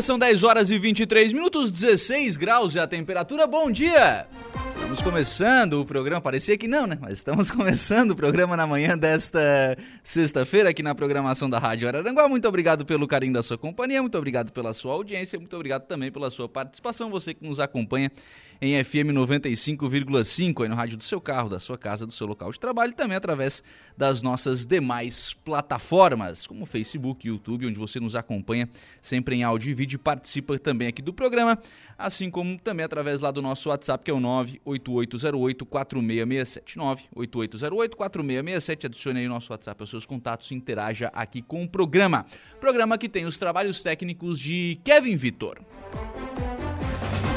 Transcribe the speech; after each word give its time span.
Agora 0.00 0.02
são 0.02 0.18
10 0.18 0.44
horas 0.44 0.70
e 0.70 0.78
23 0.78 1.32
minutos, 1.32 1.70
16 1.70 2.36
graus 2.38 2.74
e 2.74 2.78
a 2.78 2.86
temperatura. 2.86 3.46
Bom 3.46 3.70
dia! 3.70 4.26
Estamos 4.68 5.02
começando 5.02 5.74
o 5.74 5.84
programa, 5.84 6.20
parecia 6.20 6.56
que 6.56 6.66
não, 6.66 6.86
né? 6.86 6.96
Mas 6.98 7.18
estamos 7.18 7.50
começando 7.52 8.12
o 8.12 8.16
programa 8.16 8.56
na 8.56 8.66
manhã 8.66 8.96
desta 8.96 9.76
sexta-feira 10.02 10.70
aqui 10.70 10.82
na 10.82 10.94
programação 10.94 11.50
da 11.50 11.58
Rádio 11.58 11.86
Araranguá. 11.86 12.28
Muito 12.28 12.48
obrigado 12.48 12.86
pelo 12.86 13.06
carinho 13.06 13.34
da 13.34 13.42
sua 13.42 13.58
companhia, 13.58 14.00
muito 14.00 14.16
obrigado 14.16 14.52
pela 14.52 14.72
sua 14.72 14.94
audiência, 14.94 15.38
muito 15.38 15.54
obrigado 15.54 15.86
também 15.86 16.10
pela 16.10 16.30
sua 16.30 16.48
participação, 16.48 17.10
você 17.10 17.34
que 17.34 17.44
nos 17.44 17.60
acompanha 17.60 18.10
em 18.60 18.82
FM 18.84 19.14
95,5 19.14 20.62
aí 20.62 20.68
no 20.68 20.74
rádio 20.74 20.98
do 20.98 21.04
seu 21.04 21.20
carro, 21.20 21.48
da 21.48 21.58
sua 21.58 21.78
casa, 21.78 22.06
do 22.06 22.12
seu 22.12 22.26
local 22.26 22.52
de 22.52 22.60
trabalho 22.60 22.92
e 22.92 22.94
também 22.94 23.16
através 23.16 23.64
das 23.96 24.20
nossas 24.20 24.66
demais 24.66 25.32
plataformas, 25.32 26.46
como 26.46 26.66
Facebook, 26.66 27.26
YouTube, 27.26 27.66
onde 27.66 27.78
você 27.78 27.98
nos 27.98 28.14
acompanha 28.14 28.68
sempre 29.00 29.36
em 29.36 29.44
áudio 29.44 29.70
e 29.70 29.74
vídeo 29.74 29.96
e 29.96 29.98
participa 29.98 30.58
também 30.58 30.88
aqui 30.88 31.00
do 31.00 31.12
programa, 31.12 31.58
assim 31.96 32.30
como 32.30 32.58
também 32.58 32.84
através 32.84 33.20
lá 33.20 33.30
do 33.30 33.40
nosso 33.40 33.70
WhatsApp, 33.70 34.04
que 34.04 34.10
é 34.10 34.14
o 34.14 34.18
98808-4667. 34.18 36.76
98808-4667. 37.16 38.84
Adicione 38.84 39.20
aí 39.20 39.26
o 39.26 39.30
nosso 39.30 39.50
WhatsApp 39.52 39.82
aos 39.82 39.90
seus 39.90 40.04
contatos 40.04 40.50
e 40.50 40.54
interaja 40.54 41.10
aqui 41.14 41.40
com 41.40 41.64
o 41.64 41.68
programa. 41.68 42.26
Programa 42.60 42.98
que 42.98 43.08
tem 43.08 43.24
os 43.24 43.38
trabalhos 43.38 43.82
técnicos 43.82 44.38
de 44.38 44.78
Kevin 44.84 45.16
Vitor. 45.16 45.58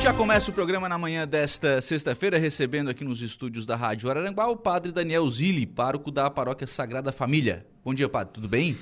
Já 0.03 0.13
começa 0.13 0.51
o 0.51 0.53
programa 0.53 0.89
na 0.89 0.97
manhã 0.97 1.25
desta 1.25 1.81
sexta-feira, 1.81 2.37
recebendo 2.37 2.89
aqui 2.89 3.05
nos 3.05 3.21
estúdios 3.21 3.65
da 3.65 3.77
Rádio 3.77 4.09
Araranguá 4.09 4.49
o 4.49 4.57
padre 4.57 4.91
Daniel 4.91 5.29
Zilli, 5.29 5.65
pároco 5.65 6.11
da 6.11 6.29
Paróquia 6.29 6.67
Sagrada 6.67 7.13
Família. 7.13 7.65
Bom 7.85 7.93
dia, 7.93 8.09
padre, 8.09 8.33
tudo 8.33 8.49
bem? 8.49 8.77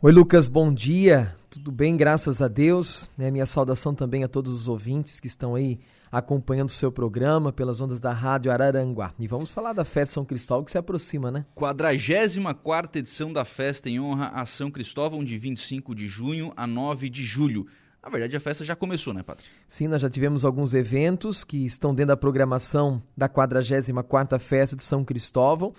Oi, 0.00 0.12
Lucas, 0.12 0.46
bom 0.46 0.72
dia. 0.72 1.34
Tudo 1.50 1.72
bem, 1.72 1.96
graças 1.96 2.40
a 2.40 2.46
Deus. 2.46 3.10
Né, 3.18 3.28
minha 3.28 3.44
saudação 3.44 3.92
também 3.92 4.22
a 4.22 4.28
todos 4.28 4.52
os 4.52 4.68
ouvintes 4.68 5.18
que 5.18 5.26
estão 5.26 5.56
aí 5.56 5.80
acompanhando 6.12 6.68
o 6.68 6.72
seu 6.72 6.92
programa 6.92 7.52
pelas 7.52 7.80
ondas 7.80 7.98
da 7.98 8.12
Rádio 8.12 8.52
Araranguá. 8.52 9.12
E 9.18 9.26
vamos 9.26 9.50
falar 9.50 9.72
da 9.72 9.84
festa 9.84 10.14
São 10.14 10.24
Cristóvão 10.24 10.64
que 10.64 10.70
se 10.70 10.78
aproxima, 10.78 11.28
né? 11.28 11.44
44 11.56 13.00
edição 13.00 13.32
da 13.32 13.44
festa 13.44 13.90
em 13.90 13.98
honra 13.98 14.28
a 14.28 14.46
São 14.46 14.70
Cristóvão, 14.70 15.24
de 15.24 15.36
25 15.36 15.92
de 15.92 16.06
junho 16.06 16.52
a 16.56 16.68
9 16.68 17.10
de 17.10 17.24
julho. 17.24 17.66
Na 18.06 18.10
verdade, 18.10 18.36
a 18.36 18.40
festa 18.40 18.64
já 18.64 18.76
começou, 18.76 19.12
né, 19.12 19.24
Padre? 19.24 19.44
Sim, 19.66 19.88
nós 19.88 20.00
já 20.00 20.08
tivemos 20.08 20.44
alguns 20.44 20.74
eventos 20.74 21.42
que 21.42 21.66
estão 21.66 21.92
dentro 21.92 22.10
da 22.10 22.16
programação 22.16 23.02
da 23.16 23.28
44ª 23.28 24.38
Festa 24.38 24.76
de 24.76 24.84
São 24.84 25.04
Cristóvão, 25.04 25.74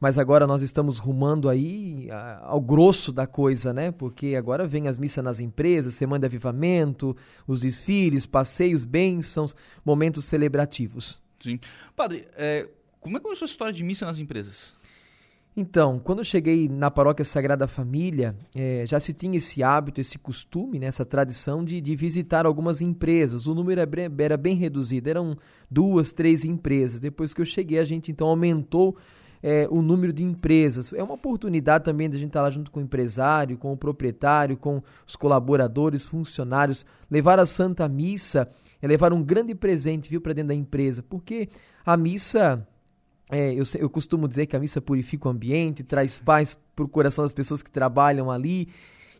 mas 0.00 0.18
agora 0.18 0.44
nós 0.44 0.60
estamos 0.60 0.98
rumando 0.98 1.48
aí 1.48 2.08
ao 2.42 2.60
grosso 2.60 3.12
da 3.12 3.28
coisa, 3.28 3.72
né? 3.72 3.92
Porque 3.92 4.34
agora 4.34 4.66
vem 4.66 4.88
as 4.88 4.98
missas 4.98 5.22
nas 5.22 5.38
empresas, 5.38 5.94
semana 5.94 6.18
de 6.18 6.26
avivamento, 6.26 7.16
os 7.46 7.60
desfiles, 7.60 8.26
passeios, 8.26 8.84
bênçãos, 8.84 9.54
momentos 9.84 10.24
celebrativos. 10.24 11.22
Sim. 11.38 11.60
Padre, 11.94 12.26
é, 12.36 12.68
como 12.98 13.16
é 13.16 13.20
que 13.20 13.24
começou 13.24 13.46
a 13.46 13.50
história 13.50 13.72
de 13.72 13.84
missa 13.84 14.04
nas 14.04 14.18
empresas? 14.18 14.74
Então, 15.56 15.98
quando 15.98 16.18
eu 16.18 16.24
cheguei 16.24 16.68
na 16.68 16.90
paróquia 16.90 17.24
Sagrada 17.24 17.66
Família, 17.66 18.36
é, 18.54 18.84
já 18.86 19.00
se 19.00 19.12
tinha 19.12 19.36
esse 19.36 19.62
hábito, 19.62 20.00
esse 20.00 20.16
costume, 20.16 20.78
né, 20.78 20.86
essa 20.86 21.04
tradição 21.04 21.64
de, 21.64 21.80
de 21.80 21.96
visitar 21.96 22.46
algumas 22.46 22.80
empresas. 22.80 23.48
O 23.48 23.54
número 23.54 23.80
era, 23.80 23.90
era 24.18 24.36
bem 24.36 24.54
reduzido, 24.54 25.10
eram 25.10 25.36
duas, 25.68 26.12
três 26.12 26.44
empresas. 26.44 27.00
Depois 27.00 27.34
que 27.34 27.40
eu 27.40 27.44
cheguei, 27.44 27.80
a 27.80 27.84
gente 27.84 28.12
então 28.12 28.28
aumentou 28.28 28.96
é, 29.42 29.66
o 29.70 29.82
número 29.82 30.12
de 30.12 30.22
empresas. 30.22 30.92
É 30.92 31.02
uma 31.02 31.14
oportunidade 31.14 31.84
também 31.84 32.08
da 32.08 32.16
gente 32.16 32.28
estar 32.28 32.42
lá 32.42 32.50
junto 32.50 32.70
com 32.70 32.80
o 32.80 32.82
empresário, 32.82 33.58
com 33.58 33.72
o 33.72 33.76
proprietário, 33.76 34.56
com 34.56 34.82
os 35.06 35.16
colaboradores, 35.16 36.06
funcionários, 36.06 36.84
levar 37.10 37.38
a 37.38 37.46
Santa 37.46 37.88
Missa, 37.88 38.48
é 38.80 38.86
levar 38.86 39.12
um 39.12 39.22
grande 39.22 39.54
presente, 39.54 40.08
viu, 40.08 40.20
para 40.20 40.32
dentro 40.32 40.48
da 40.48 40.54
empresa, 40.54 41.02
porque 41.02 41.48
a 41.84 41.96
missa 41.96 42.66
é, 43.30 43.52
eu, 43.52 43.62
eu 43.78 43.90
costumo 43.90 44.26
dizer 44.26 44.46
que 44.46 44.56
a 44.56 44.58
missa 44.58 44.80
purifica 44.80 45.28
o 45.28 45.30
ambiente, 45.30 45.82
traz 45.82 46.18
paz 46.18 46.58
para 46.74 46.84
o 46.84 46.88
coração 46.88 47.24
das 47.24 47.32
pessoas 47.32 47.62
que 47.62 47.70
trabalham 47.70 48.30
ali, 48.30 48.68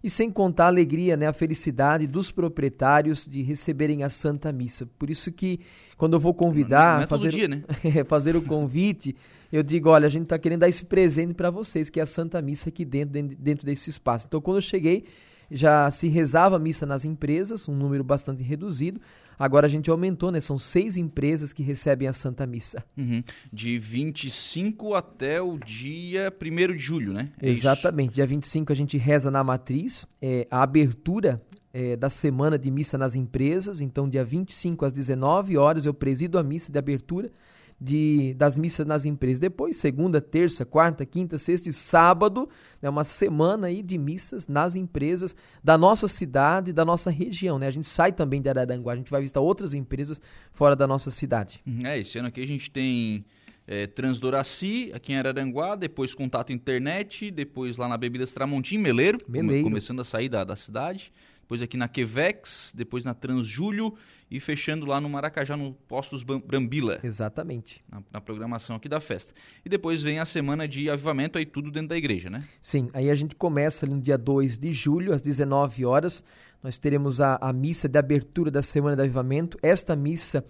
e 0.03 0.09
sem 0.09 0.31
contar 0.31 0.65
a 0.65 0.69
alegria, 0.69 1.17
né, 1.17 1.27
a 1.27 1.33
felicidade 1.33 2.07
dos 2.07 2.31
proprietários 2.31 3.27
de 3.27 3.43
receberem 3.43 4.05
a 4.05 4.09
Santa 4.09 4.53
Missa. 4.53 4.87
Por 4.99 5.11
isso 5.11 5.33
que 5.33 5.61
quando 5.97 6.15
eu 6.15 6.21
vou 6.21 6.33
convidar, 6.33 6.99
Não 6.99 7.03
é 7.05 7.07
todo 7.07 7.19
fazer, 7.19 7.31
dia, 7.31 7.49
né? 7.49 7.65
fazer 8.07 8.37
o 8.37 8.43
convite, 8.43 9.17
eu 9.53 9.63
digo, 9.63 9.89
olha, 9.89 10.07
a 10.07 10.11
gente 10.11 10.25
está 10.25 10.39
querendo 10.39 10.61
dar 10.61 10.69
esse 10.69 10.85
presente 10.85 11.35
para 11.35 11.51
vocês, 11.51 11.91
que 11.91 11.99
é 11.99 12.03
a 12.03 12.07
Santa 12.07 12.41
Missa 12.41 12.69
aqui 12.69 12.85
dentro, 12.85 13.21
dentro 13.37 13.67
desse 13.67 13.91
espaço. 13.91 14.27
Então, 14.29 14.41
quando 14.41 14.59
eu 14.59 14.63
cheguei, 14.63 15.05
já 15.51 15.91
se 15.91 16.09
rezava 16.09 16.57
a 16.57 16.59
missa 16.59 16.87
nas 16.87 17.05
empresas, 17.05 17.69
um 17.69 17.75
número 17.75 18.05
bastante 18.05 18.43
reduzido. 18.43 19.01
Agora 19.39 19.67
a 19.67 19.71
gente 19.71 19.89
aumentou, 19.91 20.31
né? 20.31 20.41
São 20.41 20.59
seis 20.59 20.97
empresas 20.97 21.53
que 21.53 21.63
recebem 21.63 22.09
a 22.09 22.13
Santa 22.13 22.47
Missa. 22.47 22.85
Uhum. 22.97 23.23
De 23.53 23.79
25 23.79 24.95
até 24.95 25.41
o 25.41 25.57
dia 25.57 26.33
1 26.41 26.73
de 26.73 26.79
julho, 26.79 27.13
né? 27.13 27.25
É 27.41 27.49
Exatamente. 27.49 28.09
Isso. 28.09 28.17
Dia 28.17 28.27
25 28.27 28.73
a 28.73 28.77
gente 28.77 28.99
reza 28.99 29.31
na 29.31 29.45
matriz, 29.45 30.07
é, 30.21 30.47
a 30.51 30.63
abertura 30.63 31.37
é, 31.73 31.97
da 31.97 32.11
semana 32.11 32.59
de 32.59 32.71
missa 32.71 32.99
nas 32.99 33.15
empresas. 33.15 33.81
Então, 33.81 34.09
dia 34.09 34.25
25 34.25 34.85
às 34.85 34.93
19 34.93 35.57
horas, 35.57 35.87
eu 35.87 35.95
presido 35.95 36.39
a 36.39 36.43
missa 36.43 36.73
de 36.73 36.79
abertura 36.79 37.31
de, 37.81 38.35
das 38.35 38.59
missas 38.59 38.85
nas 38.87 39.07
empresas. 39.07 39.39
Depois, 39.39 39.77
segunda, 39.77 40.21
terça, 40.21 40.65
quarta, 40.65 41.07
quinta, 41.07 41.39
sexta 41.39 41.69
e 41.69 41.73
sábado, 41.73 42.49
né, 42.83 42.89
uma 42.89 43.05
semana 43.05 43.69
aí 43.69 43.83
de 43.83 43.97
missas 43.97 44.49
nas 44.49 44.75
empresas 44.75 45.37
da 45.63 45.79
nossa 45.79 46.09
cidade, 46.09 46.73
da 46.73 46.85
nossa 46.85 47.11
região. 47.11 47.59
Né? 47.59 47.67
A 47.67 47.71
gente 47.71 47.87
sai 47.87 48.13
também 48.13 48.43
de 48.43 48.49
Araranguá, 48.49 48.93
a 48.93 48.97
gente 48.97 49.11
vai 49.11 49.21
visitar 49.21 49.41
outras 49.41 49.75
empresas 49.75 50.21
fora 50.53 50.75
da 50.75 50.87
nossa 50.87 51.11
cidade. 51.11 51.61
Uhum, 51.67 51.87
é, 51.87 51.99
esse 51.99 52.19
ano 52.19 52.29
aqui 52.29 52.43
a 52.43 52.47
gente 52.47 52.71
tem 52.71 53.25
é, 53.67 53.87
Transdoraci, 53.87 54.91
aqui 54.93 55.13
em 55.13 55.17
Araranguá, 55.17 55.77
depois 55.77 56.15
Contato 56.15 56.53
Internet, 56.53 57.31
depois 57.31 57.77
lá 57.77 57.87
na 57.87 57.97
Bebidas 57.97 58.33
Tramontim, 58.33 58.79
Meleiro, 58.79 59.19
Meleiro. 59.29 59.63
começando 59.63 60.01
a 60.01 60.05
sair 60.05 60.29
da, 60.29 60.43
da 60.43 60.57
cidade 60.57 61.13
depois 61.49 61.63
aqui 61.63 61.79
na 61.79 61.89
Quevex, 61.89 62.75
depois 62.77 63.07
na 63.07 63.15
Transjúlio 63.15 63.95
e 64.31 64.39
fechando 64.39 64.85
lá 64.85 65.01
no 65.01 65.09
Maracajá, 65.09 65.57
no 65.57 65.73
Postos 65.73 66.23
Brambila. 66.23 67.01
Exatamente. 67.03 67.83
Na, 67.91 68.03
na, 68.13 68.21
programação 68.21 68.77
aqui 68.77 68.87
da 68.87 69.01
festa. 69.01 69.33
E 69.65 69.69
depois 69.71 70.03
vem 70.03 70.19
a 70.19 70.27
semana 70.27 70.69
de 70.69 70.91
avivamento, 70.91 71.39
aí 71.39 71.47
tudo 71.47 71.71
dentro 71.71 71.89
da 71.89 71.97
igreja, 71.97 72.29
né? 72.29 72.45
Sim, 72.61 72.91
aí 72.93 73.09
a 73.09 73.15
gente 73.15 73.35
começa 73.35 73.87
no 73.87 73.99
dia 73.99 74.19
2 74.19 74.59
de 74.59 74.73
julho, 74.73 75.15
às 75.15 75.23
19 75.23 75.87
horas. 75.87 76.23
Nós 76.63 76.77
teremos 76.77 77.19
a, 77.19 77.39
a 77.41 77.51
missa 77.51 77.89
de 77.89 77.99
abertura 77.99 78.51
da 78.51 78.63
semana 78.63 78.95
de 78.95 79.01
avivamento. 79.01 79.57
Esta 79.63 79.97
missa 79.97 80.45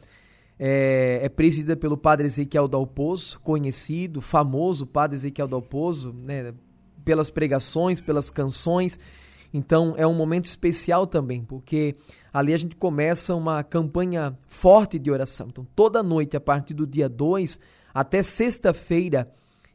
é, 0.58 1.20
é 1.22 1.28
presidida 1.28 1.76
pelo 1.76 1.96
padre 1.96 2.26
Ezequiel 2.26 2.66
Dalpozo, 2.66 3.38
conhecido, 3.38 4.20
famoso 4.20 4.84
padre 4.84 5.14
Ezequiel 5.14 5.46
Dalpozo, 5.46 6.12
né? 6.12 6.52
Pelas 7.04 7.30
pregações, 7.30 8.00
pelas 8.00 8.30
canções 8.30 8.98
então 9.52 9.94
é 9.96 10.06
um 10.06 10.14
momento 10.14 10.44
especial 10.44 11.06
também, 11.06 11.42
porque 11.42 11.96
ali 12.32 12.52
a 12.52 12.56
gente 12.56 12.76
começa 12.76 13.34
uma 13.34 13.62
campanha 13.62 14.36
forte 14.46 14.98
de 14.98 15.10
oração. 15.10 15.48
Então 15.50 15.66
toda 15.74 16.02
noite, 16.02 16.36
a 16.36 16.40
partir 16.40 16.74
do 16.74 16.86
dia 16.86 17.08
2 17.08 17.58
até 17.94 18.22
sexta-feira, 18.22 19.26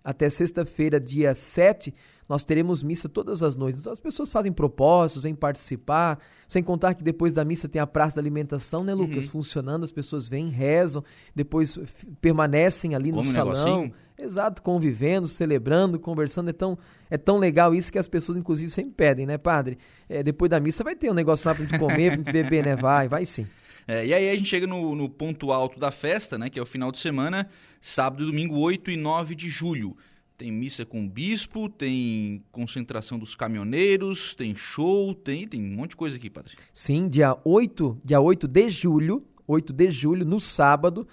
até 0.03 0.29
sexta-feira, 0.29 0.99
dia 0.99 1.33
7, 1.33 1.93
nós 2.27 2.43
teremos 2.43 2.81
missa 2.81 3.09
todas 3.09 3.43
as 3.43 3.55
noites. 3.55 3.81
Então, 3.81 3.91
as 3.91 3.99
pessoas 3.99 4.29
fazem 4.29 4.51
propósitos, 4.51 5.23
vêm 5.23 5.35
participar, 5.35 6.19
sem 6.47 6.63
contar 6.63 6.93
que 6.93 7.03
depois 7.03 7.33
da 7.33 7.43
missa 7.43 7.67
tem 7.67 7.81
a 7.81 7.87
praça 7.87 8.15
da 8.15 8.21
alimentação, 8.21 8.83
né, 8.83 8.93
Lucas? 8.93 9.25
Uhum. 9.25 9.31
Funcionando, 9.31 9.83
as 9.83 9.91
pessoas 9.91 10.27
vêm, 10.27 10.49
rezam, 10.49 11.03
depois 11.35 11.77
permanecem 12.21 12.95
ali 12.95 13.11
Come 13.11 13.25
no 13.25 13.31
salão. 13.31 13.91
Exato, 14.17 14.61
convivendo, 14.61 15.27
celebrando, 15.27 15.99
conversando. 15.99 16.49
É 16.49 16.53
tão, 16.53 16.77
é 17.09 17.17
tão 17.17 17.37
legal 17.37 17.73
isso 17.73 17.91
que 17.91 17.97
as 17.97 18.07
pessoas, 18.07 18.37
inclusive, 18.37 18.69
sempre 18.69 18.93
pedem, 18.93 19.25
né, 19.25 19.37
padre? 19.37 19.77
É, 20.07 20.23
depois 20.23 20.49
da 20.49 20.59
missa 20.59 20.83
vai 20.83 20.95
ter 20.95 21.09
um 21.09 21.13
negócio 21.13 21.47
lá 21.47 21.55
pra 21.55 21.65
gente 21.65 21.77
comer, 21.77 22.09
pra 22.09 22.17
gente 22.17 22.31
beber, 22.31 22.63
né? 22.63 22.75
Vai, 22.75 23.07
vai 23.07 23.25
sim. 23.25 23.47
É, 23.87 24.05
e 24.05 24.13
aí 24.13 24.29
a 24.29 24.35
gente 24.35 24.47
chega 24.47 24.65
no, 24.65 24.95
no 24.95 25.09
ponto 25.09 25.51
alto 25.51 25.79
da 25.79 25.91
festa, 25.91 26.37
né? 26.37 26.49
Que 26.49 26.57
é 26.57 26.61
o 26.61 26.65
final 26.65 26.91
de 26.91 26.99
semana, 26.99 27.49
sábado 27.81 28.23
e 28.23 28.25
domingo, 28.27 28.57
8 28.57 28.91
e 28.91 28.97
9 28.97 29.35
de 29.35 29.49
julho. 29.49 29.97
Tem 30.37 30.51
missa 30.51 30.85
com 30.85 31.05
o 31.05 31.09
bispo, 31.09 31.69
tem 31.69 32.43
concentração 32.51 33.19
dos 33.19 33.35
caminhoneiros, 33.35 34.33
tem 34.35 34.55
show, 34.55 35.13
tem, 35.13 35.47
tem 35.47 35.63
um 35.63 35.75
monte 35.75 35.91
de 35.91 35.95
coisa 35.95 36.17
aqui, 36.17 36.29
padre. 36.29 36.55
Sim, 36.73 37.07
dia 37.07 37.37
8, 37.43 38.01
dia 38.03 38.19
8 38.19 38.47
de 38.47 38.69
julho, 38.69 39.23
8 39.47 39.71
de 39.71 39.89
julho, 39.91 40.25
no 40.25 40.39
sábado. 40.39 41.07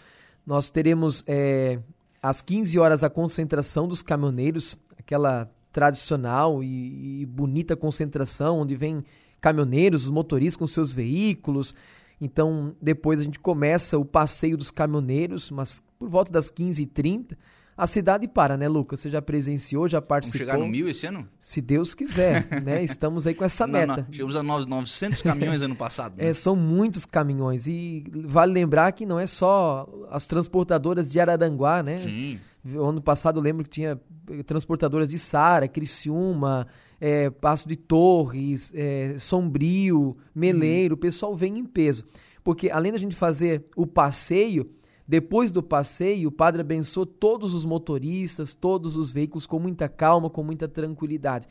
Nós 0.47 0.71
teremos 0.71 1.23
é, 1.27 1.79
às 2.23 2.41
15 2.41 2.79
horas 2.79 3.05
a 3.05 3.11
concentração 3.11 3.87
dos 3.87 4.03
caminhoneiros, 4.03 4.77
aquela 4.99 5.51
tradicional 5.71 6.63
e, 6.63 7.21
e 7.21 7.27
bonita 7.27 7.77
concentração, 7.77 8.61
onde 8.61 8.75
vem 8.75 9.05
caminhoneiros, 9.41 10.05
os 10.05 10.11
motoristas 10.11 10.57
com 10.57 10.67
seus 10.67 10.93
veículos. 10.93 11.75
Então, 12.21 12.75
depois 12.81 13.21
a 13.21 13.23
gente 13.23 13.39
começa 13.39 13.99
o 13.99 14.05
passeio 14.05 14.57
dos 14.57 14.71
caminhoneiros, 14.71 15.51
mas 15.51 15.83
por 15.99 16.09
volta 16.09 16.33
das 16.33 16.51
15h30 16.51 17.37
a 17.81 17.87
cidade 17.87 18.29
para, 18.29 18.59
né, 18.59 18.69
Lucas? 18.69 19.01
Você 19.01 19.09
já 19.09 19.23
presenciou, 19.23 19.89
já 19.89 20.03
participou? 20.03 20.47
Vamos 20.47 20.53
chegar 20.53 20.63
no 20.63 20.71
mil 20.71 20.87
esse 20.87 21.07
ano? 21.07 21.27
Se 21.41 21.63
Deus 21.63 21.95
quiser, 21.95 22.63
né? 22.63 22.83
Estamos 22.85 23.27
aí 23.27 23.35
com 23.35 23.43
essa 23.43 23.67
meta. 23.67 23.87
Não, 23.87 23.97
não. 23.97 24.13
Chegamos 24.13 24.37
a 24.37 24.43
900 24.43 25.23
caminhões 25.23 25.63
ano 25.63 25.75
passado. 25.75 26.15
Né? 26.19 26.29
É, 26.29 26.35
são 26.35 26.55
muitos 26.55 27.07
caminhões 27.07 27.67
e 27.67 28.05
vale 28.27 28.53
lembrar 28.53 28.93
que 28.93 29.07
não 29.07 29.19
é 29.19 29.27
só 29.27 29.89
as 30.11 30.27
transportadoras 30.27 31.11
de 31.11 31.19
Araranguá, 31.19 31.83
né? 31.83 32.01
Sim. 32.01 32.39
Ano 32.77 33.01
passado 33.01 33.39
eu 33.39 33.43
lembro 33.43 33.65
que 33.65 33.71
tinha 33.71 33.99
eh, 34.31 34.43
transportadoras 34.43 35.09
de 35.09 35.19
Sara, 35.19 35.67
Criciúma, 35.67 36.67
é, 37.01 37.31
Passo 37.31 37.67
de 37.67 37.77
Torres, 37.77 38.75
é, 38.77 39.15
Sombrio, 39.17 40.19
Meleiro, 40.35 40.95
hum. 40.95 40.99
o 40.99 41.01
pessoal 41.01 41.35
vem 41.35 41.59
em 41.59 41.65
peso. 41.65 42.05
Porque 42.45 42.71
além 42.71 42.93
da 42.93 42.99
gente 42.99 43.17
fazer 43.17 43.65
o 43.75 43.87
passeio, 43.87 44.71
depois 45.11 45.51
do 45.51 45.61
passeio, 45.61 46.29
o 46.29 46.31
padre 46.31 46.61
abençoou 46.61 47.05
todos 47.05 47.53
os 47.53 47.65
motoristas, 47.65 48.55
todos 48.55 48.97
os 48.97 49.11
veículos 49.11 49.45
com 49.45 49.59
muita 49.59 49.89
calma, 49.89 50.31
com 50.31 50.45
muita 50.45 50.69
tranquilidade. 50.69 51.49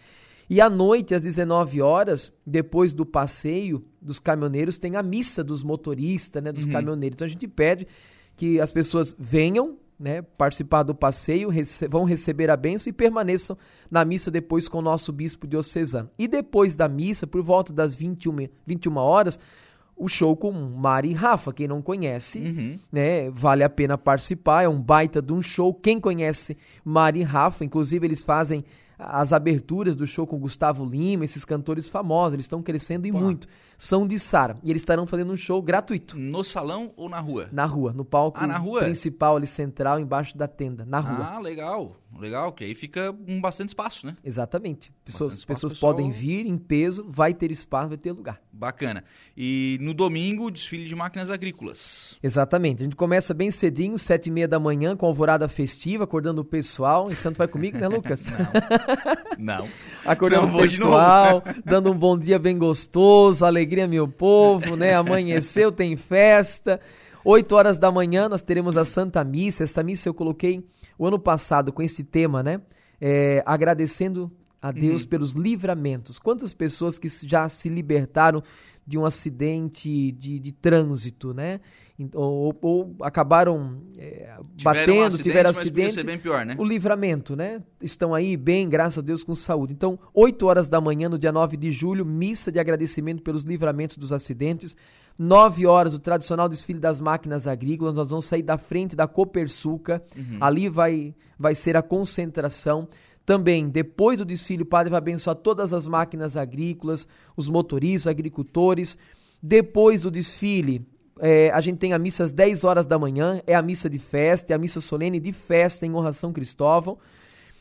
E 0.50 0.61
à 0.61 0.69
noite, 0.69 1.13
às 1.13 1.23
19 1.23 1.81
horas, 1.81 2.31
depois 2.45 2.94
do 2.94 3.06
passeio 3.06 3.83
dos 4.01 4.17
caminhoneiros, 4.17 4.77
tem 4.77 4.95
a 4.95 5.03
missa 5.03 5.44
dos 5.44 5.61
motoristas, 5.61 6.41
né, 6.41 6.53
dos 6.53 6.63
uhum. 6.63 6.71
caminhoneiros. 6.71 7.15
Então 7.17 7.25
a 7.25 7.29
gente 7.29 7.50
pede 7.50 7.85
que 8.38 8.61
as 8.61 8.71
pessoas 8.71 9.13
venham, 9.19 9.75
né, 10.00 10.21
participar 10.21 10.83
do 10.83 10.95
passeio, 10.95 11.50
rece 11.50 11.85
vão 11.89 12.06
receber 12.06 12.50
a 12.50 12.56
bênção 12.56 12.89
e 12.89 12.94
permaneçam 12.94 13.57
na 13.91 14.06
missa 14.06 14.31
depois 14.31 14.69
com 14.69 14.77
o 14.77 14.81
nosso 14.81 15.11
bispo 15.11 15.45
diocesano. 15.45 16.09
E 16.17 16.29
depois 16.29 16.77
da 16.77 16.88
missa, 16.88 17.27
por 17.27 17.44
volta 17.44 17.73
das 17.73 17.94
21, 17.94 18.47
21 18.65 18.95
horas, 18.95 19.38
o 20.00 20.07
show 20.07 20.36
com 20.36 20.51
Mari 20.51 21.10
e 21.10 21.13
Rafa. 21.13 21.54
Quem 21.54 21.68
não 21.68 21.81
conhece, 21.81 22.40
uhum. 22.40 22.80
né, 22.92 23.30
vale 23.30 23.63
a 23.63 23.69
pena 23.69 23.98
participar. 23.98 24.63
É 24.63 24.69
um 24.69 24.81
baita 24.81 25.22
de 25.22 25.34
um 25.34 25.42
show. 25.42 25.74
Quem 25.74 26.00
conhece 26.00 26.57
Mari 26.84 27.19
e 27.19 27.24
Rafa, 27.24 27.66
inclusive 27.66 28.07
eles 28.07 28.24
fazem 28.24 28.63
as 29.00 29.31
aberturas 29.31 29.96
do 29.96 30.06
show 30.06 30.28
com 30.28 30.38
Gustavo 30.38 30.84
Lima, 30.84 31.24
esses 31.24 31.46
cantores 31.46 31.88
famosos, 31.88 32.34
eles 32.34 32.46
estão 32.46 32.62
crescendo 32.62 33.07
e 33.07 33.12
Pô. 33.12 33.19
muito. 33.19 33.48
São 33.78 34.06
de 34.06 34.19
Sara. 34.19 34.57
E 34.62 34.69
eles 34.69 34.81
estarão 34.81 35.07
fazendo 35.07 35.31
um 35.31 35.38
show 35.38 35.62
gratuito. 35.62 36.19
No 36.19 36.44
salão 36.44 36.92
ou 36.98 37.07
na 37.07 37.22
rua? 37.22 37.48
Na 37.50 37.66
rua, 37.66 37.94
no 37.94 38.04
palco 38.04 38.38
ah, 38.42 38.45
na 38.45 38.57
rua? 38.57 38.81
principal 38.81 39.38
ali 39.38 39.48
central, 39.48 40.02
embaixo 40.02 40.38
da 40.38 40.50
tenda, 40.50 40.84
na 40.84 41.00
rua. 41.00 41.30
Ah, 41.31 41.40
legal. 41.40 41.95
Legal, 42.17 42.51
que 42.51 42.63
aí 42.63 42.73
fica 42.73 43.15
um 43.27 43.39
bastante 43.39 43.69
espaço, 43.69 44.06
né? 44.06 44.15
Exatamente. 44.23 44.91
Pessoas, 45.06 45.35
espaço, 45.35 45.47
pessoas 45.47 45.73
pessoal... 45.73 45.94
podem 45.94 46.09
vir 46.09 46.45
em 46.45 46.57
peso, 46.57 47.06
vai 47.07 47.33
ter 47.33 47.51
espaço, 47.51 47.89
vai 47.89 47.97
ter 47.97 48.11
lugar. 48.11 48.41
Bacana. 48.51 49.03
E 49.38 49.77
no 49.79 49.94
domingo, 49.94 50.50
desfile 50.50 50.85
de 50.85 50.95
máquinas 50.95 51.29
agrícolas. 51.29 52.17
Exatamente. 52.21 52.81
A 52.81 52.85
gente 52.85 52.95
começa 52.95 53.33
bem 53.33 53.51
cedinho, 53.51 53.97
sete 53.97 54.27
e 54.27 54.31
meia 54.31 54.47
da 54.47 54.59
manhã, 54.59 54.97
com 54.97 55.06
alvorada 55.06 55.47
festiva, 55.47 56.03
acordando 56.03 56.41
o 56.41 56.45
pessoal. 56.45 57.11
E 57.11 57.15
Santo 57.15 57.38
vai 57.38 57.47
comigo, 57.47 57.77
né, 57.77 57.88
Lucas? 57.89 58.31
Não. 59.38 59.59
Não. 59.59 59.69
acordando 60.06 60.47
Não, 60.47 60.57
o 60.57 60.61
pessoal, 60.61 61.44
dando 61.63 61.91
um 61.91 61.97
bom 61.97 62.17
dia 62.17 62.39
bem 62.39 62.57
gostoso, 62.57 63.45
alegria, 63.45 63.88
meu 63.88 64.07
povo, 64.07 64.75
né? 64.75 64.94
Amanheceu, 64.95 65.71
tem 65.71 65.95
festa. 65.95 66.81
Oito 67.23 67.56
horas 67.56 67.77
da 67.77 67.91
manhã 67.91 68.27
nós 68.27 68.41
teremos 68.41 68.77
a 68.77 68.83
Santa 68.83 69.23
Missa. 69.23 69.63
Essa 69.63 69.83
missa 69.83 70.09
eu 70.09 70.13
coloquei 70.13 70.65
o 71.00 71.07
ano 71.07 71.18
passado 71.18 71.72
com 71.72 71.81
esse 71.81 72.04
tema, 72.04 72.44
né? 72.44 72.62
É, 73.00 73.42
agradecendo 73.46 74.30
a 74.62 74.72
Deus 74.72 75.04
uhum. 75.04 75.07
pelos 75.07 75.31
livramentos. 75.31 76.19
Quantas 76.19 76.54
pessoas 76.54 77.00
que 77.00 77.07
já 77.25 77.48
se 77.48 77.69
libertaram 77.69 78.44
de 78.86 78.98
um 78.98 79.06
acidente 79.06 80.12
de, 80.12 80.40
de 80.40 80.51
trânsito, 80.51 81.34
né? 81.34 81.62
Ou, 82.13 82.57
ou 82.62 82.96
acabaram 83.01 83.81
é, 83.98 84.36
batendo, 84.63 84.94
um 84.94 85.04
acidente, 85.04 85.24
tiveram 85.24 85.50
acidente. 85.51 86.04
bem 86.04 86.18
pior, 86.18 86.46
né? 86.46 86.56
O 86.57 86.66
livramento, 86.66 87.36
né? 87.36 87.62
Estão 87.81 88.13
aí 88.13 88.36
bem, 88.36 88.68
graças 88.68 88.98
a 88.98 89.02
Deus, 89.02 89.24
com 89.24 89.36
saúde. 89.36 89.74
Então, 89.74 89.98
8 90.13 90.45
horas 90.45 90.68
da 90.68 90.81
manhã, 90.81 91.07
no 91.07 91.19
dia 91.19 91.31
9 91.31 91.56
de 91.56 91.72
julho, 91.72 92.06
missa 92.06 92.52
de 92.52 92.60
agradecimento 92.60 93.22
pelos 93.22 93.44
livramentos 93.44 93.95
dos 93.95 94.12
acidentes. 94.12 94.75
9 95.19 95.66
horas, 95.68 95.94
o 95.94 96.00
tradicional 96.00 96.48
desfile 96.48 96.80
das 96.80 96.98
máquinas 96.98 97.45
agrícolas. 97.45 97.94
Nós 97.94 98.10
vamos 98.10 98.24
sair 98.24 98.42
da 98.42 98.57
frente 98.57 98.95
da 98.95 99.06
Copersuca. 99.06 100.01
Uhum. 100.16 100.38
Ali 100.39 100.69
vai, 100.69 101.13
vai 101.38 101.54
ser 101.54 101.75
a 101.75 101.81
concentração. 101.81 102.88
Também, 103.25 103.68
depois 103.68 104.19
do 104.19 104.25
desfile, 104.25 104.63
o 104.63 104.66
padre 104.66 104.89
vai 104.89 104.98
abençoar 104.98 105.36
todas 105.36 105.74
as 105.74 105.86
máquinas 105.86 106.38
agrícolas, 106.38 107.06
os 107.36 107.50
motoristas, 107.50 108.07
agricultores. 108.07 108.98
Depois 109.44 110.04
do 110.04 110.10
desfile, 110.10 110.88
é, 111.19 111.50
a 111.51 111.60
gente 111.60 111.80
tem 111.80 111.92
a 111.92 112.00
missa 112.00 112.24
às 112.24 112.31
10 112.31 112.63
horas 112.63 112.86
da 112.86 112.98
manhã, 112.98 113.42
é 113.45 113.56
a 113.56 113.62
missa 113.62 113.89
de 113.89 114.00
festa, 114.00 114.54
é 114.54 114.56
a 114.56 114.57
missa 114.57 114.80
solene 114.80 115.19
de 115.19 115.33
festa 115.33 115.86
em 115.86 115.94
honra 115.94 116.10
a 116.10 116.13
São 116.13 116.31
Cristóvão. 116.31 116.98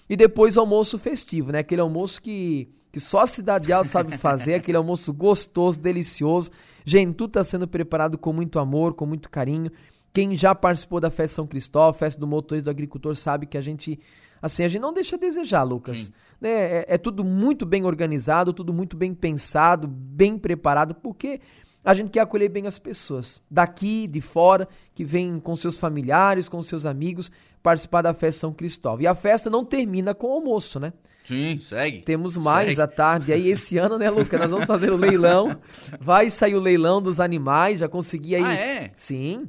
E 0.09 0.17
depois 0.17 0.57
o 0.57 0.61
almoço 0.61 0.97
festivo, 0.97 1.51
né? 1.51 1.59
Aquele 1.59 1.81
almoço 1.81 2.23
que 2.23 2.69
que 2.99 3.01
só 3.01 3.21
a 3.21 3.27
Cidade 3.27 3.73
Alta 3.73 3.89
sabe 3.89 4.19
fazer, 4.19 4.55
aquele 4.55 4.77
almoço 4.77 5.13
gostoso, 5.13 5.81
delicioso. 5.81 6.51
Gente, 6.85 7.15
tudo 7.15 7.31
está 7.31 7.45
sendo 7.45 7.69
preparado 7.69 8.19
com 8.19 8.33
muito 8.33 8.59
amor, 8.59 8.95
com 8.95 9.07
muito 9.07 9.31
carinho. 9.31 9.71
Quem 10.13 10.35
já 10.35 10.53
participou 10.53 10.99
da 10.99 11.11
festa 11.11 11.37
São 11.37 11.47
Cristóvão, 11.47 11.93
festa 11.93 12.21
do 12.21 12.27
motorista 12.27 12.65
do 12.65 12.71
agricultor, 12.71 13.15
sabe 13.15 13.47
que 13.47 13.57
a 13.57 13.61
gente, 13.61 14.01
assim, 14.43 14.65
a 14.65 14.69
gente 14.69 14.83
não 14.83 14.93
deixa 14.93 15.15
a 15.15 15.19
desejar, 15.19 15.63
Lucas. 15.63 16.11
Né? 16.41 16.51
É, 16.51 16.87
é 16.89 16.99
tudo 16.99 17.23
muito 17.23 17.65
bem 17.65 17.85
organizado, 17.85 18.53
tudo 18.53 18.73
muito 18.73 18.97
bem 18.97 19.15
pensado, 19.15 19.87
bem 19.87 20.37
preparado, 20.37 20.95
porque 20.95 21.41
a 21.85 21.95
gente 21.95 22.11
quer 22.11 22.21
acolher 22.21 22.49
bem 22.49 22.67
as 22.67 22.79
pessoas 22.79 23.41
daqui, 23.51 24.07
de 24.07 24.21
fora, 24.21 24.69
que 24.95 25.05
vêm 25.05 25.39
com 25.39 25.57
seus 25.57 25.79
familiares, 25.79 26.49
com 26.49 26.61
seus 26.63 26.85
amigos, 26.85 27.31
participar 27.63 28.03
da 28.03 28.13
festa 28.13 28.41
São 28.41 28.53
Cristóvão. 28.53 29.03
E 29.03 29.07
a 29.07 29.15
festa 29.15 29.49
não 29.49 29.65
termina 29.65 30.15
com 30.15 30.29
o 30.29 30.33
almoço, 30.33 30.79
né? 30.79 30.93
Sim, 31.25 31.61
segue. 31.61 32.01
Temos 32.01 32.37
mais 32.37 32.71
segue. 32.71 32.81
à 32.81 32.87
tarde. 32.87 33.31
E 33.31 33.35
aí, 33.35 33.49
esse 33.51 33.77
ano, 33.77 33.99
né, 33.99 34.09
Luca? 34.09 34.39
Nós 34.39 34.51
vamos 34.51 34.67
fazer 34.67 34.91
o 34.91 34.97
leilão. 34.97 35.59
Vai 36.01 36.31
sair 36.31 36.55
o 36.55 36.61
leilão 36.61 37.03
dos 37.03 37.21
animais. 37.21 37.81
Já 37.81 37.89
consegui 37.89 38.35
aí. 38.35 38.45
Ah, 38.45 38.55
é? 38.55 38.91
Sim. 38.97 39.49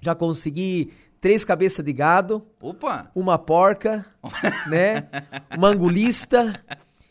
Já 0.00 0.14
consegui 0.14 0.92
três 1.20 1.42
cabeças 1.44 1.84
de 1.84 1.92
gado. 1.92 2.46
Opa! 2.60 3.10
Uma 3.14 3.38
porca, 3.38 4.04
né? 4.68 5.08
Uma 5.56 5.68
angulista. 5.68 6.62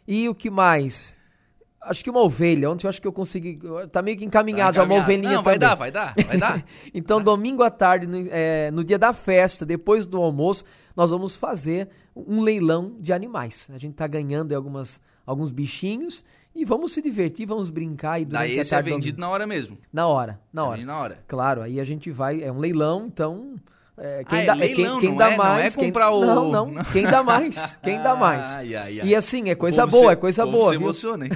E 0.07 0.29
o 0.29 0.35
que 0.35 0.51
mais? 0.51 1.17
Acho 1.85 2.03
que 2.03 2.09
uma 2.09 2.21
ovelha. 2.21 2.69
Ontem 2.69 2.85
eu 2.85 2.89
acho 2.89 3.01
que 3.01 3.07
eu 3.07 3.13
consegui. 3.13 3.59
Tá 3.91 4.01
meio 4.01 4.17
que 4.17 4.25
encaminhado, 4.25 4.75
tá 4.75 4.81
já 4.81 4.83
uma 4.83 4.95
ovelhinha 4.95 5.33
Não, 5.33 5.43
vai 5.43 5.57
dar, 5.57 5.75
vai 5.75 5.91
dar, 5.91 6.13
vai 6.27 6.37
dar. 6.37 6.65
então, 6.93 7.21
domingo 7.21 7.63
à 7.63 7.69
tarde, 7.69 8.07
no, 8.07 8.27
é, 8.29 8.71
no 8.71 8.83
dia 8.83 8.97
da 8.97 9.13
festa, 9.13 9.65
depois 9.65 10.05
do 10.05 10.17
almoço, 10.17 10.65
nós 10.95 11.11
vamos 11.11 11.35
fazer 11.35 11.89
um 12.15 12.41
leilão 12.41 12.95
de 12.99 13.13
animais. 13.13 13.69
A 13.73 13.77
gente 13.77 13.93
tá 13.93 14.07
ganhando 14.07 14.53
algumas, 14.53 15.01
alguns 15.25 15.51
bichinhos 15.51 16.23
e 16.55 16.63
vamos 16.63 16.93
se 16.93 17.01
divertir, 17.01 17.45
vamos 17.45 17.69
brincar. 17.69 18.19
E 18.19 18.25
durante 18.25 18.47
Daí 18.47 18.59
esse 18.59 18.73
é 18.73 18.81
vendido 18.81 19.19
na 19.19 19.29
hora 19.29 19.45
mesmo. 19.45 19.77
Na 19.91 20.07
hora, 20.07 20.39
na 20.53 20.61
esse 20.61 20.69
hora. 20.69 20.81
É 20.81 20.85
na 20.85 20.97
hora. 20.97 21.19
Claro, 21.27 21.61
aí 21.61 21.79
a 21.79 21.83
gente 21.83 22.09
vai. 22.09 22.41
É 22.41 22.51
um 22.51 22.59
leilão, 22.59 23.07
então. 23.07 23.55
É, 23.97 24.25
quem 24.25 24.41
ah, 24.41 24.45
dá, 24.45 24.53
é 24.53 24.55
leilão, 24.55 24.99
quem, 24.99 25.09
quem 25.09 25.17
dá 25.17 25.31
é, 25.31 25.37
mais. 25.37 25.75
Não 25.75 25.83
é 25.83 25.85
comprar 25.85 26.09
quem, 26.09 26.15
o. 26.17 26.25
Não, 26.25 26.51
não. 26.51 26.83
Quem 26.91 27.03
dá 27.03 27.23
mais. 27.23 27.79
Quem 27.81 28.01
dá 28.01 28.15
mais. 28.15 28.55
Ai, 28.57 28.75
ai, 28.75 28.99
ai. 28.99 29.07
E 29.07 29.15
assim, 29.15 29.49
é 29.49 29.55
coisa 29.55 29.85
boa, 29.85 30.07
se, 30.07 30.13
é 30.13 30.15
coisa 30.15 30.45
boa. 30.45 30.69
Se 30.69 30.75
emociona, 30.75 31.25
hein? 31.25 31.31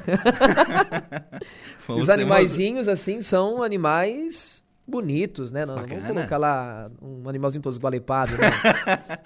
Os 1.88 2.10
animaizinhos, 2.10 2.88
assim, 2.88 3.22
são 3.22 3.64
animais 3.64 4.62
bonitos, 4.86 5.52
né? 5.52 5.66
Não, 5.66 5.76
não 5.76 5.88
vamos 5.88 6.08
colocar 6.08 6.38
lá 6.38 6.92
um 7.02 7.30
animalzinho 7.30 7.62
todo 7.62 7.72
esgualepado, 7.72 8.32
né? 8.38 8.50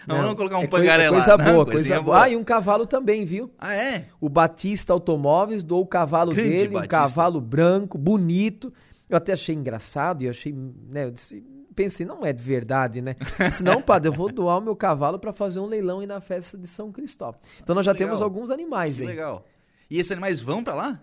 não, 0.05 0.17
não, 0.17 0.23
vamos 0.23 0.37
colocar 0.37 0.57
um 0.59 0.63
é 0.63 0.67
pangaré 0.67 1.09
coisa, 1.09 1.31
lá. 1.31 1.37
Coisa 1.37 1.51
boa, 1.51 1.65
coisa 1.65 1.93
boa. 1.95 2.03
boa. 2.03 2.23
Ah, 2.23 2.29
e 2.29 2.35
um 2.35 2.43
cavalo 2.43 2.85
também, 2.85 3.25
viu? 3.25 3.49
Ah, 3.57 3.73
é? 3.73 4.05
O 4.19 4.29
Batista 4.29 4.93
Automóveis 4.93 5.63
doou 5.63 5.81
o 5.81 5.87
cavalo 5.87 6.33
Grande 6.33 6.49
dele, 6.49 6.67
Batista. 6.67 6.85
um 6.85 6.99
cavalo 6.99 7.41
branco, 7.41 7.97
bonito. 7.97 8.71
Eu 9.09 9.17
até 9.17 9.33
achei 9.33 9.55
engraçado 9.55 10.23
e 10.23 10.29
achei, 10.29 10.53
né? 10.53 11.05
Eu 11.05 11.11
disse, 11.11 11.43
pensei, 11.73 12.05
não 12.05 12.25
é 12.25 12.31
de 12.31 12.43
verdade, 12.43 13.01
né? 13.01 13.15
Se 13.51 13.63
não, 13.63 13.81
padre, 13.81 14.09
eu 14.09 14.13
vou 14.13 14.31
doar 14.31 14.59
o 14.59 14.61
meu 14.61 14.75
cavalo 14.75 15.19
para 15.19 15.33
fazer 15.33 15.59
um 15.59 15.65
leilão 15.65 15.99
aí 15.99 16.07
na 16.07 16.21
festa 16.21 16.57
de 16.57 16.67
São 16.67 16.91
Cristóvão. 16.91 17.39
Então 17.61 17.75
nós 17.75 17.85
já 17.85 17.91
legal. 17.91 18.07
temos 18.07 18.21
alguns 18.21 18.49
animais 18.49 18.99
aí. 18.99 19.07
Legal. 19.07 19.45
E 19.89 19.99
esses 19.99 20.11
animais 20.11 20.39
vão 20.39 20.63
para 20.63 20.73
lá? 20.73 21.01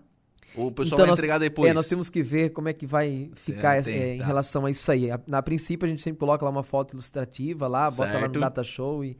Ou 0.55 0.67
o 0.67 0.71
pessoal 0.71 0.87
então, 0.87 0.97
vai 0.97 1.07
nós, 1.07 1.19
entregar 1.19 1.37
depois? 1.37 1.69
É, 1.69 1.73
nós 1.73 1.87
temos 1.87 2.09
que 2.09 2.21
ver 2.21 2.49
como 2.49 2.67
é 2.67 2.73
que 2.73 2.85
vai 2.85 3.31
ficar 3.35 3.77
é, 3.77 3.81
tem, 3.81 3.95
é, 3.95 4.15
em 4.15 4.19
tá. 4.19 4.25
relação 4.25 4.65
a 4.65 4.71
isso 4.71 4.91
aí. 4.91 5.09
Na 5.25 5.41
princípio, 5.41 5.85
a 5.85 5.89
gente 5.89 6.01
sempre 6.01 6.19
coloca 6.19 6.43
lá 6.43 6.51
uma 6.51 6.63
foto 6.63 6.93
ilustrativa 6.93 7.67
lá, 7.67 7.89
certo. 7.89 7.97
bota 7.97 8.19
lá 8.19 8.27
no 8.27 8.39
data 8.39 8.63
show 8.63 9.03
e... 9.03 9.17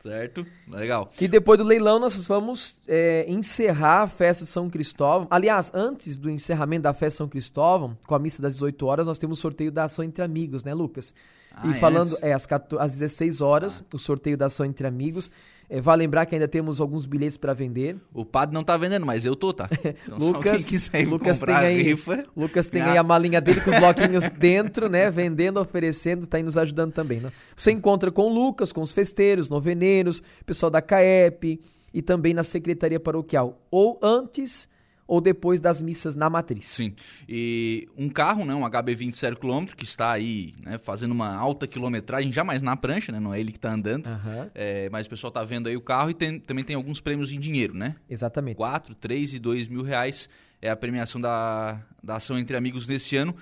Certo, 0.00 0.46
legal. 0.68 1.10
E 1.20 1.26
depois 1.26 1.58
do 1.58 1.64
leilão 1.64 1.98
nós 1.98 2.26
vamos 2.28 2.78
é, 2.86 3.24
encerrar 3.28 4.02
a 4.02 4.06
festa 4.06 4.44
de 4.44 4.50
São 4.50 4.70
Cristóvão. 4.70 5.26
Aliás, 5.30 5.72
antes 5.74 6.16
do 6.16 6.30
encerramento 6.30 6.82
da 6.82 6.92
festa 6.92 7.08
de 7.08 7.16
São 7.16 7.28
Cristóvão, 7.28 7.96
com 8.06 8.14
a 8.14 8.18
missa 8.18 8.40
das 8.40 8.54
18 8.54 8.86
horas, 8.86 9.06
nós 9.06 9.18
temos 9.18 9.38
o 9.38 9.40
sorteio 9.40 9.72
da 9.72 9.84
ação 9.84 10.04
entre 10.04 10.22
amigos, 10.22 10.62
né, 10.62 10.72
Lucas? 10.74 11.12
Ah, 11.52 11.66
e 11.66 11.70
é 11.70 11.74
falando, 11.74 12.10
antes? 12.12 12.22
é, 12.22 12.32
às, 12.34 12.44
14 12.46 12.84
às 12.84 12.92
16 12.92 13.40
horas, 13.40 13.82
o 13.92 13.98
sorteio 13.98 14.36
da 14.36 14.46
ação 14.46 14.66
entre 14.66 14.86
amigos. 14.86 15.30
É, 15.68 15.80
vale 15.80 16.02
lembrar 16.02 16.26
que 16.26 16.34
ainda 16.34 16.46
temos 16.46 16.80
alguns 16.80 17.06
bilhetes 17.06 17.36
para 17.36 17.52
vender. 17.52 17.96
O 18.14 18.24
padre 18.24 18.54
não 18.54 18.62
tá 18.62 18.76
vendendo, 18.76 19.04
mas 19.04 19.26
eu 19.26 19.34
tô, 19.34 19.52
tá? 19.52 19.68
Então, 20.06 20.20
se 20.20 20.32
Lucas, 20.32 20.90
Lucas 21.08 21.40
tem 21.40 21.54
aí, 21.54 21.82
rifa, 21.82 22.24
Lucas 22.36 22.68
tem 22.68 22.82
aí 22.82 22.96
a 22.96 23.02
malinha 23.02 23.40
dele 23.40 23.60
com 23.60 23.70
os 23.70 23.78
bloquinhos 23.78 24.28
dentro, 24.38 24.88
né? 24.88 25.10
Vendendo, 25.10 25.58
oferecendo, 25.60 26.26
tá 26.26 26.36
aí 26.36 26.42
nos 26.42 26.56
ajudando 26.56 26.92
também. 26.92 27.20
Né? 27.20 27.32
Você 27.56 27.72
encontra 27.72 28.10
com 28.10 28.22
o 28.22 28.32
Lucas, 28.32 28.72
com 28.72 28.80
os 28.80 28.92
festeiros, 28.92 29.48
noveneiros, 29.48 30.22
pessoal 30.44 30.70
da 30.70 30.80
CAEP 30.80 31.60
e 31.92 32.02
também 32.02 32.34
na 32.34 32.44
Secretaria 32.44 33.00
Paroquial. 33.00 33.60
Ou 33.70 33.98
antes 34.02 34.68
ou 35.08 35.20
depois 35.20 35.60
das 35.60 35.80
missas 35.80 36.16
na 36.16 36.28
matriz. 36.28 36.66
Sim. 36.66 36.92
E 37.28 37.88
um 37.96 38.08
carro, 38.08 38.44
né, 38.44 38.54
um 38.54 38.62
HB20 38.62 39.14
0 39.16 39.36
km, 39.36 39.66
que 39.76 39.84
está 39.84 40.10
aí, 40.12 40.52
né, 40.62 40.78
fazendo 40.78 41.12
uma 41.12 41.34
alta 41.34 41.66
quilometragem, 41.66 42.32
já 42.32 42.42
mais 42.42 42.60
na 42.62 42.76
prancha, 42.76 43.12
né, 43.12 43.20
não 43.20 43.32
é 43.32 43.38
ele 43.38 43.52
que 43.52 43.58
está 43.58 43.72
andando. 43.72 44.06
Aham, 44.06 44.50
É, 44.54 44.88
mas 44.90 45.06
o 45.06 45.10
pessoal 45.10 45.30
tá 45.30 45.44
vendo 45.44 45.68
aí 45.68 45.76
o 45.76 45.80
carro 45.80 46.10
e 46.10 46.14
tem- 46.14 46.40
também 46.40 46.64
tem 46.64 46.74
alguns 46.74 47.00
prêmios 47.00 47.30
em 47.30 47.38
dinheiro, 47.38 47.72
né? 47.74 47.94
exatamente. 48.10 48.56
4, 48.56 48.94
3 48.96 49.32
e 49.34 49.38
2 49.38 49.68
mil 49.68 49.82
reais 49.82 50.28
é 50.60 50.68
a 50.70 50.76
premiação 50.76 51.20
da, 51.20 51.80
da 52.02 52.16
ação 52.16 52.38
entre 52.38 52.56
amigos 52.56 52.86
nesse 52.88 53.16
ano. 53.16 53.34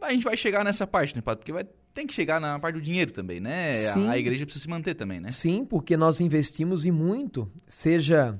A 0.00 0.12
gente 0.12 0.24
vai 0.24 0.36
chegar 0.36 0.64
nessa 0.64 0.86
parte, 0.86 1.14
né, 1.16 1.22
Padre? 1.22 1.38
Porque 1.40 1.52
vai, 1.52 1.64
tem 1.94 2.06
que 2.06 2.12
chegar 2.12 2.40
na 2.40 2.58
parte 2.58 2.74
do 2.74 2.82
dinheiro 2.82 3.10
também, 3.12 3.40
né? 3.40 3.72
Sim. 3.72 4.06
A, 4.08 4.12
a 4.12 4.18
igreja 4.18 4.44
precisa 4.44 4.62
se 4.64 4.68
manter 4.68 4.94
também, 4.94 5.18
né? 5.20 5.30
Sim, 5.30 5.64
porque 5.64 5.96
nós 5.96 6.20
investimos 6.20 6.84
em 6.84 6.90
muito, 6.90 7.50
seja 7.66 8.38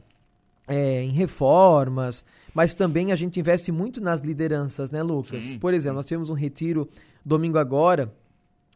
é, 0.66 1.02
em 1.02 1.10
reformas, 1.10 2.24
mas 2.54 2.74
também 2.74 3.12
a 3.12 3.16
gente 3.16 3.38
investe 3.38 3.70
muito 3.70 4.00
nas 4.00 4.20
lideranças, 4.20 4.90
né, 4.90 5.02
Lucas? 5.02 5.44
Sim, 5.44 5.58
Por 5.58 5.74
exemplo, 5.74 5.96
nós 5.96 6.06
tivemos 6.06 6.30
um 6.30 6.34
retiro 6.34 6.88
domingo 7.24 7.58
agora, 7.58 8.12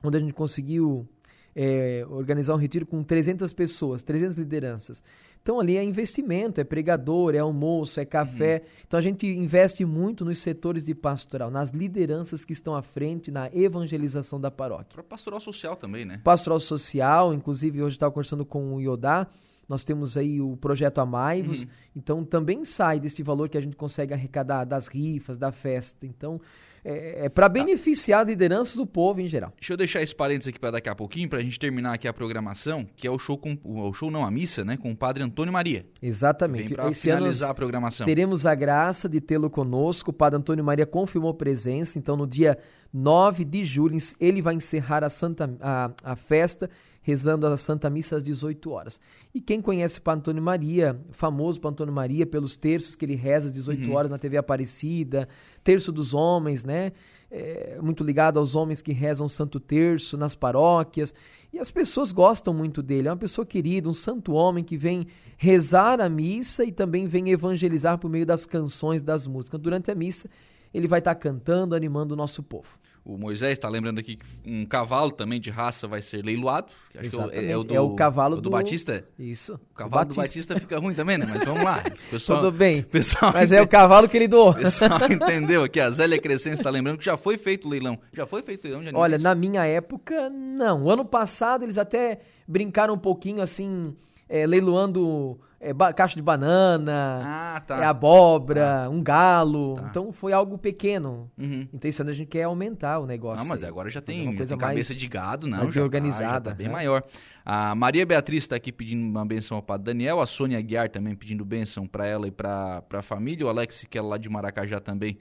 onde 0.03 0.17
a 0.17 0.21
gente 0.21 0.33
conseguiu 0.33 1.09
é, 1.55 2.07
organizar 2.09 2.55
um 2.55 2.59
retiro 2.59 2.87
com 2.87 3.03
300 3.03 3.53
pessoas, 3.53 4.03
300 4.03 4.37
lideranças. 4.37 5.03
Então 5.43 5.59
ali 5.59 5.77
é 5.77 5.83
investimento, 5.83 6.61
é 6.61 6.65
pregador, 6.65 7.35
é 7.35 7.39
almoço, 7.39 7.99
é 7.99 8.05
café. 8.05 8.63
Então 8.87 8.99
a 8.99 9.01
gente 9.03 9.27
investe 9.27 9.85
muito 9.85 10.25
nos 10.25 10.39
setores 10.39 10.85
de 10.85 10.95
pastoral, 10.95 11.51
nas 11.51 11.71
lideranças 11.71 12.45
que 12.45 12.53
estão 12.53 12.77
à 12.77 12.83
frente 12.83 13.31
na 13.31 13.49
evangelização 13.53 14.41
da 14.41 14.51
paróquia 14.51 14.95
Para 14.95 15.03
pastoral 15.03 15.41
social 15.41 15.75
também, 15.75 16.05
né? 16.05 16.21
pastoral 16.23 16.61
social, 16.61 17.33
inclusive 17.33 17.83
hoje 17.83 17.97
estava 17.97 18.13
conversando 18.13 18.45
com 18.45 18.75
o 18.75 18.81
Iodá, 18.81 19.27
nós 19.69 19.85
temos 19.85 20.17
aí 20.17 20.41
o 20.41 20.57
projeto 20.57 20.99
Amaivos, 20.99 21.63
Uhum. 21.63 21.69
então 21.97 22.25
também 22.25 22.65
sai 22.65 22.99
deste 22.99 23.23
valor 23.23 23.49
que 23.49 23.59
a 23.59 23.61
gente 23.61 23.77
consegue 23.77 24.15
arrecadar 24.15 24.65
das 24.65 24.87
rifas, 24.89 25.37
da 25.37 25.53
festa. 25.53 26.07
Então, 26.07 26.41
é, 26.85 27.27
é 27.27 27.29
para 27.29 27.49
beneficiar 27.49 28.21
a 28.21 28.25
liderança 28.25 28.77
do 28.77 28.87
povo 28.87 29.21
em 29.21 29.29
geral. 29.29 29.53
Deixa 29.59 29.73
eu 29.73 29.77
deixar 29.77 30.01
esse 30.01 30.15
parênteses 30.15 30.49
aqui 30.49 30.59
para 30.59 30.71
daqui 30.71 30.89
a 30.89 30.95
pouquinho, 30.95 31.29
pra 31.29 31.41
gente 31.43 31.59
terminar 31.59 31.93
aqui 31.93 32.09
a 32.09 32.13
programação, 32.13 32.87
que 32.97 33.07
é 33.07 33.11
o 33.11 33.19
show 33.19 33.37
com 33.37 33.59
o 33.63 33.93
show 33.93 34.11
não, 34.11 34.25
a 34.25 34.31
missa, 34.31 34.65
né, 34.65 34.77
com 34.77 34.91
o 34.91 34.97
Padre 34.97 35.23
Antônio 35.23 35.53
Maria. 35.53 35.85
Exatamente. 36.01 36.75
para 36.75 36.93
finalizar 36.95 37.51
a 37.51 37.55
programação. 37.55 38.07
teremos 38.07 38.47
a 38.47 38.55
graça 38.55 39.09
de 39.09 39.21
tê-lo 39.21 39.51
conosco. 39.51 40.11
O 40.11 40.15
Padre 40.15 40.39
Antônio 40.39 40.65
Maria 40.65 40.87
confirmou 40.87 41.35
presença, 41.35 41.99
então 41.99 42.17
no 42.17 42.27
dia 42.27 42.57
9 42.93 43.45
de 43.45 43.65
julho 43.65 43.99
ele 44.19 44.41
vai 44.41 44.55
encerrar 44.55 45.05
a, 45.05 45.11
Santa, 45.11 45.55
a, 45.61 45.91
a 46.03 46.17
festa 46.17 46.71
rezando 47.09 47.47
a 47.47 47.57
Santa 47.57 47.89
Missa 47.89 48.19
às 48.19 48.23
18 48.23 48.71
horas. 48.71 49.01
E 49.35 49.41
quem 49.41 49.63
conhece 49.63 49.99
o 49.99 50.03
Padre 50.03 50.21
Antônio 50.21 50.43
Maria, 50.43 51.01
famoso 51.11 51.59
Padre 51.59 51.77
Antônio 51.77 51.95
Maria, 51.95 52.27
pelos 52.27 52.55
terços 52.55 52.95
que 52.95 53.03
ele 53.03 53.15
reza 53.15 53.49
às 53.49 53.55
18 53.55 53.91
horas 53.91 54.11
na 54.11 54.19
TV 54.19 54.37
Aparecida, 54.37 55.27
terço 55.65 55.91
dos 55.91 56.13
homens, 56.13 56.67
né? 56.67 56.93
É, 57.31 57.79
muito 57.81 58.05
ligado 58.05 58.39
aos 58.39 58.55
homens 58.55 58.83
que 58.83 58.93
rezam 58.93 59.25
o 59.25 59.29
Santo 59.29 59.59
Terço 59.59 60.19
nas 60.19 60.35
paróquias. 60.35 61.15
E 61.51 61.59
as 61.59 61.71
pessoas 61.71 62.13
gostam 62.13 62.53
muito 62.53 62.83
dele. 62.83 63.09
É 63.09 63.11
uma 63.11 63.17
pessoa 63.17 63.47
querida, 63.47 63.89
um 63.89 63.95
santo 63.95 64.35
homem 64.35 64.63
que 64.63 64.77
vem 64.77 65.07
rezar 65.39 66.03
a 66.03 66.11
missa 66.11 66.63
e 66.63 66.71
também 66.71 67.07
vem 67.07 67.31
evangelizar 67.31 67.97
por 67.97 68.11
meio 68.11 68.27
das 68.27 68.45
canções, 68.45 69.03
das 69.03 69.27
músicas. 69.27 69.59
Durante 69.59 69.91
a 69.91 69.95
missa, 69.95 70.29
ele 70.75 70.87
vai 70.87 70.99
estar 70.99 71.15
cantando, 71.15 71.75
animando 71.75 72.13
o 72.13 72.17
nosso 72.19 72.43
povo. 72.43 72.79
O 73.09 73.17
Moisés 73.17 73.55
está 73.55 73.71
lembrando 73.71 73.99
aqui 73.99 74.17
que 74.17 74.25
um 74.45 74.67
cavalo 74.67 75.11
também 75.11 75.41
de 75.41 75.49
raça 75.49 75.89
vai 75.89 76.03
ser 76.03 76.23
leiloado. 76.23 76.67
Exatamente. 77.01 77.47
É, 77.51 77.57
o 77.57 77.63
do, 77.65 77.75
É 77.75 77.81
o 77.81 77.95
cavalo 77.95 78.37
do, 78.37 78.43
do- 78.43 78.51
Batista. 78.51 79.03
Isso. 79.19 79.55
O 79.73 79.75
cavalo 79.75 80.11
do 80.11 80.15
Batista 80.15 80.61
fica 80.61 80.79
ruim 80.79 80.93
também, 80.95 81.17
né? 81.17 81.25
Mas 81.27 81.43
vamos 81.43 81.65
lá. 81.65 81.83
O 81.89 82.11
Pessoal, 82.11 82.41
Tudo 82.43 82.53
bem. 82.53 82.81
o 82.81 82.85
Pessoal, 82.85 83.33
Mas 83.33 83.51
é 83.51 83.63
o 83.63 83.67
cavalo 83.67 84.07
que 84.09 84.17
ele 84.17 84.29
doou. 84.29 84.51
o 84.51 84.55
pessoal 84.55 85.01
entendeu 85.11 85.65
aqui. 85.65 85.81
A 85.81 85.89
Zélia 85.91 86.21
Crescente 86.21 86.55
está 86.59 86.69
lembrando 86.69 86.99
que 86.99 87.05
já 87.07 87.17
foi 87.17 87.39
feito 87.39 87.67
o 87.67 87.71
leilão. 87.71 87.99
Já 88.13 88.27
foi 88.27 88.43
feito 88.43 88.61
o 88.65 88.67
leilão 88.67 88.83
de 88.83 88.89
Olha, 88.95 89.15
animais? 89.17 89.23
na 89.23 89.35
minha 89.35 89.65
época, 89.65 90.29
não. 90.29 90.85
O 90.85 90.91
ano 90.91 91.05
passado 91.05 91.65
eles 91.65 91.79
até 91.79 92.19
brincaram 92.47 92.93
um 92.95 92.99
pouquinho 92.99 93.41
assim, 93.41 93.95
é, 94.29 94.47
leiloando 94.47 95.39
é, 95.61 95.73
caixa 95.93 96.15
de 96.15 96.23
banana, 96.23 97.21
Ah, 97.25 97.61
tá. 97.67 97.81
é, 97.83 97.85
abóbora, 97.85 98.89
um 98.91 99.03
galo. 99.03 99.75
Tá. 99.77 99.87
Então 99.91 100.13
foi 100.13 100.33
algo 100.33 100.57
pequeno. 100.59 101.31
Uhum. 101.37 101.67
Então 101.73 101.89
esse 101.89 102.01
ano 102.01 102.11
a 102.11 102.15
gente 102.15 102.29
quer 102.29 102.45
aumentar 102.45 102.99
o 103.01 103.07
negócio. 103.07 103.43
Não, 103.43 103.49
mas 103.49 103.63
aí. 103.65 103.69
agora 103.69 103.91
já 103.91 104.01
tem, 104.01 104.23
uma 104.29 104.37
coisa 104.37 104.57
tem 104.57 104.59
cabeça 104.69 104.93
mais- 104.93 105.01
de 105.01 105.09
gado, 105.09 105.47
não. 105.49 105.59
mais 105.59 105.69
já 105.69 105.73
bem 105.75 105.81
tá- 105.81 105.85
organizada, 105.85 106.33
já 106.33 106.41
tá 106.41 106.55
bem 106.55 106.67
né? 106.69 106.73
maior. 106.73 107.03
A 107.45 107.75
Maria 107.75 108.05
Beatriz 108.07 108.45
está 108.45 108.57
aqui 108.57 108.71
pedindo 108.71 109.03
uma 109.03 109.25
benção 109.25 109.57
ao 109.57 109.63
Padre 109.63 109.87
Daniel. 109.87 110.21
A 110.21 110.27
Sônia 110.27 110.59
Aguiar 110.59 110.91
também 110.91 111.15
pedindo 111.17 111.45
benção 111.45 111.87
para 111.87 112.07
ela 112.07 112.29
e 112.29 112.31
para 112.31 112.83
a 112.93 113.03
família. 113.03 113.47
O 113.47 113.49
Alex, 113.49 113.87
que 113.89 113.97
é 113.99 114.03
lá 114.03 114.19
de 114.19 114.29
Maracajá 114.29 114.79
também, 114.79 115.19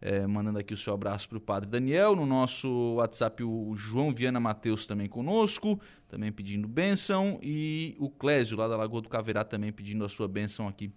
eh, 0.00 0.26
mandando 0.26 0.58
aqui 0.58 0.72
o 0.72 0.76
seu 0.76 0.94
abraço 0.94 1.28
para 1.28 1.38
o 1.38 1.40
Padre 1.40 1.68
Daniel. 1.68 2.16
No 2.16 2.24
nosso 2.24 2.94
WhatsApp, 2.94 3.42
o 3.42 3.74
João 3.76 4.14
Viana 4.14 4.40
Matheus 4.40 4.86
também 4.86 5.08
conosco, 5.08 5.80
também 6.08 6.32
pedindo 6.32 6.66
benção. 6.66 7.38
E 7.42 7.96
o 7.98 8.08
Clésio, 8.08 8.56
lá 8.56 8.66
da 8.66 8.76
Lagoa 8.76 9.02
do 9.02 9.08
Caverá, 9.08 9.44
também 9.44 9.72
pedindo 9.72 10.04
a 10.04 10.08
sua 10.08 10.26
benção 10.26 10.66
aqui 10.66 10.92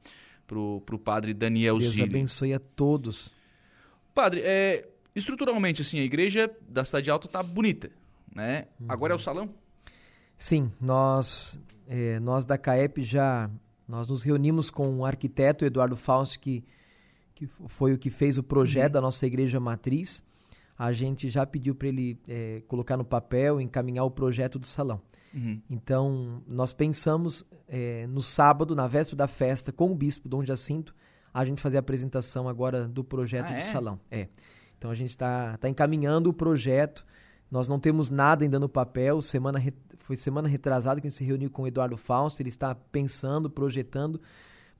pro, 0.48 0.82
pro 0.86 0.98
Padre 0.98 1.34
Daniel 1.34 1.78
Deus 1.78 1.94
Zilli. 1.94 2.10
abençoe 2.10 2.54
a 2.54 2.60
todos. 2.60 3.32
Padre, 4.14 4.42
é, 4.44 4.88
estruturalmente, 5.16 5.82
assim, 5.82 6.00
a 6.00 6.04
igreja 6.04 6.50
da 6.68 6.86
Cidade 6.86 7.10
Alta 7.10 7.28
tá 7.28 7.42
bonita, 7.42 7.90
né? 8.34 8.68
Uhum. 8.80 8.88
Agora 8.90 9.14
é 9.14 9.16
o 9.16 9.20
salão? 9.20 9.50
Sim, 10.38 10.72
nós, 10.80 11.60
eh, 11.88 12.20
nós 12.20 12.46
da 12.46 12.58
CAEP 12.58 13.04
já 13.04 13.50
nós 13.88 14.08
nos 14.08 14.24
reunimos 14.24 14.70
com 14.70 14.98
o 14.98 15.06
arquiteto 15.06 15.66
Eduardo 15.66 15.96
Fausto, 15.96 16.40
que, 16.40 16.64
que 17.36 17.48
foi 17.68 17.94
o 17.94 17.98
que 17.98 18.10
fez 18.10 18.38
o 18.38 18.44
projeto 18.44 18.88
Uhum. 18.88 18.94
da 18.94 19.02
nossa 19.02 19.25
igreja 19.25 19.60
matriz. 19.60 20.24
A 20.78 20.92
gente 20.92 21.30
já 21.30 21.46
pediu 21.46 21.75
para 21.75 21.88
ele 21.88 22.20
eh, 22.28 22.63
colocar 22.68 22.98
no 22.98 23.06
papel, 23.06 23.62
encaminhar 23.62 24.06
o 24.06 24.12
projeto 24.12 24.58
do 24.58 24.66
salão. 24.68 25.02
Uhum. 25.34 25.62
Então, 25.70 26.42
nós 26.48 26.74
pensamos 26.74 27.46
eh, 27.68 28.06
no 28.08 28.22
sábado, 28.22 28.75
na 28.75 28.88
véspera 28.88 29.18
da 29.18 29.28
festa, 29.28 29.72
com 29.72 29.92
o 29.92 29.96
bispo 29.96 30.28
Dom 30.30 30.44
Jacinto, 30.44 30.94
a 31.34 31.44
gente 31.46 31.62
fazer 31.62 31.78
a 31.78 31.80
apresentação 31.80 32.48
agora 32.48 32.88
do 32.88 33.04
projeto 33.04 33.48
Ah, 33.48 33.54
do 33.54 33.56
é? 33.56 33.60
salão. 33.60 34.00
É. 34.12 34.28
Então 34.78 34.92
a 34.92 34.96
gente 34.96 35.10
está 35.10 35.58
tá 35.58 35.70
encaminhando 35.70 36.30
o 36.30 36.34
projeto. 36.34 37.06
Nós 37.50 37.68
não 37.68 37.80
temos 37.80 38.10
nada 38.10 38.44
ainda 38.44 38.60
no 38.60 38.68
papel. 38.70 39.22
Semana 39.22 39.58
re- 39.58 39.74
foi 40.00 40.16
semana 40.16 40.48
retrasada 40.48 41.00
que 41.00 41.08
a 41.08 41.10
gente 41.10 41.18
se 41.18 41.24
reuniu 41.24 41.50
com 41.50 41.63
o 41.63 41.68
Eduardo 41.68 41.96
Fausto. 41.98 42.42
Ele 42.42 42.50
está 42.50 42.75
pensando, 42.75 43.50
projetando. 43.50 44.20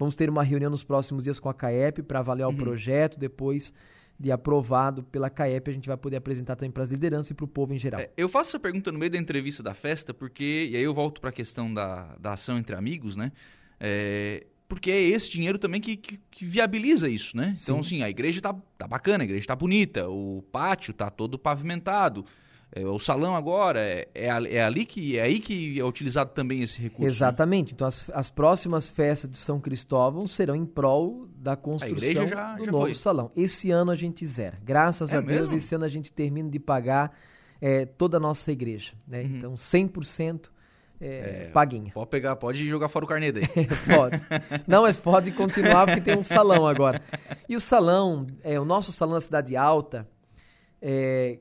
Vamos 0.04 0.16
ter 0.16 0.30
uma 0.30 0.44
reunião 0.44 0.70
nos 0.70 0.84
próximos 0.84 1.24
dias 1.24 1.40
com 1.40 1.48
a 1.48 1.54
CAEP 1.54 2.04
para 2.04 2.20
avaliar 2.20 2.50
Uhum. 2.50 2.56
o 2.56 2.58
projeto. 2.58 3.18
Depois 3.18 3.74
de 4.20 4.32
aprovado 4.32 5.02
pela 5.04 5.30
CAEP, 5.30 5.70
a 5.70 5.74
gente 5.74 5.88
vai 5.88 5.96
poder 5.96 6.18
apresentar 6.18 6.58
também 6.58 6.72
para 6.72 6.84
as 6.84 6.90
lideranças 6.90 7.32
e 7.32 7.34
para 7.34 7.46
o 7.46 7.48
povo 7.48 7.74
em 7.74 7.80
geral. 7.80 8.02
É, 8.02 8.10
eu 8.18 8.28
faço 8.28 8.50
essa 8.52 8.60
pergunta 8.60 8.92
no 8.92 9.00
meio 9.00 9.10
da 9.10 9.18
entrevista 9.18 9.64
da 9.64 9.74
festa, 9.74 10.14
porque. 10.14 10.68
E 10.72 10.76
aí 10.76 10.84
eu 10.84 10.94
volto 10.94 11.22
para 11.22 11.30
a 11.30 11.34
questão 11.34 11.74
da, 11.74 12.16
da 12.20 12.34
ação 12.34 12.58
entre 12.58 12.76
amigos, 12.76 13.16
né? 13.16 13.32
É, 13.80 14.46
porque 14.68 14.92
é 14.92 15.02
esse 15.02 15.30
dinheiro 15.30 15.58
também 15.58 15.80
que, 15.80 15.96
que, 15.96 16.20
que 16.30 16.46
viabiliza 16.46 17.08
isso, 17.08 17.38
né? 17.38 17.54
Então, 17.62 17.80
assim, 17.80 18.04
a 18.04 18.10
igreja 18.10 18.42
tá, 18.42 18.54
tá 18.78 18.88
bacana, 18.88 19.24
a 19.24 19.26
igreja 19.26 19.48
tá 19.48 19.56
bonita, 19.56 20.10
o 20.10 20.44
pátio 20.52 20.94
tá 20.94 21.10
todo 21.10 21.40
pavimentado. 21.40 22.26
É, 22.76 22.86
o 22.86 22.98
salão 22.98 23.36
agora, 23.36 23.80
é, 23.80 24.08
é, 24.16 24.28
é 24.28 24.64
ali 24.64 24.86
que 24.86 25.18
é 25.18 25.22
aí 25.24 25.40
que 25.40 25.80
é 25.80 25.84
utilizado 25.86 26.32
também 26.32 26.62
esse 26.64 26.82
recurso. 26.82 27.04
né? 27.04 27.08
Exatamente. 27.10 27.74
Então, 27.74 27.86
as, 27.88 28.10
as 28.10 28.30
próximas 28.30 28.90
festas 28.90 29.30
de 29.30 29.38
São 29.38 29.60
Cristóvão 29.60 30.26
serão 30.26 30.56
em 30.56 30.66
prol 30.66 31.28
da 31.36 31.56
construção 31.56 32.28
já- 32.28 32.56
do 32.56 32.66
já 32.66 32.72
novo 32.72 32.86
foi. 32.86 32.94
salão. 32.94 33.32
Esse 33.36 33.70
ano 33.70 33.92
a 33.92 33.96
gente 33.96 34.26
zera. 34.26 34.58
Graças 34.64 35.14
É 35.14 35.18
a 35.18 35.22
Deus, 35.22 35.42
mesmo? 35.42 35.58
esse 35.58 35.76
ano 35.76 35.86
a 35.86 35.90
gente 35.90 36.12
termina 36.12 36.50
de 36.50 36.60
pagar 36.60 37.16
é, 37.62 37.86
toda 37.86 38.18
a 38.18 38.20
nossa 38.20 38.52
igreja. 38.52 38.94
Né? 39.08 39.22
Uhum. 39.22 39.38
Então, 39.38 39.54
100% 39.54 40.50
é, 41.00 41.50
paguinha. 41.54 41.92
Pode 41.94 42.10
pegar, 42.10 42.36
pode 42.38 42.68
jogar 42.68 42.88
fora 42.90 43.06
o 43.06 43.08
carnê 43.08 43.32
daí. 43.32 43.44
pode. 43.94 44.26
Não, 44.66 44.82
mas 44.84 44.98
pode 44.98 45.32
continuar 45.32 45.86
porque 45.86 46.02
tem 46.02 46.18
um 46.18 46.24
salão 46.24 46.66
agora. 46.66 47.02
E 47.48 47.56
o 47.56 47.60
salão, 47.60 48.26
é, 48.44 48.60
o 48.60 48.66
nosso 48.66 48.92
salão 48.92 49.14
da 49.16 49.22
Cidade 49.22 49.56
Alta, 49.58 50.08
é, 50.82 51.40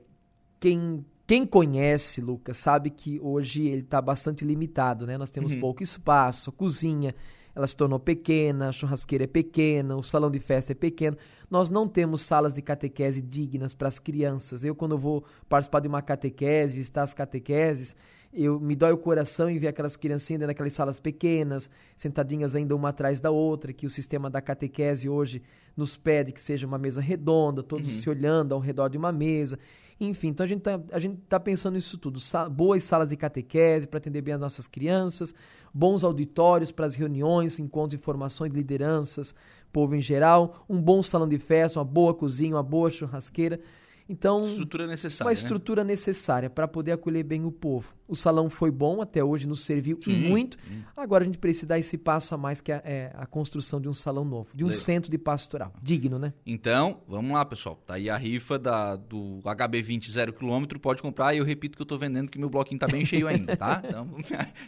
quem, 0.61 1.05
Quem 1.33 1.47
conhece, 1.47 2.21
Lucas, 2.21 2.59
sabe 2.59 2.91
que 2.91 3.19
hoje 3.19 3.67
ele 3.67 3.81
está 3.81 4.03
bastante 4.03 4.45
limitado, 4.45 5.07
né? 5.07 5.17
Nós 5.17 5.31
temos 5.31 5.55
uhum. 5.55 5.61
pouco 5.61 5.83
espaço, 5.83 6.53
cozinha, 6.53 7.15
ela 7.55 7.67
se 7.67 7.75
tornou 7.75 7.99
pequena, 7.99 8.69
a 8.69 8.73
churrasqueira 8.73 9.25
é 9.25 9.27
pequena, 9.27 9.97
o 9.97 10.03
salão 10.03 10.31
de 10.31 10.39
festa 10.39 10.73
é 10.73 10.75
pequeno. 10.75 11.17
Nós 11.51 11.71
não 11.71 11.89
temos 11.89 12.21
salas 12.21 12.53
de 12.53 12.61
catequese 12.61 13.23
dignas 13.23 13.73
para 13.73 13.89
as 13.89 13.99
crianças. 13.99 14.63
Eu, 14.63 14.75
quando 14.75 14.93
eu 14.93 14.99
vou 14.99 15.25
participar 15.49 15.81
de 15.81 15.89
uma 15.89 16.03
catequese, 16.03 16.77
visitar 16.77 17.03
as 17.03 17.15
catequeses, 17.15 17.97
eu 18.31 18.61
me 18.61 18.77
dói 18.77 18.93
o 18.93 18.99
coração 18.99 19.49
em 19.49 19.57
ver 19.59 19.69
aquelas 19.69 19.97
criancinhas 19.97 20.41
dentro 20.41 20.49
daquelas 20.49 20.75
salas 20.75 20.99
pequenas, 20.99 21.71
sentadinhas 21.97 22.55
ainda 22.55 22.77
uma 22.77 22.91
atrás 22.91 23.21
da 23.21 23.31
outra, 23.31 23.73
que 23.73 23.87
o 23.87 23.91
sistema 23.91 24.29
da 24.29 24.43
catequese 24.43 25.09
hoje 25.09 25.43
nos 25.75 25.97
pede 25.97 26.31
que 26.31 26.43
seja 26.43 26.67
uma 26.67 26.77
mesa 26.77 27.01
redonda, 27.01 27.63
todos 27.63 27.89
uhum. 27.89 28.01
se 28.03 28.11
olhando 28.11 28.53
ao 28.53 28.61
redor 28.61 28.91
de 28.91 28.99
uma 28.99 29.11
mesa. 29.11 29.59
Enfim, 30.05 30.29
então 30.29 30.43
a 30.43 30.49
gente 30.49 30.59
está 30.59 30.81
tá 31.29 31.39
pensando 31.39 31.75
nisso 31.75 31.97
tudo. 31.97 32.19
Boas 32.51 32.83
salas 32.83 33.11
de 33.11 33.17
catequese 33.17 33.87
para 33.87 33.99
atender 33.99 34.21
bem 34.21 34.35
as 34.35 34.41
nossas 34.41 34.67
crianças, 34.67 35.33
bons 35.73 36.03
auditórios 36.03 36.73
para 36.73 36.87
as 36.87 36.97
reuniões, 36.97 37.61
encontros 37.61 38.01
de 38.01 38.05
formações 38.05 38.51
de 38.51 38.57
lideranças, 38.59 39.33
povo 39.73 39.95
em 39.95 40.03
geral, 40.03 40.65
um 40.69 40.83
bom 40.83 41.01
salão 41.03 41.29
de 41.29 41.39
festa, 41.39 41.79
uma 41.79 41.85
boa 41.85 42.13
cozinha, 42.13 42.57
uma 42.57 42.65
boa 42.65 42.91
churrasqueira. 42.91 43.61
Então, 44.09 44.43
estrutura 44.43 44.87
necessária, 44.87 45.27
uma 45.27 45.33
estrutura 45.33 45.85
né? 45.85 45.93
necessária 45.93 46.51
para 46.51 46.69
poder 46.69 46.93
acolher 46.93 47.23
bem 47.23 47.45
o 47.45 47.53
povo. 47.53 47.95
O 48.07 48.15
salão 48.15 48.51
foi 48.51 48.71
bom, 48.71 49.01
até 49.01 49.25
hoje 49.25 49.47
nos 49.47 49.61
serviu 49.61 49.99
Sim. 50.03 50.13
e 50.13 50.29
muito. 50.29 50.59
Agora 50.97 51.25
a 51.25 51.27
gente 51.27 51.39
precisa 51.39 51.69
dar 51.69 51.79
esse 51.79 51.97
passo 51.97 52.35
a 52.35 52.39
mais 52.39 52.61
que 52.61 52.71
é, 52.71 52.83
é 52.85 53.13
a 53.15 53.25
construção 53.25 53.81
de 53.81 53.89
um 53.89 53.93
salão 53.95 54.25
novo, 54.25 54.51
de 54.55 54.65
um 54.65 54.69
Legal. 54.69 54.83
centro 54.83 55.11
de 55.11 55.17
pastoral. 55.17 55.73
Digno, 55.83 56.19
né? 56.19 56.35
Então, 56.45 57.01
vamos 57.09 57.33
lá, 57.33 57.45
pessoal. 57.45 57.81
Tá 57.87 57.95
aí 57.95 58.11
a 58.11 58.17
rifa 58.17 58.59
da, 58.59 58.97
do 58.97 59.41
HB20 59.45 60.11
0 60.11 60.33
km, 60.35 60.79
pode 60.81 61.01
comprar. 61.01 61.35
E 61.35 61.39
eu 61.39 61.45
repito 61.45 61.77
que 61.77 61.83
eu 61.83 61.87
tô 61.87 61.97
vendendo 61.97 62.31
que 62.31 62.39
meu 62.39 62.51
bloquinho 62.51 62.79
tá 62.79 62.87
bem 62.87 63.05
cheio 63.05 63.27
ainda, 63.27 63.57
tá? 63.57 63.83
Então, 63.93 64.09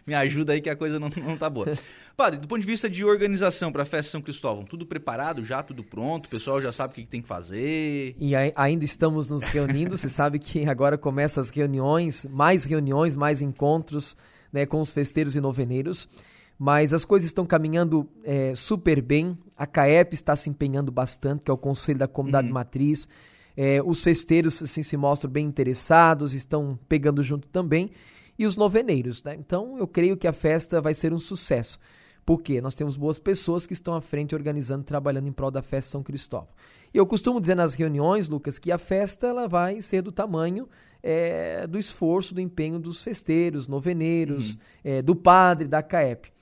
me 0.06 0.14
ajuda 0.14 0.52
aí 0.52 0.60
que 0.60 0.68
a 0.68 0.76
coisa 0.76 0.98
não, 0.98 1.08
não 1.08 1.36
tá 1.36 1.48
boa. 1.48 1.66
Padre, 2.16 2.38
do 2.38 2.46
ponto 2.46 2.60
de 2.60 2.66
vista 2.66 2.88
de 2.90 3.04
organização 3.04 3.72
para 3.72 3.82
a 3.82 3.86
festa 3.86 4.12
São 4.12 4.22
Cristóvão, 4.22 4.64
tudo 4.64 4.84
preparado 4.84 5.44
já, 5.44 5.62
tudo 5.62 5.82
pronto? 5.82 6.26
O 6.26 6.30
pessoal 6.30 6.60
já 6.60 6.72
sabe 6.72 6.92
o 6.92 6.94
que 6.96 7.06
tem 7.06 7.22
que 7.22 7.28
fazer? 7.28 8.14
E 8.18 8.34
ainda 8.34 8.84
estamos 8.84 9.23
nos 9.28 9.44
reunindo. 9.44 9.96
Você 9.96 10.08
sabe 10.08 10.38
que 10.38 10.66
agora 10.66 10.96
começam 10.98 11.40
as 11.40 11.50
reuniões, 11.50 12.26
mais 12.26 12.64
reuniões, 12.64 13.14
mais 13.14 13.40
encontros 13.42 14.16
né, 14.52 14.64
com 14.66 14.80
os 14.80 14.92
festeiros 14.92 15.34
e 15.34 15.40
noveneiros. 15.40 16.08
Mas 16.58 16.94
as 16.94 17.04
coisas 17.04 17.26
estão 17.26 17.44
caminhando 17.44 18.08
é, 18.22 18.54
super 18.54 19.02
bem. 19.02 19.36
A 19.56 19.66
CAEP 19.66 20.14
está 20.14 20.36
se 20.36 20.48
empenhando 20.48 20.92
bastante, 20.92 21.42
que 21.42 21.50
é 21.50 21.54
o 21.54 21.58
Conselho 21.58 21.98
da 21.98 22.06
Comunidade 22.06 22.48
uhum. 22.48 22.54
Matriz. 22.54 23.08
É, 23.56 23.82
os 23.84 24.02
festeiros 24.02 24.62
assim, 24.62 24.82
se 24.82 24.96
mostram 24.96 25.30
bem 25.30 25.46
interessados, 25.46 26.32
estão 26.32 26.78
pegando 26.88 27.22
junto 27.22 27.48
também. 27.48 27.90
E 28.38 28.46
os 28.46 28.56
noveneiros. 28.56 29.22
Né? 29.24 29.34
Então 29.38 29.78
eu 29.78 29.86
creio 29.86 30.16
que 30.16 30.26
a 30.26 30.32
festa 30.32 30.80
vai 30.80 30.94
ser 30.94 31.12
um 31.12 31.18
sucesso. 31.18 31.78
Porque 32.24 32.60
nós 32.60 32.74
temos 32.74 32.96
boas 32.96 33.18
pessoas 33.18 33.66
que 33.66 33.72
estão 33.72 33.94
à 33.94 34.00
frente 34.00 34.34
organizando, 34.34 34.84
trabalhando 34.84 35.28
em 35.28 35.32
prol 35.32 35.50
da 35.50 35.62
festa 35.62 35.90
São 35.90 36.02
Cristóvão. 36.02 36.48
E 36.92 36.96
eu 36.96 37.06
costumo 37.06 37.40
dizer 37.40 37.54
nas 37.54 37.74
reuniões, 37.74 38.28
Lucas, 38.28 38.58
que 38.58 38.72
a 38.72 38.78
festa 38.78 39.26
ela 39.26 39.46
vai 39.46 39.80
ser 39.80 40.00
do 40.00 40.10
tamanho 40.10 40.68
é, 41.02 41.66
do 41.66 41.78
esforço, 41.78 42.34
do 42.34 42.40
empenho 42.40 42.78
dos 42.78 43.02
festeiros, 43.02 43.68
noveneiros, 43.68 44.54
uhum. 44.54 44.60
é, 44.82 45.02
do 45.02 45.14
padre, 45.14 45.68
da 45.68 45.82
CAEP. 45.82 46.32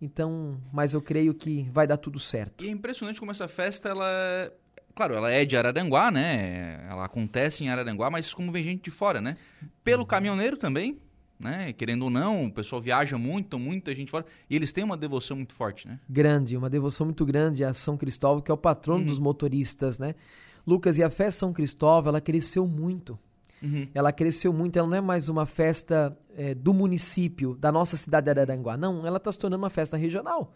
Então, 0.00 0.60
mas 0.72 0.94
eu 0.94 1.02
creio 1.02 1.34
que 1.34 1.68
vai 1.72 1.86
dar 1.86 1.96
tudo 1.96 2.20
certo. 2.20 2.64
E 2.64 2.68
é 2.68 2.70
impressionante 2.70 3.18
como 3.18 3.32
essa 3.32 3.48
festa, 3.48 3.88
ela 3.88 4.52
claro, 4.94 5.14
ela 5.14 5.30
é 5.30 5.44
de 5.44 5.56
Araranguá, 5.56 6.10
né? 6.10 6.86
Ela 6.88 7.04
acontece 7.04 7.64
em 7.64 7.68
Araranguá, 7.68 8.10
mas 8.10 8.32
como 8.32 8.52
vem 8.52 8.62
gente 8.62 8.82
de 8.82 8.90
fora, 8.90 9.20
né? 9.20 9.36
Pelo 9.82 10.02
uhum. 10.02 10.06
caminhoneiro 10.06 10.56
também, 10.56 10.98
né? 11.42 11.72
Querendo 11.72 12.02
ou 12.04 12.10
não, 12.10 12.46
o 12.46 12.52
pessoal 12.52 12.80
viaja 12.80 13.18
muito, 13.18 13.58
muita 13.58 13.94
gente 13.94 14.10
fora, 14.10 14.24
e 14.48 14.56
eles 14.56 14.72
têm 14.72 14.84
uma 14.84 14.96
devoção 14.96 15.36
muito 15.36 15.52
forte, 15.52 15.86
né? 15.88 15.98
Grande, 16.08 16.56
uma 16.56 16.70
devoção 16.70 17.06
muito 17.06 17.24
grande 17.26 17.64
a 17.64 17.74
São 17.74 17.96
Cristóvão, 17.96 18.40
que 18.40 18.50
é 18.50 18.54
o 18.54 18.58
patrono 18.58 19.00
uhum. 19.00 19.06
dos 19.06 19.18
motoristas, 19.18 19.98
né? 19.98 20.14
Lucas, 20.66 20.96
e 20.98 21.02
a 21.02 21.10
festa 21.10 21.40
São 21.40 21.52
Cristóvão, 21.52 22.10
ela 22.10 22.20
cresceu 22.20 22.66
muito. 22.66 23.18
Uhum. 23.62 23.88
Ela 23.94 24.12
cresceu 24.12 24.52
muito, 24.52 24.78
ela 24.78 24.88
não 24.88 24.96
é 24.96 25.00
mais 25.00 25.28
uma 25.28 25.46
festa 25.46 26.16
é, 26.36 26.54
do 26.54 26.74
município, 26.74 27.56
da 27.56 27.70
nossa 27.70 27.96
cidade 27.96 28.24
de 28.24 28.30
Araranguá. 28.30 28.76
Não, 28.76 29.06
ela 29.06 29.18
está 29.18 29.30
se 29.30 29.38
tornando 29.38 29.62
uma 29.62 29.70
festa 29.70 29.96
regional. 29.96 30.52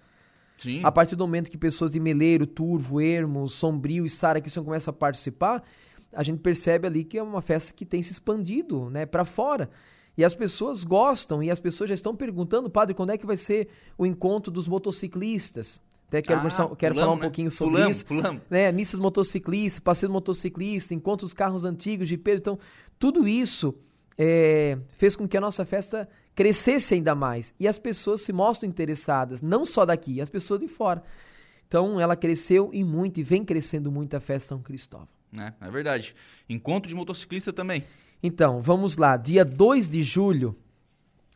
Sim. 0.59 0.81
A 0.83 0.91
partir 0.91 1.15
do 1.17 1.25
momento 1.25 1.51
que 1.51 1.59
pessoas 1.59 1.91
de 1.91 2.01
Meleiro, 2.01 2.47
Turvo, 2.47 3.01
Ermo, 3.01 3.47
Sombrio 3.49 4.07
e 4.07 4.09
Sara 4.09 4.41
que 4.41 4.51
começam 4.61 4.91
a 4.91 4.95
participar, 4.95 5.63
a 6.13 6.23
gente 6.23 6.41
percebe 6.41 6.87
ali 6.87 7.05
que 7.05 7.19
é 7.19 7.23
uma 7.23 7.43
festa 7.43 7.73
que 7.73 7.85
tem 7.85 8.03
se 8.03 8.13
expandido 8.13 8.91
né, 8.91 9.05
para 9.05 9.25
fora. 9.25 9.71
E 10.17 10.25
as 10.25 10.35
pessoas 10.35 10.83
gostam, 10.83 11.43
e 11.43 11.51
as 11.51 11.61
pessoas 11.61 11.89
já 11.89 11.95
estão 11.95 12.17
perguntando, 12.17 12.71
padre, 12.71 12.95
quando 12.95 13.11
é 13.11 13.19
que 13.19 13.27
vai 13.27 13.37
ser 13.37 13.69
o 13.99 14.07
encontro 14.07 14.51
dos 14.51 14.67
motociclistas? 14.67 15.81
Até 16.09 16.23
quero, 16.23 16.41
ah, 16.41 16.77
quero 16.77 16.95
falar 16.95 17.13
um 17.13 17.17
né? 17.17 17.23
pouquinho 17.23 17.51
sobre 17.51 17.75
pulamos, 17.75 17.97
isso. 17.97 18.07
Pulamos. 18.07 18.43
Né? 18.49 18.71
Missas 18.73 18.99
motociclistas, 19.01 19.81
passeio 19.81 20.11
motociclista, 20.11 20.95
encontros 20.95 21.33
carros 21.33 21.65
antigos 21.65 22.09
de 22.09 22.17
peso. 22.17 22.41
Então, 22.41 22.59
tudo 22.99 23.27
isso 23.27 23.75
é, 24.17 24.79
fez 24.97 25.17
com 25.17 25.27
que 25.27 25.37
a 25.37 25.41
nossa 25.41 25.65
festa 25.65 26.09
crescesse 26.35 26.95
ainda 26.95 27.15
mais. 27.15 27.53
E 27.59 27.67
as 27.67 27.79
pessoas 27.79 28.23
se 28.23 28.33
mostram 28.33 28.71
interessadas, 28.71 29.43
não 29.43 29.65
só 29.65 29.85
daqui, 29.85 30.21
as 30.21 30.31
pessoas 30.31 30.61
de 30.61 30.69
fora. 30.69 31.03
Então, 31.67 32.01
ela 32.01 32.15
cresceu 32.15 32.71
e 32.73 32.85
muito, 32.85 33.19
e 33.19 33.23
vem 33.25 33.45
crescendo 33.45 33.91
muito 33.91 34.17
a 34.17 34.21
festa 34.21 34.51
São 34.51 34.63
Cristóvão. 34.63 35.09
É, 35.37 35.53
é 35.61 35.71
verdade. 35.71 36.15
Encontro 36.49 36.89
de 36.89 36.95
motociclista 36.95 37.53
também. 37.53 37.85
Então, 38.23 38.61
vamos 38.61 38.97
lá. 38.97 39.17
Dia 39.17 39.45
2 39.45 39.89
de 39.89 40.03
julho, 40.03 40.57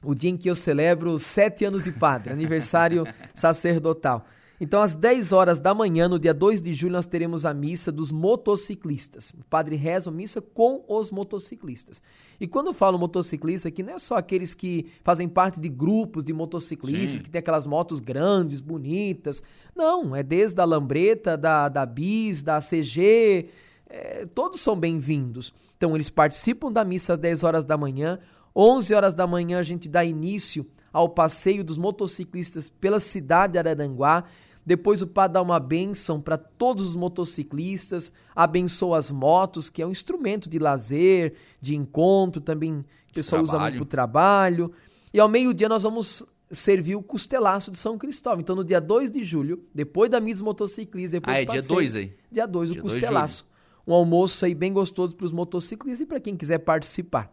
o 0.02 0.14
dia 0.14 0.30
em 0.30 0.36
que 0.36 0.48
eu 0.48 0.54
celebro 0.54 1.18
sete 1.18 1.64
anos 1.64 1.84
de 1.84 1.92
padre, 1.92 2.32
aniversário 2.32 3.04
sacerdotal. 3.34 4.26
Então, 4.60 4.82
às 4.82 4.94
10 4.94 5.32
horas 5.32 5.58
da 5.58 5.72
manhã, 5.72 6.06
no 6.06 6.18
dia 6.18 6.34
2 6.34 6.60
de 6.60 6.74
julho, 6.74 6.92
nós 6.92 7.06
teremos 7.06 7.46
a 7.46 7.54
missa 7.54 7.90
dos 7.90 8.12
motociclistas. 8.12 9.30
O 9.30 9.42
padre 9.48 9.74
reza 9.74 10.10
a 10.10 10.12
missa 10.12 10.42
com 10.42 10.84
os 10.86 11.10
motociclistas. 11.10 12.02
E 12.38 12.46
quando 12.46 12.66
eu 12.66 12.74
falo 12.74 12.98
motociclista 12.98 13.68
aqui, 13.68 13.82
não 13.82 13.94
é 13.94 13.98
só 13.98 14.18
aqueles 14.18 14.52
que 14.52 14.86
fazem 15.02 15.26
parte 15.26 15.58
de 15.58 15.68
grupos 15.70 16.22
de 16.22 16.34
motociclistas, 16.34 17.18
Sim. 17.18 17.24
que 17.24 17.30
tem 17.30 17.38
aquelas 17.38 17.66
motos 17.66 18.00
grandes, 18.00 18.60
bonitas. 18.60 19.42
Não, 19.74 20.14
é 20.14 20.22
desde 20.22 20.60
a 20.60 20.64
Lambreta, 20.66 21.38
da, 21.38 21.70
da 21.70 21.86
Bis, 21.86 22.42
da 22.42 22.60
CG, 22.60 23.48
é, 23.88 24.26
todos 24.26 24.60
são 24.60 24.78
bem-vindos. 24.78 25.54
Então, 25.80 25.96
eles 25.96 26.10
participam 26.10 26.70
da 26.70 26.84
missa 26.84 27.14
às 27.14 27.18
10 27.18 27.42
horas 27.42 27.64
da 27.64 27.74
manhã. 27.74 28.18
11 28.54 28.94
horas 28.94 29.14
da 29.14 29.26
manhã, 29.26 29.58
a 29.58 29.62
gente 29.62 29.88
dá 29.88 30.04
início 30.04 30.66
ao 30.92 31.08
passeio 31.08 31.64
dos 31.64 31.78
motociclistas 31.78 32.68
pela 32.68 33.00
cidade 33.00 33.54
de 33.54 33.58
Araranguá. 33.58 34.24
Depois 34.66 35.00
o 35.00 35.06
padre 35.06 35.32
dá 35.34 35.40
uma 35.40 35.58
bênção 35.58 36.20
para 36.20 36.36
todos 36.36 36.86
os 36.86 36.94
motociclistas, 36.94 38.12
abençoa 38.36 38.98
as 38.98 39.10
motos, 39.10 39.70
que 39.70 39.80
é 39.80 39.86
um 39.86 39.90
instrumento 39.90 40.50
de 40.50 40.58
lazer, 40.58 41.32
de 41.62 41.74
encontro, 41.74 42.42
também 42.42 42.84
o 43.10 43.14
pessoal 43.14 43.42
usa 43.42 43.58
muito 43.58 43.76
para 43.76 43.82
o 43.82 43.86
trabalho. 43.86 44.72
E 45.14 45.18
ao 45.18 45.30
meio-dia 45.30 45.66
nós 45.66 45.82
vamos 45.82 46.22
servir 46.50 46.94
o 46.94 47.02
costelaço 47.02 47.70
de 47.70 47.78
São 47.78 47.96
Cristóvão. 47.96 48.40
Então 48.40 48.54
no 48.54 48.62
dia 48.62 48.82
2 48.82 49.10
de 49.10 49.24
julho, 49.24 49.64
depois 49.74 50.10
da 50.10 50.20
missa 50.20 50.40
dos 50.40 50.42
motociclistas, 50.42 51.12
depois 51.12 51.38
ah, 51.38 51.40
é 51.40 51.44
dia 51.46 51.62
2 51.62 51.96
aí? 51.96 52.12
Dia 52.30 52.46
2, 52.46 52.72
o 52.72 52.82
costelaço. 52.82 53.49
Um 53.90 53.94
almoço 53.94 54.44
aí 54.44 54.54
bem 54.54 54.72
gostoso 54.72 55.16
para 55.16 55.26
os 55.26 55.32
motociclistas 55.32 56.00
e 56.00 56.06
para 56.06 56.20
quem 56.20 56.36
quiser 56.36 56.58
participar. 56.58 57.32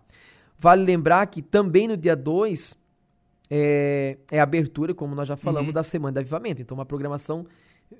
Vale 0.57 0.83
lembrar 0.83 1.27
que 1.27 1.41
também 1.41 1.87
no 1.87 1.95
dia 1.95 2.15
2 2.15 2.75
é, 3.49 4.17
é 4.31 4.39
a 4.39 4.43
abertura, 4.43 4.93
como 4.93 5.13
nós 5.13 5.27
já 5.27 5.37
falamos, 5.37 5.67
uhum. 5.67 5.73
da 5.73 5.83
Semana 5.83 6.13
de 6.13 6.19
Avivamento. 6.19 6.61
Então, 6.61 6.75
uma 6.75 6.85
programação 6.85 7.45
eh, 7.91 7.95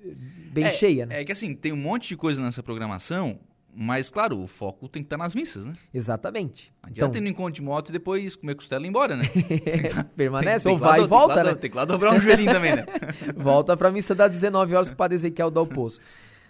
bem 0.52 0.66
é, 0.66 0.72
cheia, 0.72 1.06
né? 1.06 1.22
É 1.22 1.26
que 1.26 1.32
assim, 1.32 1.54
tem 1.54 1.72
um 1.72 1.78
monte 1.78 2.08
de 2.08 2.18
coisa 2.18 2.42
nessa 2.42 2.64
programação, 2.64 3.40
mas, 3.80 4.10
claro, 4.10 4.42
o 4.42 4.48
foco 4.48 4.90
tem 4.90 5.04
que 5.04 5.06
estar 5.06 5.18
nas 5.18 5.36
missas, 5.36 5.64
né? 5.64 5.74
Exatamente. 5.94 6.74
Não 6.82 6.90
adianta 6.90 7.12
então... 7.12 7.22
ir 7.22 7.24
no 7.26 7.30
encontro 7.30 7.54
de 7.54 7.62
moto 7.62 7.90
e 7.90 7.92
depois 7.92 8.36
comer 8.36 8.56
costela 8.56 8.84
e 8.84 8.88
ir 8.88 8.90
embora, 8.90 9.16
né? 9.16 9.26
Permanece, 10.18 10.64
tem, 10.64 10.74
ou 10.74 10.80
vai 10.80 11.02
e 11.02 11.06
volta, 11.06 11.44
né? 11.44 11.54
Tem 11.54 11.70
que 11.70 11.78
lá 11.78 11.86
dobrar 11.86 12.12
um 12.12 12.20
joelhinho 12.20 12.52
também, 12.52 12.76
né? 12.76 12.88
volta 13.38 13.78
para 13.78 13.90
a 13.90 13.92
missa 13.92 14.16
das 14.16 14.32
19 14.32 14.74
horas 14.74 14.90
que 14.90 14.96
o 14.96 14.98
Padre 14.98 15.14
Ezequiel 15.14 15.52
dá 15.52 15.62
o 15.62 15.68
poço. 15.68 16.02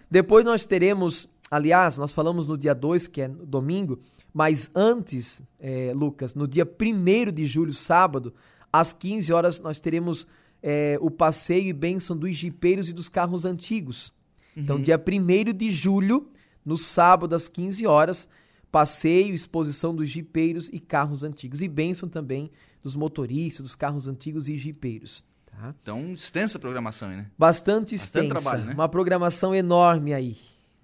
Depois 0.09 0.45
nós 0.45 0.63
teremos, 0.65 1.27
aliás, 1.49 1.97
nós 1.97 2.13
falamos 2.13 2.47
no 2.47 2.57
dia 2.57 2.73
2, 2.73 3.07
que 3.07 3.21
é 3.21 3.27
domingo, 3.27 3.99
mas 4.33 4.69
antes, 4.75 5.41
é, 5.59 5.91
Lucas, 5.95 6.35
no 6.35 6.47
dia 6.47 6.65
1 6.65 7.31
de 7.31 7.45
julho, 7.45 7.73
sábado, 7.73 8.33
às 8.71 8.93
15 8.93 9.33
horas 9.33 9.59
nós 9.59 9.79
teremos 9.79 10.27
é, 10.61 10.97
o 11.01 11.09
passeio 11.09 11.67
e 11.67 11.73
bênção 11.73 12.15
dos 12.15 12.35
jipeiros 12.35 12.89
e 12.89 12.93
dos 12.93 13.09
carros 13.09 13.45
antigos. 13.45 14.13
Então, 14.55 14.75
uhum. 14.77 14.81
Então, 14.81 14.97
dia 14.97 14.97
1 14.97 15.53
de 15.53 15.71
julho, 15.71 16.29
no 16.65 16.75
sábado, 16.75 17.33
às 17.33 17.47
15 17.47 17.87
horas, 17.87 18.27
passeio, 18.71 19.33
exposição 19.33 19.95
dos 19.95 20.09
jipeiros 20.09 20.69
e 20.71 20.79
carros 20.79 21.23
antigos. 21.23 21.61
E 21.61 21.67
bênção 21.67 22.09
também 22.09 22.51
dos 22.83 22.95
motoristas, 22.95 23.63
dos 23.63 23.75
carros 23.75 24.07
antigos 24.07 24.49
e 24.49 24.57
jipeiros. 24.57 25.23
Tá? 25.45 25.73
Então, 25.81 26.13
extensa 26.13 26.59
programação, 26.59 27.09
né? 27.09 27.27
Bastante 27.37 27.95
extensa. 27.95 28.33
Bastante 28.33 28.43
trabalho, 28.43 28.65
né? 28.65 28.73
Uma 28.73 28.89
programação 28.89 29.55
enorme 29.55 30.13
aí. 30.13 30.37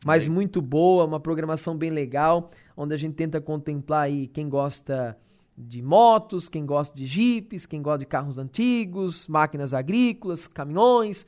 Mas 0.05 0.27
muito 0.27 0.61
boa, 0.61 1.05
uma 1.05 1.19
programação 1.19 1.77
bem 1.77 1.89
legal, 1.89 2.51
onde 2.75 2.93
a 2.93 2.97
gente 2.97 3.15
tenta 3.15 3.39
contemplar 3.39 4.03
aí 4.03 4.27
quem 4.27 4.49
gosta 4.49 5.17
de 5.57 5.81
motos, 5.81 6.49
quem 6.49 6.65
gosta 6.65 6.95
de 6.95 7.05
jipes, 7.05 7.65
quem 7.65 7.81
gosta 7.81 7.99
de 7.99 8.05
carros 8.05 8.37
antigos, 8.37 9.27
máquinas 9.27 9.73
agrícolas, 9.73 10.47
caminhões, 10.47 11.25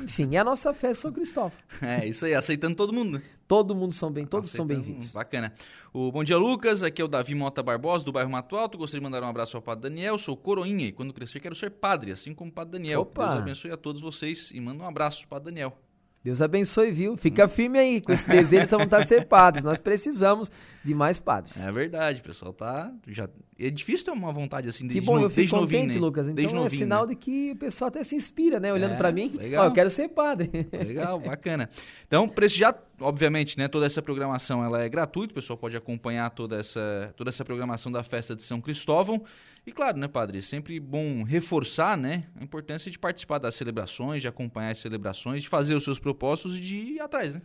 enfim, 0.00 0.34
é 0.34 0.38
a 0.38 0.44
nossa 0.44 0.74
festa 0.74 1.02
São 1.02 1.12
Cristóvão. 1.12 1.58
É, 1.80 2.06
isso 2.06 2.26
aí, 2.26 2.34
aceitando 2.34 2.76
todo 2.76 2.92
mundo, 2.92 3.18
né? 3.18 3.22
Todo 3.46 3.74
mundo 3.74 3.94
são 3.94 4.10
bem, 4.10 4.26
todos 4.26 4.50
aceitando, 4.50 4.74
são 4.74 4.82
bem-vindos. 4.82 5.12
Bacana. 5.12 5.54
O 5.92 6.12
Bom 6.12 6.22
Dia 6.22 6.36
Lucas, 6.36 6.82
aqui 6.82 7.00
é 7.00 7.04
o 7.04 7.08
Davi 7.08 7.34
Mota 7.34 7.62
Barbosa, 7.62 8.04
do 8.04 8.12
bairro 8.12 8.30
Mato 8.30 8.56
Alto. 8.56 8.76
Gostaria 8.76 9.00
de 9.00 9.04
mandar 9.04 9.22
um 9.22 9.28
abraço 9.28 9.56
ao 9.56 9.62
Padre 9.62 9.88
Daniel, 9.88 10.18
sou 10.18 10.36
coroinha 10.36 10.86
e 10.86 10.92
quando 10.92 11.14
crescer 11.14 11.40
quero 11.40 11.54
ser 11.54 11.70
padre, 11.70 12.12
assim 12.12 12.34
como 12.34 12.50
o 12.50 12.52
Padre 12.52 12.72
Daniel. 12.72 13.00
Opa. 13.00 13.28
Deus 13.28 13.40
abençoe 13.40 13.70
a 13.70 13.76
todos 13.76 14.02
vocês 14.02 14.50
e 14.52 14.60
manda 14.60 14.84
um 14.84 14.86
abraço, 14.86 15.26
Padre 15.26 15.46
Daniel. 15.46 15.78
Deus 16.22 16.42
abençoe, 16.42 16.90
viu? 16.90 17.16
Fica 17.16 17.46
firme 17.46 17.78
aí 17.78 18.00
com 18.00 18.12
esse 18.12 18.28
desejo 18.28 18.64
de 18.64 18.76
vontade 18.76 19.02
de 19.04 19.08
ser 19.08 19.26
padres. 19.26 19.62
Nós 19.62 19.78
precisamos 19.78 20.50
de 20.84 20.92
mais 20.92 21.20
padres. 21.20 21.62
É 21.62 21.70
verdade, 21.70 22.20
pessoal. 22.22 22.52
Tá, 22.52 22.92
já, 23.06 23.28
é 23.58 23.70
difícil 23.70 24.06
ter 24.06 24.10
uma 24.10 24.32
vontade 24.32 24.68
assim 24.68 24.86
desde 24.86 25.00
Que 25.00 25.06
bom, 25.06 25.20
eu 25.20 25.30
fico 25.30 25.50
contente, 25.50 25.72
novinho, 25.72 25.94
né? 25.94 26.00
Lucas. 26.00 26.28
Então 26.28 26.64
é 26.64 26.68
sinal 26.68 27.02
né? 27.06 27.10
de 27.10 27.16
que 27.16 27.52
o 27.52 27.56
pessoal 27.56 27.88
até 27.88 28.02
se 28.02 28.16
inspira, 28.16 28.58
né? 28.58 28.72
Olhando 28.72 28.94
é, 28.94 28.96
para 28.96 29.12
mim, 29.12 29.36
legal. 29.36 29.64
Ó, 29.64 29.68
eu 29.68 29.72
quero 29.72 29.90
ser 29.90 30.08
padre. 30.08 30.50
Legal, 30.72 31.20
bacana. 31.20 31.70
Então, 32.06 32.28
prestigiar, 32.28 32.76
obviamente, 33.00 33.56
né? 33.56 33.68
Toda 33.68 33.86
essa 33.86 34.02
programação 34.02 34.64
ela 34.64 34.82
é 34.82 34.88
gratuita, 34.88 35.32
o 35.32 35.34
pessoal 35.34 35.56
pode 35.56 35.76
acompanhar 35.76 36.30
toda 36.30 36.58
essa, 36.58 37.12
toda 37.16 37.30
essa 37.30 37.44
programação 37.44 37.92
da 37.92 38.02
festa 38.02 38.34
de 38.34 38.42
São 38.42 38.60
Cristóvão. 38.60 39.22
E 39.68 39.70
claro, 39.70 39.98
né, 39.98 40.08
padre, 40.08 40.40
sempre 40.40 40.80
bom 40.80 41.22
reforçar, 41.22 41.94
né, 41.94 42.24
a 42.40 42.42
importância 42.42 42.90
de 42.90 42.98
participar 42.98 43.36
das 43.36 43.54
celebrações, 43.54 44.22
de 44.22 44.26
acompanhar 44.26 44.70
as 44.70 44.78
celebrações, 44.78 45.42
de 45.42 45.48
fazer 45.50 45.74
os 45.74 45.84
seus 45.84 45.98
propósitos 45.98 46.56
e 46.56 46.60
de 46.62 46.76
ir 46.76 47.00
atrás, 47.00 47.34
né? 47.34 47.42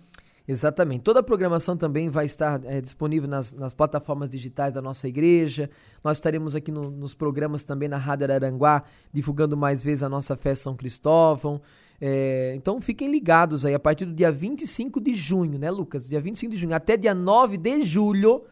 Exatamente. 0.47 1.01
Toda 1.01 1.19
a 1.19 1.23
programação 1.23 1.75
também 1.75 2.09
vai 2.09 2.23
estar 2.25 2.63
é, 2.63 2.79
disponível 2.79 3.27
nas, 3.27 3.51
nas, 3.51 3.73
plataformas 3.73 4.29
digitais 4.29 4.71
da 4.73 4.81
nossa 4.81 5.05
igreja. 5.05 5.69
Nós 6.01 6.17
estaremos 6.17 6.55
aqui 6.55 6.71
no, 6.71 6.89
nos 6.89 7.13
programas 7.13 7.63
também 7.63 7.89
na 7.89 7.97
Rádio 7.97 8.23
Araranguá, 8.23 8.83
divulgando 9.11 9.57
mais 9.57 9.83
vezes 9.83 10.01
a 10.01 10.07
nossa 10.07 10.37
festa 10.37 10.63
São 10.63 10.77
Cristóvão. 10.77 11.61
É, 11.99 12.53
então 12.55 12.79
fiquem 12.79 13.11
ligados 13.11 13.65
aí, 13.65 13.73
a 13.73 13.79
partir 13.79 14.05
do 14.05 14.13
dia 14.13 14.31
25 14.31 15.01
de 15.01 15.13
junho, 15.13 15.59
né, 15.59 15.69
Lucas? 15.69 16.07
Dia 16.07 16.21
25 16.21 16.53
de 16.53 16.57
junho 16.57 16.73
até 16.73 16.95
dia 16.95 17.13
9 17.13 17.57
de 17.57 17.81
julho, 17.81 18.45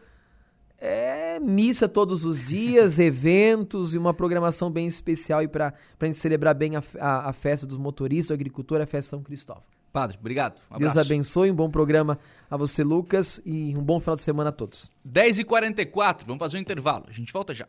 é 0.82 1.38
missa 1.38 1.88
todos 1.88 2.26
os 2.26 2.44
dias, 2.44 2.98
eventos 3.00 3.94
e 3.94 3.98
uma 3.98 4.12
programação 4.12 4.68
bem 4.68 4.86
especial 4.86 5.46
para 5.48 5.72
a 6.00 6.04
gente 6.04 6.18
celebrar 6.18 6.54
bem 6.54 6.74
a, 6.74 6.82
a, 6.98 7.30
a, 7.30 7.32
festa 7.32 7.64
dos 7.64 7.76
motoristas, 7.78 8.28
do 8.28 8.34
agricultor, 8.34 8.80
a 8.80 8.86
festa 8.86 9.10
São 9.10 9.22
Cristóvão. 9.22 9.62
Padre, 9.92 10.16
obrigado. 10.18 10.60
Um 10.70 10.78
Deus 10.78 10.96
abençoe, 10.96 11.50
um 11.50 11.54
bom 11.54 11.70
programa 11.70 12.18
a 12.50 12.56
você, 12.56 12.82
Lucas, 12.82 13.40
e 13.44 13.76
um 13.76 13.82
bom 13.82 14.00
final 14.00 14.16
de 14.16 14.22
semana 14.22 14.48
a 14.48 14.52
todos. 14.52 14.90
10h44, 15.06 16.22
vamos 16.24 16.40
fazer 16.40 16.56
um 16.56 16.60
intervalo. 16.60 17.04
A 17.08 17.12
gente 17.12 17.32
volta 17.32 17.54
já. 17.54 17.68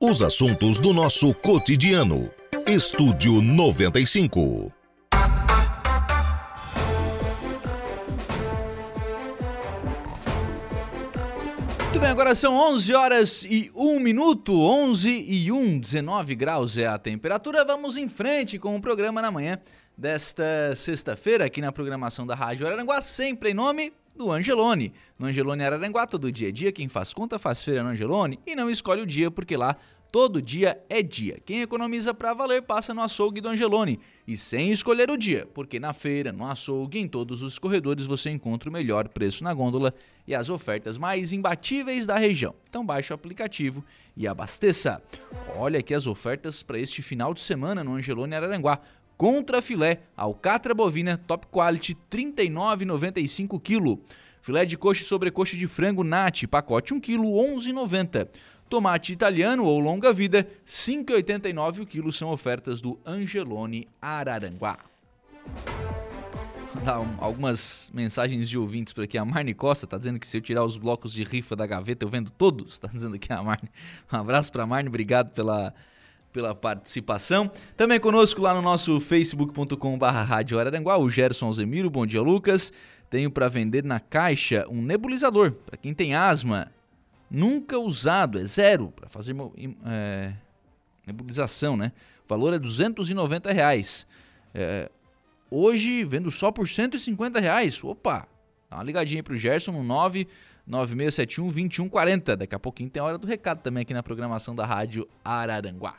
Os 0.00 0.22
assuntos 0.22 0.78
do 0.78 0.92
nosso 0.94 1.34
cotidiano. 1.34 2.30
Estúdio 2.66 3.42
95. 3.42 4.77
Agora 12.28 12.34
são 12.34 12.54
11 12.74 12.94
horas 12.94 13.42
e 13.44 13.72
1 13.74 14.00
minuto, 14.00 14.52
11 14.52 15.08
e 15.26 15.50
1, 15.50 15.78
19 15.78 16.34
graus 16.34 16.76
é 16.76 16.86
a 16.86 16.98
temperatura. 16.98 17.64
Vamos 17.64 17.96
em 17.96 18.06
frente 18.06 18.58
com 18.58 18.76
o 18.76 18.80
programa 18.82 19.22
na 19.22 19.30
manhã 19.30 19.58
desta 19.96 20.44
sexta-feira 20.76 21.46
aqui 21.46 21.62
na 21.62 21.72
programação 21.72 22.26
da 22.26 22.34
Rádio 22.34 22.66
Araranguá, 22.66 23.00
sempre 23.00 23.52
em 23.52 23.54
nome 23.54 23.94
do 24.14 24.30
Angelone. 24.30 24.92
No 25.18 25.26
Angelone 25.26 25.64
Araranguá, 25.64 26.06
todo 26.06 26.30
dia 26.30 26.50
é 26.50 26.52
dia, 26.52 26.70
quem 26.70 26.86
faz 26.86 27.14
conta 27.14 27.38
faz 27.38 27.64
feira 27.64 27.82
no 27.82 27.88
Angelone 27.88 28.38
e 28.46 28.54
não 28.54 28.68
escolhe 28.68 29.00
o 29.00 29.06
dia 29.06 29.30
porque 29.30 29.56
lá 29.56 29.74
Todo 30.10 30.40
dia 30.40 30.82
é 30.88 31.02
dia. 31.02 31.38
Quem 31.44 31.60
economiza 31.60 32.14
para 32.14 32.32
valer 32.32 32.62
passa 32.62 32.94
no 32.94 33.02
açougue 33.02 33.42
do 33.42 33.48
Angelone. 33.50 34.00
E 34.26 34.38
sem 34.38 34.70
escolher 34.70 35.10
o 35.10 35.18
dia, 35.18 35.46
porque 35.52 35.78
na 35.78 35.92
feira, 35.92 36.32
no 36.32 36.46
açougue, 36.46 36.98
em 36.98 37.06
todos 37.06 37.42
os 37.42 37.58
corredores 37.58 38.06
você 38.06 38.30
encontra 38.30 38.70
o 38.70 38.72
melhor 38.72 39.08
preço 39.08 39.44
na 39.44 39.52
gôndola 39.52 39.92
e 40.26 40.34
as 40.34 40.48
ofertas 40.48 40.96
mais 40.96 41.30
imbatíveis 41.30 42.06
da 42.06 42.16
região. 42.16 42.54
Então 42.70 42.86
baixe 42.86 43.12
o 43.12 43.14
aplicativo 43.14 43.84
e 44.16 44.26
abasteça. 44.26 45.02
Olha 45.54 45.80
aqui 45.80 45.92
as 45.92 46.06
ofertas 46.06 46.62
para 46.62 46.78
este 46.78 47.02
final 47.02 47.34
de 47.34 47.42
semana 47.42 47.84
no 47.84 47.94
Angelone 47.94 48.34
Araranguá. 48.34 48.80
Contra 49.14 49.60
filé, 49.60 50.00
alcatra 50.16 50.74
bovina, 50.74 51.18
top 51.18 51.48
quality, 51.48 51.92
R$ 52.10 52.32
39,95 52.32 53.60
kg. 53.60 54.00
Filé 54.40 54.64
de 54.64 54.78
coxa 54.78 55.02
e 55.02 55.04
sobrecoxa 55.04 55.56
de 55.56 55.66
frango 55.66 56.04
nat, 56.04 56.46
pacote 56.46 56.94
1 56.94 57.00
kg, 57.00 57.16
R$ 57.16 57.54
11,90. 57.56 58.28
Tomate 58.68 59.14
italiano 59.14 59.64
ou 59.64 59.80
longa 59.80 60.12
vida, 60.12 60.46
5,89 60.66 61.80
o 61.80 61.86
quilo 61.86 62.12
são 62.12 62.30
ofertas 62.30 62.80
do 62.82 62.98
Angelone 63.06 63.88
Araranguá. 64.00 64.78
Algumas 67.18 67.90
mensagens 67.94 68.48
de 68.48 68.58
ouvintes 68.58 68.92
por 68.92 69.04
aqui. 69.04 69.16
A 69.16 69.24
Marne 69.24 69.54
Costa 69.54 69.86
está 69.86 69.96
dizendo 69.96 70.20
que 70.20 70.26
se 70.26 70.36
eu 70.36 70.40
tirar 70.42 70.64
os 70.64 70.76
blocos 70.76 71.12
de 71.12 71.24
rifa 71.24 71.56
da 71.56 71.66
gaveta 71.66 72.04
eu 72.04 72.08
vendo 72.08 72.30
todos. 72.30 72.74
Está 72.74 72.88
dizendo 72.88 73.16
aqui 73.16 73.32
a 73.32 73.42
Marne. 73.42 73.70
Um 74.12 74.16
abraço 74.16 74.52
para 74.52 74.64
a 74.64 74.66
Marne, 74.66 74.88
obrigado 74.88 75.30
pela, 75.30 75.74
pela 76.30 76.54
participação. 76.54 77.50
Também 77.74 77.98
conosco 77.98 78.42
lá 78.42 78.52
no 78.52 78.60
nosso 78.60 79.00
facebook.com.br 79.00 80.04
Araranguá, 80.04 80.98
o 80.98 81.08
Gerson 81.08 81.46
Alzemiro. 81.46 81.88
Bom 81.88 82.06
dia, 82.06 82.20
Lucas. 82.20 82.70
Tenho 83.08 83.30
para 83.30 83.48
vender 83.48 83.82
na 83.82 83.98
caixa 83.98 84.66
um 84.68 84.82
nebulizador 84.82 85.52
para 85.52 85.78
quem 85.78 85.94
tem 85.94 86.14
asma 86.14 86.70
nunca 87.30 87.78
usado, 87.78 88.38
é 88.38 88.44
zero, 88.44 88.90
para 88.90 89.08
fazer 89.08 89.34
é, 89.86 90.32
nebulização, 91.06 91.76
né? 91.76 91.92
O 92.24 92.28
valor 92.28 92.52
é 92.52 92.58
290 92.58 93.52
reais. 93.52 94.06
É, 94.54 94.90
hoje 95.50 96.04
vendo 96.04 96.30
só 96.30 96.50
por 96.50 96.68
150 96.68 97.40
reais. 97.40 97.82
Opa, 97.82 98.26
dá 98.70 98.76
uma 98.76 98.84
ligadinha 98.84 99.22
para 99.22 99.34
o 99.34 99.36
Gerson 99.36 99.72
no 99.72 99.82
99671 99.82 101.48
2140. 101.48 102.36
Daqui 102.36 102.54
a 102.54 102.58
pouquinho 102.58 102.90
tem 102.90 103.00
a 103.00 103.04
hora 103.04 103.18
do 103.18 103.26
recado 103.26 103.60
também 103.62 103.82
aqui 103.82 103.94
na 103.94 104.02
programação 104.02 104.54
da 104.54 104.66
Rádio 104.66 105.08
Araranguá. 105.24 105.96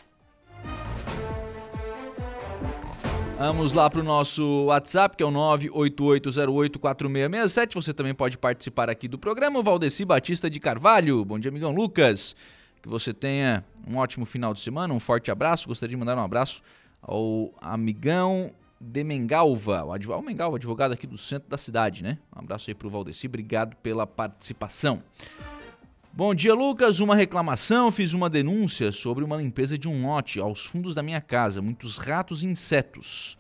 Vamos 3.39 3.71
lá 3.71 3.89
para 3.89 4.01
o 4.01 4.03
nosso 4.03 4.65
WhatsApp, 4.65 5.15
que 5.15 5.23
é 5.23 5.25
o 5.25 5.31
988084667. 5.31 7.73
Você 7.73 7.93
também 7.93 8.13
pode 8.13 8.37
participar 8.37 8.89
aqui 8.89 9.07
do 9.07 9.17
programa. 9.17 9.59
O 9.59 9.63
Valdeci 9.63 10.03
Batista 10.03 10.49
de 10.49 10.59
Carvalho. 10.59 11.23
Bom 11.23 11.39
dia, 11.39 11.49
amigão 11.49 11.71
Lucas. 11.71 12.35
Que 12.81 12.89
você 12.89 13.13
tenha 13.13 13.63
um 13.87 13.95
ótimo 13.95 14.25
final 14.25 14.53
de 14.53 14.59
semana, 14.59 14.93
um 14.93 14.99
forte 14.99 15.31
abraço. 15.31 15.69
Gostaria 15.69 15.95
de 15.95 15.97
mandar 15.97 16.17
um 16.17 16.23
abraço 16.25 16.61
ao 17.01 17.53
amigão 17.61 18.51
de 18.77 19.05
Mengalva, 19.05 19.85
o 19.85 19.93
advogado, 19.93 20.25
Mengalva, 20.25 20.57
advogado 20.57 20.91
aqui 20.91 21.07
do 21.07 21.17
centro 21.17 21.49
da 21.49 21.57
cidade, 21.57 22.03
né? 22.03 22.17
Um 22.35 22.39
abraço 22.39 22.69
aí 22.69 22.75
para 22.75 22.87
o 22.87 22.89
Valdeci, 22.89 23.27
obrigado 23.27 23.73
pela 23.77 24.05
participação. 24.05 25.01
Bom 26.19 26.35
dia, 26.35 26.53
Lucas. 26.53 26.99
Uma 26.99 27.15
reclamação. 27.15 27.89
Fiz 27.89 28.11
uma 28.11 28.29
denúncia 28.29 28.91
sobre 28.91 29.23
uma 29.23 29.37
limpeza 29.37 29.77
de 29.77 29.87
um 29.87 30.05
lote 30.05 30.37
aos 30.37 30.65
fundos 30.65 30.93
da 30.93 31.01
minha 31.01 31.21
casa. 31.21 31.61
Muitos 31.61 31.95
ratos 31.95 32.43
e 32.43 32.45
insetos. 32.45 33.37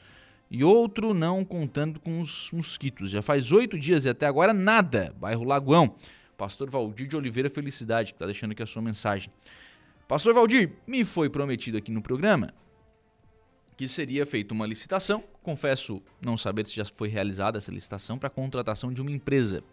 E 0.49 0.63
outro 0.63 1.13
não 1.13 1.43
contando 1.43 1.99
com 1.99 2.21
os 2.21 2.49
mosquitos. 2.53 3.09
Já 3.09 3.21
faz 3.21 3.51
oito 3.51 3.77
dias 3.77 4.05
e 4.05 4.09
até 4.09 4.25
agora 4.25 4.53
nada. 4.53 5.13
Bairro 5.19 5.43
Lagoão. 5.43 5.93
Pastor 6.37 6.69
Valdir 6.69 7.05
de 7.05 7.17
Oliveira 7.17 7.49
Felicidade, 7.49 8.13
que 8.13 8.15
está 8.15 8.25
deixando 8.25 8.51
aqui 8.51 8.63
a 8.63 8.65
sua 8.65 8.81
mensagem. 8.81 9.29
Pastor 10.07 10.33
Valdir, 10.33 10.71
me 10.87 11.03
foi 11.03 11.29
prometido 11.29 11.77
aqui 11.77 11.91
no 11.91 12.01
programa 12.01 12.53
que 13.75 13.89
seria 13.89 14.25
feita 14.25 14.53
uma 14.53 14.65
licitação. 14.65 15.21
Confesso 15.43 16.01
não 16.21 16.37
saber 16.37 16.65
se 16.65 16.77
já 16.77 16.85
foi 16.85 17.09
realizada 17.09 17.57
essa 17.57 17.73
licitação 17.73 18.17
para 18.17 18.29
contratação 18.29 18.93
de 18.93 19.01
uma 19.01 19.11
empresa 19.11 19.65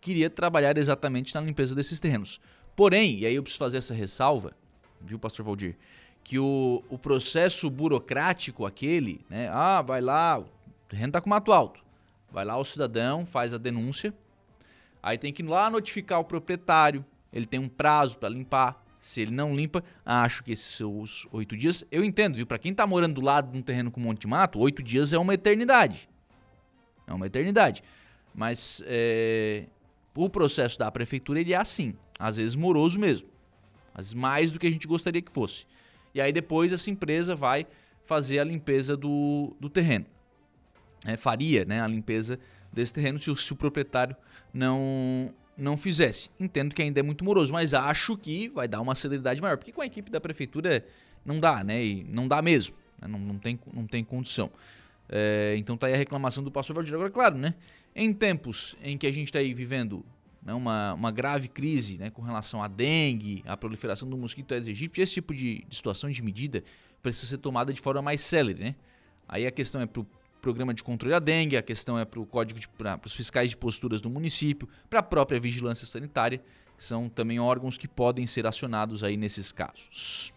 queria 0.00 0.30
trabalhar 0.30 0.76
exatamente 0.78 1.34
na 1.34 1.40
limpeza 1.40 1.74
desses 1.74 2.00
terrenos. 2.00 2.40
Porém, 2.74 3.18
e 3.18 3.26
aí 3.26 3.34
eu 3.34 3.42
preciso 3.42 3.58
fazer 3.58 3.78
essa 3.78 3.94
ressalva, 3.94 4.52
viu, 5.00 5.18
pastor 5.18 5.44
Valdir, 5.44 5.76
que 6.22 6.38
o, 6.38 6.82
o 6.88 6.98
processo 6.98 7.68
burocrático 7.68 8.64
aquele, 8.64 9.20
né, 9.28 9.48
ah, 9.50 9.82
vai 9.82 10.00
lá, 10.00 10.38
o 10.38 10.46
terreno 10.88 11.08
está 11.08 11.20
com 11.20 11.30
mato 11.30 11.52
alto, 11.52 11.82
vai 12.30 12.44
lá 12.44 12.56
o 12.56 12.64
cidadão, 12.64 13.26
faz 13.26 13.52
a 13.52 13.58
denúncia, 13.58 14.14
aí 15.02 15.18
tem 15.18 15.32
que 15.32 15.42
ir 15.42 15.46
lá 15.46 15.70
notificar 15.70 16.20
o 16.20 16.24
proprietário, 16.24 17.04
ele 17.32 17.46
tem 17.46 17.58
um 17.58 17.68
prazo 17.68 18.18
para 18.18 18.28
limpar, 18.28 18.84
se 19.00 19.20
ele 19.20 19.30
não 19.30 19.54
limpa, 19.54 19.82
acho 20.04 20.42
que 20.42 20.52
esses 20.52 20.76
seus 20.76 21.26
oito 21.32 21.56
dias, 21.56 21.84
eu 21.90 22.04
entendo, 22.04 22.34
viu? 22.34 22.46
Para 22.46 22.58
quem 22.58 22.72
está 22.72 22.86
morando 22.86 23.14
do 23.14 23.20
lado 23.20 23.50
de 23.52 23.58
um 23.58 23.62
terreno 23.62 23.90
com 23.90 24.00
um 24.00 24.04
monte 24.04 24.22
de 24.22 24.26
mato, 24.26 24.58
oito 24.58 24.82
dias 24.82 25.12
é 25.12 25.18
uma 25.18 25.34
eternidade. 25.34 26.08
É 27.06 27.12
uma 27.12 27.26
eternidade. 27.26 27.82
Mas 28.34 28.82
é, 28.86 29.66
o 30.24 30.28
processo 30.28 30.78
da 30.78 30.90
prefeitura 30.90 31.40
ele 31.40 31.52
é 31.52 31.56
assim, 31.56 31.94
às 32.18 32.36
vezes 32.36 32.56
moroso 32.56 32.98
mesmo, 32.98 33.28
vezes 33.94 34.14
mais 34.14 34.50
do 34.50 34.58
que 34.58 34.66
a 34.66 34.70
gente 34.70 34.86
gostaria 34.86 35.22
que 35.22 35.30
fosse. 35.30 35.64
E 36.12 36.20
aí 36.20 36.32
depois 36.32 36.72
essa 36.72 36.90
empresa 36.90 37.36
vai 37.36 37.66
fazer 38.04 38.40
a 38.40 38.44
limpeza 38.44 38.96
do, 38.96 39.54
do 39.60 39.70
terreno. 39.70 40.06
é, 41.06 41.16
faria 41.16 41.64
né, 41.64 41.80
a 41.80 41.86
limpeza 41.86 42.38
desse 42.72 42.92
terreno 42.92 43.18
se 43.18 43.30
o, 43.30 43.36
se 43.36 43.52
o 43.52 43.56
proprietário 43.56 44.16
não, 44.52 45.32
não 45.56 45.76
fizesse. 45.76 46.30
Entendo 46.40 46.74
que 46.74 46.82
ainda 46.82 46.98
é 46.98 47.02
muito 47.02 47.24
moroso, 47.24 47.52
mas 47.52 47.72
acho 47.72 48.16
que 48.16 48.48
vai 48.48 48.66
dar 48.66 48.80
uma 48.80 48.94
celeridade 48.94 49.40
maior, 49.40 49.56
porque 49.56 49.72
com 49.72 49.82
a 49.82 49.86
equipe 49.86 50.10
da 50.10 50.20
prefeitura 50.20 50.84
não 51.24 51.38
dá, 51.38 51.62
né? 51.62 51.84
E 51.84 52.04
não 52.04 52.26
dá 52.26 52.42
mesmo, 52.42 52.74
né? 53.00 53.06
não, 53.06 53.18
não, 53.18 53.38
tem, 53.38 53.58
não 53.72 53.86
tem 53.86 54.02
condição. 54.02 54.50
É, 55.08 55.54
então 55.56 55.76
tá 55.76 55.86
aí 55.86 55.94
a 55.94 55.96
reclamação 55.96 56.44
do 56.44 56.50
pastor 56.50 56.76
Valdir. 56.76 56.94
Agora, 56.94 57.10
claro, 57.10 57.36
né? 57.36 57.54
Em 57.94 58.12
tempos 58.12 58.76
em 58.82 58.96
que 58.98 59.06
a 59.06 59.12
gente 59.12 59.28
está 59.28 59.38
aí 59.38 59.54
vivendo 59.54 60.04
né, 60.42 60.52
uma, 60.54 60.94
uma 60.94 61.10
grave 61.10 61.48
crise 61.48 61.98
né, 61.98 62.10
com 62.10 62.22
relação 62.22 62.62
à 62.62 62.68
dengue, 62.68 63.42
à 63.46 63.56
proliferação 63.56 64.08
do 64.08 64.16
mosquito 64.16 64.52
Aedes 64.52 64.68
aegypti, 64.68 65.00
esse 65.00 65.14
tipo 65.14 65.34
de, 65.34 65.64
de 65.66 65.76
situação, 65.76 66.10
de 66.10 66.22
medida, 66.22 66.62
precisa 67.02 67.26
ser 67.26 67.38
tomada 67.38 67.72
de 67.72 67.80
forma 67.80 68.02
mais 68.02 68.20
célere, 68.20 68.60
né? 68.60 68.74
Aí 69.28 69.46
a 69.46 69.50
questão 69.50 69.80
é 69.80 69.86
para 69.86 70.00
o 70.00 70.06
programa 70.40 70.72
de 70.72 70.82
controle 70.82 71.12
da 71.12 71.18
dengue, 71.18 71.56
a 71.56 71.62
questão 71.62 71.98
é 71.98 72.04
para 72.04 72.20
o 72.20 72.26
código 72.26 72.60
para 72.76 73.00
os 73.04 73.14
fiscais 73.14 73.50
de 73.50 73.56
posturas 73.56 74.00
do 74.00 74.08
município, 74.08 74.68
para 74.88 75.00
a 75.00 75.02
própria 75.02 75.38
vigilância 75.38 75.86
sanitária, 75.86 76.42
que 76.76 76.84
são 76.84 77.08
também 77.08 77.38
órgãos 77.38 77.76
que 77.76 77.88
podem 77.88 78.26
ser 78.26 78.46
acionados 78.46 79.04
aí 79.04 79.16
nesses 79.16 79.52
casos. 79.52 80.32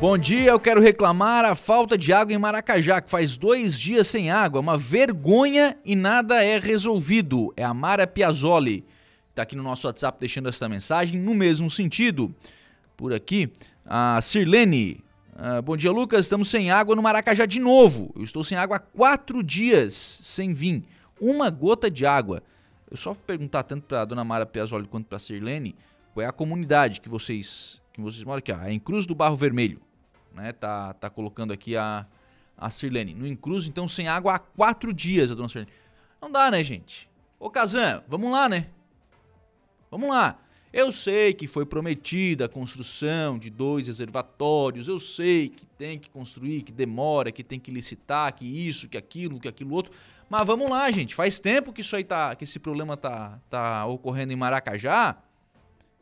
Bom 0.00 0.18
dia, 0.18 0.50
eu 0.50 0.60
quero 0.60 0.80
reclamar 0.80 1.44
a 1.44 1.54
falta 1.54 1.96
de 1.96 2.12
água 2.12 2.34
em 2.34 2.38
Maracajá, 2.38 3.00
que 3.00 3.08
faz 3.08 3.36
dois 3.36 3.78
dias 3.78 4.06
sem 4.06 4.30
água, 4.30 4.60
uma 4.60 4.76
vergonha 4.76 5.78
e 5.84 5.96
nada 5.96 6.44
é 6.44 6.58
resolvido. 6.58 7.54
É 7.56 7.64
a 7.64 7.72
Mara 7.72 8.06
Piazzoli, 8.06 8.84
está 9.30 9.42
aqui 9.42 9.56
no 9.56 9.62
nosso 9.62 9.86
WhatsApp 9.86 10.18
deixando 10.20 10.48
essa 10.48 10.68
mensagem 10.68 11.18
no 11.18 11.32
mesmo 11.32 11.70
sentido. 11.70 12.34
Por 12.96 13.12
aqui, 13.14 13.50
a 13.84 14.20
Sirlene, 14.20 15.02
Uh, 15.34 15.60
bom 15.60 15.76
dia, 15.76 15.90
Lucas. 15.90 16.26
Estamos 16.26 16.48
sem 16.48 16.70
água 16.70 16.94
no 16.94 17.02
Maracajá 17.02 17.44
de 17.44 17.58
novo. 17.58 18.12
Eu 18.14 18.22
estou 18.22 18.44
sem 18.44 18.56
água 18.56 18.76
há 18.76 18.78
quatro 18.78 19.42
dias 19.42 20.20
sem 20.22 20.54
vir. 20.54 20.84
Uma 21.20 21.50
gota 21.50 21.90
de 21.90 22.06
água. 22.06 22.40
Eu 22.88 22.96
só 22.96 23.14
vou 23.14 23.22
perguntar 23.26 23.64
tanto 23.64 23.82
para 23.82 24.02
a 24.02 24.04
dona 24.04 24.22
Mara 24.22 24.46
Piazzoli 24.46 24.86
quanto 24.86 25.06
para 25.06 25.16
a 25.16 25.18
Sirlene 25.18 25.74
qual 26.12 26.22
é 26.24 26.28
a 26.28 26.32
comunidade 26.32 27.00
que 27.00 27.08
vocês 27.08 27.82
que 27.94 28.00
vocês 28.00 28.24
moram 28.24 28.38
aqui. 28.38 28.52
Ó, 28.52 28.60
é 28.60 28.72
em 28.72 28.78
Cruz 28.78 29.06
do 29.06 29.14
Barro 29.14 29.36
Vermelho. 29.36 29.80
Né? 30.34 30.52
Tá, 30.52 30.92
tá 30.94 31.08
colocando 31.08 31.52
aqui 31.52 31.76
a, 31.76 32.04
a 32.58 32.68
Sirlene. 32.68 33.14
No 33.14 33.26
Incruz, 33.26 33.66
então, 33.66 33.88
sem 33.88 34.08
água 34.08 34.34
há 34.34 34.38
quatro 34.38 34.92
dias, 34.92 35.30
a 35.30 35.34
dona 35.34 35.48
Sirlene. 35.48 35.72
Não 36.20 36.30
dá, 36.30 36.50
né, 36.50 36.62
gente? 36.62 37.08
Ô, 37.38 37.48
Kazan, 37.48 38.02
vamos 38.08 38.30
lá, 38.30 38.48
né? 38.48 38.66
Vamos 39.90 40.08
lá. 40.08 40.38
Eu 40.72 40.90
sei 40.90 41.32
que 41.32 41.46
foi 41.46 41.64
prometida 41.64 42.46
a 42.46 42.48
construção 42.48 43.38
de 43.38 43.48
dois 43.48 43.86
reservatórios, 43.86 44.88
eu 44.88 44.98
sei 44.98 45.48
que 45.48 45.64
tem 45.64 46.00
que 46.00 46.10
construir, 46.10 46.62
que 46.62 46.72
demora, 46.72 47.30
que 47.30 47.44
tem 47.44 47.60
que 47.60 47.70
licitar, 47.70 48.34
que 48.34 48.44
isso, 48.44 48.88
que 48.88 48.98
aquilo, 48.98 49.38
que 49.38 49.46
aquilo 49.46 49.72
outro. 49.72 49.92
Mas 50.28 50.44
vamos 50.44 50.68
lá, 50.68 50.90
gente. 50.90 51.14
Faz 51.14 51.38
tempo 51.38 51.72
que 51.72 51.80
isso 51.80 51.94
aí 51.94 52.02
tá, 52.02 52.34
que 52.34 52.42
esse 52.42 52.58
problema 52.58 52.96
tá, 52.96 53.38
tá 53.48 53.86
ocorrendo 53.86 54.32
em 54.32 54.36
Maracajá. 54.36 55.16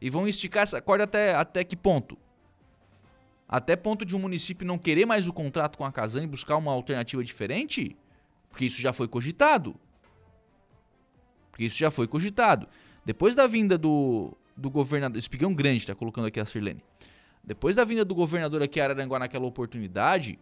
E 0.02 0.10
vão 0.10 0.26
esticar 0.26 0.64
essa 0.64 0.82
corda 0.82 1.04
até, 1.04 1.32
até 1.32 1.62
que 1.62 1.76
ponto? 1.76 2.18
Até 3.48 3.76
ponto 3.76 4.04
de 4.04 4.16
um 4.16 4.18
município 4.18 4.66
não 4.66 4.76
querer 4.76 5.06
mais 5.06 5.28
o 5.28 5.32
contrato 5.32 5.78
com 5.78 5.84
a 5.84 5.92
Casan 5.92 6.24
e 6.24 6.26
buscar 6.26 6.56
uma 6.56 6.72
alternativa 6.72 7.22
diferente? 7.22 7.96
Porque 8.50 8.64
isso 8.64 8.82
já 8.82 8.92
foi 8.92 9.06
cogitado. 9.06 9.76
Porque 11.52 11.66
isso 11.66 11.78
já 11.78 11.88
foi 11.88 12.08
cogitado. 12.08 12.66
Depois 13.04 13.36
da 13.36 13.46
vinda 13.46 13.78
do, 13.78 14.36
do 14.56 14.68
governador. 14.68 15.20
Espigão 15.20 15.54
Grande, 15.54 15.78
está 15.78 15.94
colocando 15.94 16.26
aqui 16.26 16.40
a 16.40 16.44
Sirlene. 16.44 16.82
Depois 17.44 17.76
da 17.76 17.84
vinda 17.84 18.04
do 18.04 18.14
governador 18.14 18.60
aqui 18.60 18.80
a 18.80 18.84
Araranguá 18.84 19.20
naquela 19.20 19.46
oportunidade, 19.46 20.36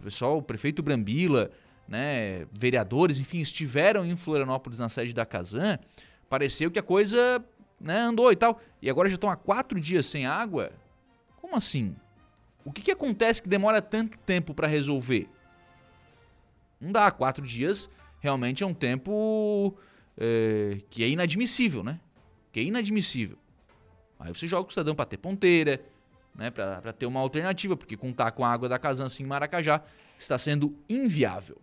o 0.00 0.02
pessoal, 0.02 0.38
o 0.38 0.42
prefeito 0.42 0.82
Brambila, 0.82 1.52
né, 1.86 2.46
vereadores, 2.52 3.20
enfim, 3.20 3.38
estiveram 3.38 4.04
em 4.04 4.16
Florianópolis 4.16 4.80
na 4.80 4.88
sede 4.88 5.14
da 5.14 5.24
Casan, 5.24 5.78
pareceu 6.28 6.68
que 6.68 6.80
a 6.80 6.82
coisa 6.82 7.44
né, 7.84 7.98
andou 7.98 8.32
e 8.32 8.36
tal. 8.36 8.60
E 8.80 8.88
agora 8.88 9.08
já 9.08 9.14
estão 9.14 9.30
há 9.30 9.36
quatro 9.36 9.78
dias 9.78 10.06
sem 10.06 10.26
água? 10.26 10.72
Como 11.36 11.54
assim? 11.54 11.94
O 12.64 12.72
que, 12.72 12.80
que 12.80 12.90
acontece 12.90 13.42
que 13.42 13.48
demora 13.48 13.82
tanto 13.82 14.16
tempo 14.18 14.54
para 14.54 14.66
resolver? 14.66 15.28
Não 16.80 16.90
dá, 16.90 17.10
quatro 17.10 17.44
dias 17.44 17.90
realmente 18.20 18.64
é 18.64 18.66
um 18.66 18.72
tempo 18.72 19.76
é, 20.16 20.78
que 20.88 21.04
é 21.04 21.08
inadmissível, 21.08 21.84
né? 21.84 22.00
Que 22.50 22.60
é 22.60 22.62
inadmissível. 22.62 23.36
Aí 24.18 24.32
você 24.32 24.46
joga 24.46 24.68
o 24.68 24.70
cidadão 24.70 24.94
para 24.94 25.04
ter 25.04 25.18
ponteira, 25.18 25.84
né, 26.34 26.50
para 26.50 26.92
ter 26.92 27.04
uma 27.04 27.20
alternativa, 27.20 27.76
porque 27.76 27.96
contar 27.96 28.32
com 28.32 28.44
a 28.44 28.50
água 28.50 28.68
da 28.68 28.78
Casança 28.78 29.22
em 29.22 29.26
Maracajá 29.26 29.82
está 30.18 30.38
sendo 30.38 30.74
inviável. 30.88 31.60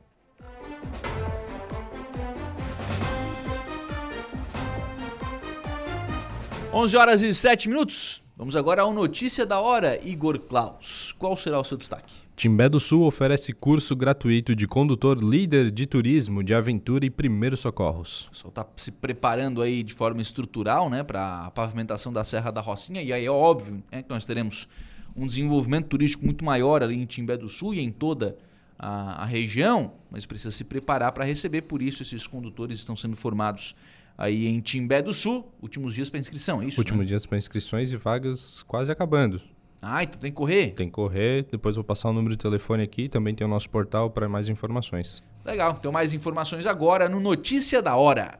Onze 6.74 6.96
horas 6.96 7.22
e 7.22 7.34
sete 7.34 7.68
minutos. 7.68 8.24
Vamos 8.38 8.56
agora 8.56 8.82
ao 8.82 8.94
Notícia 8.94 9.46
da 9.46 9.60
Hora, 9.60 10.00
Igor 10.08 10.40
Klaus. 10.40 11.14
Qual 11.20 11.36
será 11.36 11.60
o 11.60 11.66
seu 11.66 11.78
destaque? 11.78 12.16
Timbé 12.34 12.70
do 12.70 12.80
Sul 12.80 13.04
oferece 13.04 13.52
curso 13.52 13.94
gratuito 13.94 14.56
de 14.56 14.66
condutor 14.66 15.22
líder 15.22 15.70
de 15.70 15.86
turismo, 15.86 16.42
de 16.42 16.54
aventura 16.54 17.06
e 17.06 17.10
primeiros 17.10 17.60
socorros. 17.60 18.24
O 18.28 18.30
pessoal 18.30 18.50
está 18.50 18.66
se 18.78 18.90
preparando 18.90 19.62
aí 19.62 19.84
de 19.84 19.94
forma 19.94 20.22
estrutural 20.22 20.90
né, 20.90 21.04
para 21.04 21.48
a 21.48 21.52
pavimentação 21.52 22.14
da 22.14 22.24
Serra 22.24 22.52
da 22.52 22.62
Rocinha, 22.62 23.04
e 23.04 23.12
aí 23.12 23.26
é 23.26 23.30
óbvio 23.30 23.84
né, 23.92 24.02
que 24.02 24.10
nós 24.10 24.24
teremos 24.24 24.66
um 25.14 25.28
desenvolvimento 25.28 25.88
turístico 25.88 26.24
muito 26.24 26.46
maior 26.46 26.82
ali 26.82 26.96
em 26.96 27.06
Timbé 27.06 27.36
do 27.36 27.50
Sul 27.50 27.74
e 27.74 27.82
em 27.82 27.92
toda 27.92 28.38
a, 28.80 29.24
a 29.24 29.26
região, 29.26 29.92
mas 30.10 30.26
precisa 30.26 30.52
se 30.52 30.64
preparar 30.64 31.12
para 31.12 31.26
receber, 31.26 31.64
por 31.64 31.84
isso 31.84 32.02
esses 32.02 32.26
condutores 32.26 32.80
estão 32.80 32.96
sendo 32.96 33.18
formados 33.18 33.76
aí 34.18 34.48
em 34.48 34.60
Timbé 34.60 35.02
do 35.02 35.14
Sul. 35.14 35.52
Últimos 35.62 35.94
dias 35.94 36.10
para 36.10 36.20
inscrição, 36.20 36.62
é 36.62 36.66
isso? 36.66 36.80
Últimos 36.80 37.02
né? 37.02 37.08
dias 37.08 37.26
para 37.26 37.38
inscrições 37.38 37.92
e 37.92 37.98
vagas 37.98 38.64
quase 38.64 38.92
acabando. 38.92 39.42
Ah, 39.82 40.04
então 40.04 40.20
tem 40.20 40.32
que 40.32 40.38
correr? 40.38 40.74
Tem 40.74 40.88
que 40.88 40.94
correr. 40.94 41.48
Depois 41.52 41.76
vou 41.76 41.84
passar 41.84 42.10
o 42.10 42.14
número 42.14 42.36
de 42.36 42.38
telefone 42.38 42.84
aqui. 42.84 43.10
Também 43.10 43.34
tem 43.34 43.46
o 43.46 43.50
nosso 43.50 43.70
portal 43.70 44.12
para 44.12 44.30
mais 44.30 44.48
informações. 44.48 45.24
Legal. 45.44 45.76
Então 45.80 45.92
mais 45.92 46.14
informações 46.14 46.68
agora 46.68 47.10
no 47.10 47.20
Notícia 47.20 47.82
da 47.82 47.96
Hora. 47.96 48.40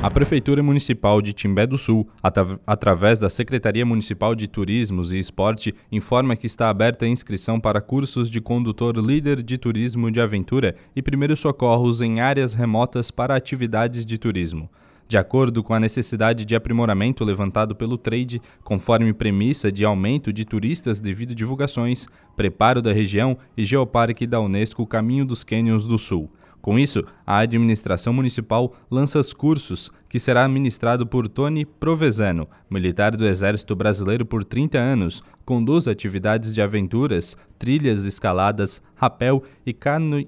A 0.00 0.08
Prefeitura 0.08 0.62
Municipal 0.62 1.20
de 1.20 1.32
Timbé 1.32 1.66
do 1.66 1.76
Sul, 1.76 2.06
através 2.64 3.18
da 3.18 3.28
Secretaria 3.28 3.84
Municipal 3.84 4.32
de 4.32 4.46
Turismos 4.46 5.12
e 5.12 5.18
Esporte, 5.18 5.74
informa 5.90 6.36
que 6.36 6.46
está 6.46 6.70
aberta 6.70 7.04
a 7.04 7.08
inscrição 7.08 7.58
para 7.58 7.80
cursos 7.80 8.30
de 8.30 8.40
condutor 8.40 8.96
líder 8.96 9.42
de 9.42 9.58
turismo 9.58 10.08
de 10.08 10.20
aventura 10.20 10.76
e 10.94 11.02
primeiros 11.02 11.40
socorros 11.40 12.00
em 12.00 12.20
áreas 12.20 12.54
remotas 12.54 13.10
para 13.10 13.34
atividades 13.34 14.06
de 14.06 14.16
turismo. 14.16 14.70
De 15.08 15.18
acordo 15.18 15.64
com 15.64 15.74
a 15.74 15.80
necessidade 15.80 16.44
de 16.44 16.54
aprimoramento 16.54 17.24
levantado 17.24 17.74
pelo 17.74 17.98
trade, 17.98 18.40
conforme 18.62 19.12
premissa 19.12 19.72
de 19.72 19.84
aumento 19.84 20.32
de 20.32 20.44
turistas 20.44 21.00
devido 21.00 21.34
divulgações, 21.34 22.06
preparo 22.36 22.80
da 22.80 22.92
região 22.92 23.36
e 23.56 23.64
Geoparque 23.64 24.28
da 24.28 24.38
Unesco 24.38 24.86
Caminho 24.86 25.24
dos 25.24 25.42
Cânions 25.42 25.88
do 25.88 25.98
Sul. 25.98 26.30
Com 26.60 26.78
isso, 26.78 27.04
a 27.26 27.38
administração 27.38 28.12
municipal 28.12 28.74
lança 28.90 29.18
os 29.18 29.32
cursos, 29.32 29.90
que 30.08 30.18
será 30.18 30.44
administrado 30.44 31.06
por 31.06 31.28
Tony 31.28 31.64
Provezano, 31.64 32.48
militar 32.68 33.16
do 33.16 33.26
Exército 33.26 33.76
Brasileiro 33.76 34.26
por 34.26 34.44
30 34.44 34.78
anos, 34.78 35.22
conduz 35.44 35.86
atividades 35.86 36.54
de 36.54 36.60
aventuras, 36.60 37.36
trilhas, 37.58 38.04
escaladas, 38.04 38.82
rapel 38.96 39.42
e 39.64 39.72
cano 39.72 40.26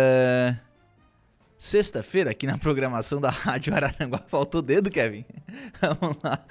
sexta-feira 1.59 2.31
aqui 2.31 2.47
na 2.47 2.57
programação 2.57 3.21
da 3.21 3.29
Rádio 3.29 3.75
Araranguá. 3.75 4.23
Faltou 4.31 4.63
dedo, 4.63 4.89
Kevin? 4.89 5.25
Vamos 5.83 6.17
lá. 6.23 6.47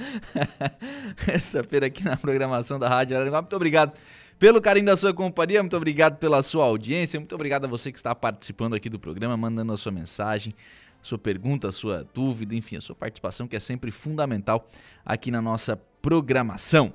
Sexta-feira 1.15 1.85
aqui 1.85 2.03
na 2.03 2.17
programação 2.17 2.77
da 2.77 2.89
Rádio 2.89 3.15
Araranguá. 3.15 3.41
Muito 3.41 3.55
obrigado 3.55 3.93
pelo 4.37 4.59
carinho 4.61 4.87
da 4.87 4.97
sua 4.97 5.13
companhia, 5.13 5.63
muito 5.63 5.77
obrigado 5.77 6.17
pela 6.17 6.43
sua 6.43 6.65
audiência, 6.65 7.17
muito 7.17 7.33
obrigado 7.33 7.63
a 7.63 7.67
você 7.69 7.93
que 7.93 7.97
está 7.97 8.13
participando 8.13 8.73
aqui 8.73 8.89
do 8.89 8.99
programa, 8.99 9.37
mandando 9.37 9.71
a 9.71 9.77
sua 9.77 9.93
mensagem 9.93 10.53
sua 11.01 11.17
pergunta, 11.17 11.71
sua 11.71 12.07
dúvida, 12.13 12.55
enfim, 12.55 12.77
a 12.77 12.81
sua 12.81 12.95
participação 12.95 13.47
que 13.47 13.55
é 13.55 13.59
sempre 13.59 13.91
fundamental 13.91 14.67
aqui 15.05 15.31
na 15.31 15.41
nossa 15.41 15.75
programação. 16.01 16.93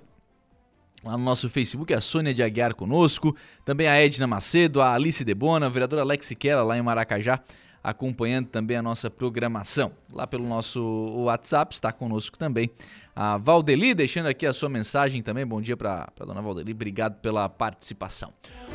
Lá 1.05 1.17
no 1.17 1.25
nosso 1.25 1.49
Facebook, 1.49 1.93
a 1.93 2.01
Sônia 2.01 2.35
de 2.35 2.43
Aguiar 2.43 2.75
conosco, 2.75 3.37
também 3.65 3.87
a 3.87 3.95
Edna 3.95 4.27
Macedo, 4.27 4.81
a 4.81 4.93
Alice 4.93 5.25
Debona, 5.25 5.67
a 5.67 5.69
vereadora 5.69 6.03
Alex 6.03 6.27
Siquela 6.27 6.63
lá 6.63 6.77
em 6.77 6.83
Maracajá, 6.83 7.41
acompanhando 7.83 8.49
também 8.49 8.77
a 8.77 8.83
nossa 8.83 9.09
programação. 9.09 9.93
Lá 10.13 10.27
pelo 10.27 10.47
nosso 10.47 10.83
WhatsApp 11.19 11.75
está 11.75 11.93
conosco 11.93 12.37
também 12.37 12.71
a 13.15 13.39
Valdeli, 13.39 13.95
deixando 13.95 14.27
aqui 14.27 14.45
a 14.47 14.53
sua 14.53 14.69
mensagem 14.69 15.23
também. 15.23 15.47
Bom 15.47 15.61
dia 15.61 15.77
para 15.77 16.09
dona 16.19 16.43
Valdeli, 16.43 16.73
obrigado 16.73 17.21
pela 17.21 17.49
participação. 17.49 18.33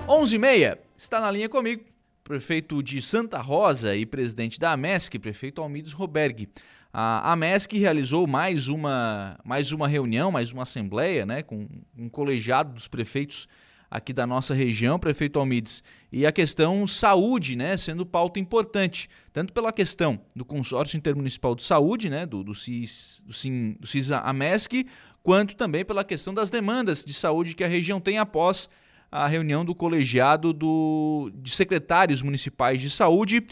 11h30, 0.08 0.78
está 0.96 1.20
na 1.20 1.30
linha 1.30 1.50
comigo 1.50 1.84
prefeito 2.24 2.82
de 2.82 3.02
Santa 3.02 3.40
Rosa 3.40 3.96
e 3.96 4.06
presidente 4.06 4.60
da 4.60 4.72
AMESC, 4.72 5.20
prefeito 5.20 5.62
Almides 5.62 5.94
Roberg. 5.94 6.48
A 6.94 7.32
AMESC 7.32 7.78
realizou 7.78 8.28
mais 8.28 8.68
uma, 8.68 9.40
mais 9.44 9.72
uma 9.72 9.88
reunião, 9.88 10.32
mais 10.32 10.52
uma 10.52 10.64
assembleia, 10.64 11.26
né, 11.26 11.42
com 11.42 11.68
um 11.98 12.10
colegiado 12.10 12.74
dos 12.74 12.88
prefeitos 12.88 13.48
aqui 13.90 14.14
da 14.14 14.26
nossa 14.26 14.54
região, 14.54 14.98
prefeito 14.98 15.38
Almides, 15.38 15.84
e 16.12 16.26
a 16.26 16.32
questão 16.32 16.88
saúde, 16.88 17.58
né, 17.58 17.76
sendo 17.76 18.06
pauta 18.06 18.40
importante, 18.40 19.10
tanto 19.34 19.52
pela 19.52 19.74
questão 19.74 20.20
do 20.34 20.46
consórcio 20.46 20.98
intermunicipal 20.98 21.56
de 21.56 21.64
saúde, 21.64 22.10
né, 22.10 22.26
do, 22.26 22.42
do 22.42 22.56
CIS, 22.56 23.22
do, 23.26 23.34
do 23.80 23.88
CIS 23.88 24.12
AMESC, 24.12 24.86
quanto 25.22 25.58
também 25.58 25.84
pela 25.84 26.06
questão 26.06 26.34
das 26.34 26.50
demandas 26.50 27.04
de 27.04 27.14
saúde 27.14 27.54
que 27.54 27.64
a 27.64 27.68
região 27.68 28.00
tem 28.00 28.18
após 28.18 28.70
a 29.12 29.28
reunião 29.28 29.66
do 29.66 29.76
colegiado 29.76 30.54
do, 30.54 31.30
de 31.36 31.52
secretários 31.52 32.22
municipais 32.22 32.82
de 32.82 32.90
saúde, 32.90 33.46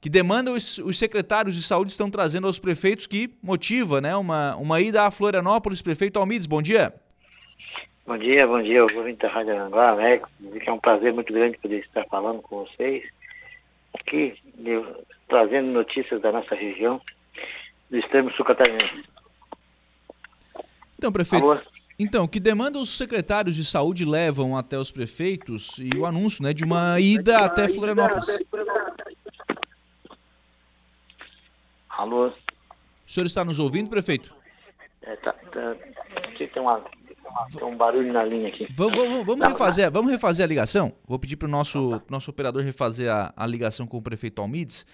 que 0.00 0.10
demanda 0.10 0.50
os, 0.50 0.78
os, 0.78 0.98
secretários 0.98 1.56
de 1.56 1.62
saúde 1.62 1.92
estão 1.92 2.10
trazendo 2.10 2.46
aos 2.46 2.58
prefeitos, 2.58 3.06
que 3.06 3.30
motiva 3.42 4.00
né, 4.00 4.14
uma, 4.14 4.54
uma 4.56 4.80
ida 4.80 5.06
a 5.06 5.10
Florianópolis. 5.10 5.80
Prefeito 5.80 6.18
Almides, 6.18 6.46
bom 6.46 6.60
dia. 6.60 6.92
Bom 8.04 8.18
dia, 8.18 8.46
bom 8.46 8.60
dia, 8.60 8.82
ouvinte 8.82 9.20
da 9.20 9.28
Rádio 9.28 9.54
Aranguá? 9.54 9.96
Que 9.96 10.68
é 10.68 10.72
um 10.72 10.78
prazer 10.78 11.12
muito 11.12 11.32
grande 11.32 11.56
poder 11.56 11.80
estar 11.80 12.04
falando 12.06 12.42
com 12.42 12.66
vocês 12.66 13.04
aqui, 13.94 14.34
trazendo 15.28 15.70
notícias 15.70 16.20
da 16.20 16.32
nossa 16.32 16.54
região, 16.54 17.00
do 17.88 17.96
extremo 17.96 18.30
sul 18.32 18.44
catarinense. 18.44 19.04
Então, 20.98 21.12
prefeito, 21.12 21.44
Alô? 21.44 21.60
Então, 22.02 22.26
que 22.26 22.40
demanda 22.40 22.80
os 22.80 22.90
secretários 22.90 23.54
de 23.54 23.64
saúde 23.64 24.04
levam 24.04 24.56
até 24.56 24.76
os 24.76 24.90
prefeitos 24.90 25.78
e 25.78 25.96
o 25.96 26.04
anúncio 26.04 26.42
né, 26.42 26.52
de 26.52 26.64
uma 26.64 26.98
ida 26.98 27.38
até 27.38 27.68
Florianópolis? 27.68 28.26
Alô? 31.88 32.26
O 32.26 32.32
senhor 33.06 33.26
está 33.26 33.44
nos 33.44 33.60
ouvindo, 33.60 33.88
prefeito? 33.88 34.34
É, 35.02 35.14
tá, 35.14 35.32
tá, 35.32 35.76
tem, 36.36 36.60
uma, 36.60 36.80
tem 37.54 37.64
um 37.64 37.76
barulho 37.76 38.12
na 38.12 38.24
linha 38.24 38.48
aqui. 38.48 38.66
Vamos, 38.74 38.96
vamos, 38.98 39.24
vamos 39.24 39.46
refazer, 39.46 39.88
vamos 39.88 40.10
refazer 40.10 40.42
a 40.44 40.48
ligação? 40.48 40.92
Vou 41.06 41.20
pedir 41.20 41.36
para 41.36 41.46
o 41.46 41.50
nosso, 41.50 42.02
nosso 42.10 42.32
operador 42.32 42.64
refazer 42.64 43.08
a, 43.12 43.32
a 43.36 43.46
ligação 43.46 43.86
com 43.86 43.96
o 43.96 44.02
prefeito 44.02 44.42
Almides 44.42 44.84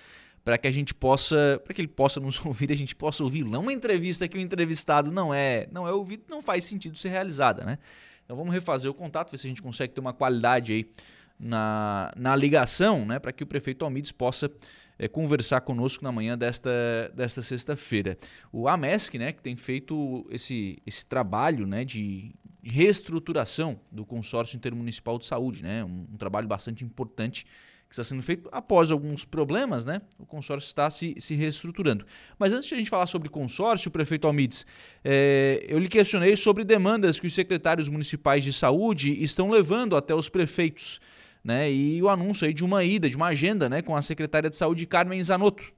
para 0.48 0.56
que 0.56 0.66
a 0.66 0.72
gente 0.72 0.94
possa, 0.94 1.60
para 1.62 1.74
que 1.74 1.80
ele 1.82 1.88
possa 1.88 2.18
nos 2.18 2.40
ouvir, 2.42 2.72
a 2.72 2.74
gente 2.74 2.96
possa 2.96 3.22
ouvir. 3.22 3.44
Não 3.44 3.60
uma 3.60 3.72
entrevista 3.72 4.26
que 4.26 4.38
o 4.38 4.40
entrevistado 4.40 5.12
não 5.12 5.34
é, 5.34 5.68
não 5.70 5.86
é 5.86 5.92
ouvido, 5.92 6.22
não 6.26 6.40
faz 6.40 6.64
sentido 6.64 6.96
ser 6.96 7.10
realizada, 7.10 7.66
né? 7.66 7.78
Então 8.24 8.34
vamos 8.34 8.54
refazer 8.54 8.90
o 8.90 8.94
contato, 8.94 9.30
ver 9.30 9.36
se 9.36 9.46
a 9.46 9.50
gente 9.50 9.60
consegue 9.60 9.92
ter 9.92 10.00
uma 10.00 10.14
qualidade 10.14 10.72
aí 10.72 10.90
na, 11.38 12.10
na 12.16 12.34
ligação, 12.34 13.04
né, 13.04 13.18
para 13.18 13.30
que 13.30 13.42
o 13.44 13.46
prefeito 13.46 13.84
Almides 13.84 14.10
possa 14.10 14.50
é, 14.98 15.06
conversar 15.06 15.60
conosco 15.60 16.02
na 16.02 16.10
manhã 16.10 16.36
desta, 16.36 16.70
desta 17.14 17.42
sexta-feira. 17.42 18.16
O 18.50 18.66
AMESC, 18.68 19.18
né, 19.18 19.32
que 19.32 19.42
tem 19.42 19.54
feito 19.54 20.26
esse, 20.30 20.78
esse 20.86 21.04
trabalho 21.04 21.66
né, 21.66 21.84
de, 21.84 22.34
reestruturação 22.62 23.78
do 23.92 24.04
consórcio 24.06 24.56
intermunicipal 24.56 25.18
de 25.18 25.26
saúde, 25.26 25.62
né, 25.62 25.84
um, 25.84 26.06
um 26.10 26.16
trabalho 26.16 26.48
bastante 26.48 26.84
importante 26.86 27.44
que 27.88 27.94
está 27.94 28.04
sendo 28.04 28.22
feito 28.22 28.48
após 28.52 28.90
alguns 28.90 29.24
problemas, 29.24 29.86
né? 29.86 30.02
O 30.18 30.26
consórcio 30.26 30.66
está 30.66 30.90
se, 30.90 31.14
se 31.18 31.34
reestruturando. 31.34 32.04
Mas 32.38 32.52
antes 32.52 32.68
de 32.68 32.74
a 32.74 32.78
gente 32.78 32.90
falar 32.90 33.06
sobre 33.06 33.30
consórcio, 33.30 33.90
prefeito 33.90 34.26
Almides, 34.26 34.66
é, 35.02 35.64
eu 35.66 35.78
lhe 35.78 35.88
questionei 35.88 36.36
sobre 36.36 36.64
demandas 36.64 37.18
que 37.18 37.26
os 37.26 37.34
secretários 37.34 37.88
municipais 37.88 38.44
de 38.44 38.52
saúde 38.52 39.22
estão 39.22 39.48
levando 39.48 39.96
até 39.96 40.14
os 40.14 40.28
prefeitos, 40.28 41.00
né? 41.42 41.72
E 41.72 42.02
o 42.02 42.10
anúncio 42.10 42.46
aí 42.46 42.52
de 42.52 42.62
uma 42.62 42.84
ida, 42.84 43.08
de 43.08 43.16
uma 43.16 43.28
agenda, 43.28 43.70
né? 43.70 43.80
Com 43.80 43.96
a 43.96 44.02
secretária 44.02 44.50
de 44.50 44.56
saúde, 44.56 44.84
Carmen 44.84 45.22
Zanotto. 45.22 45.72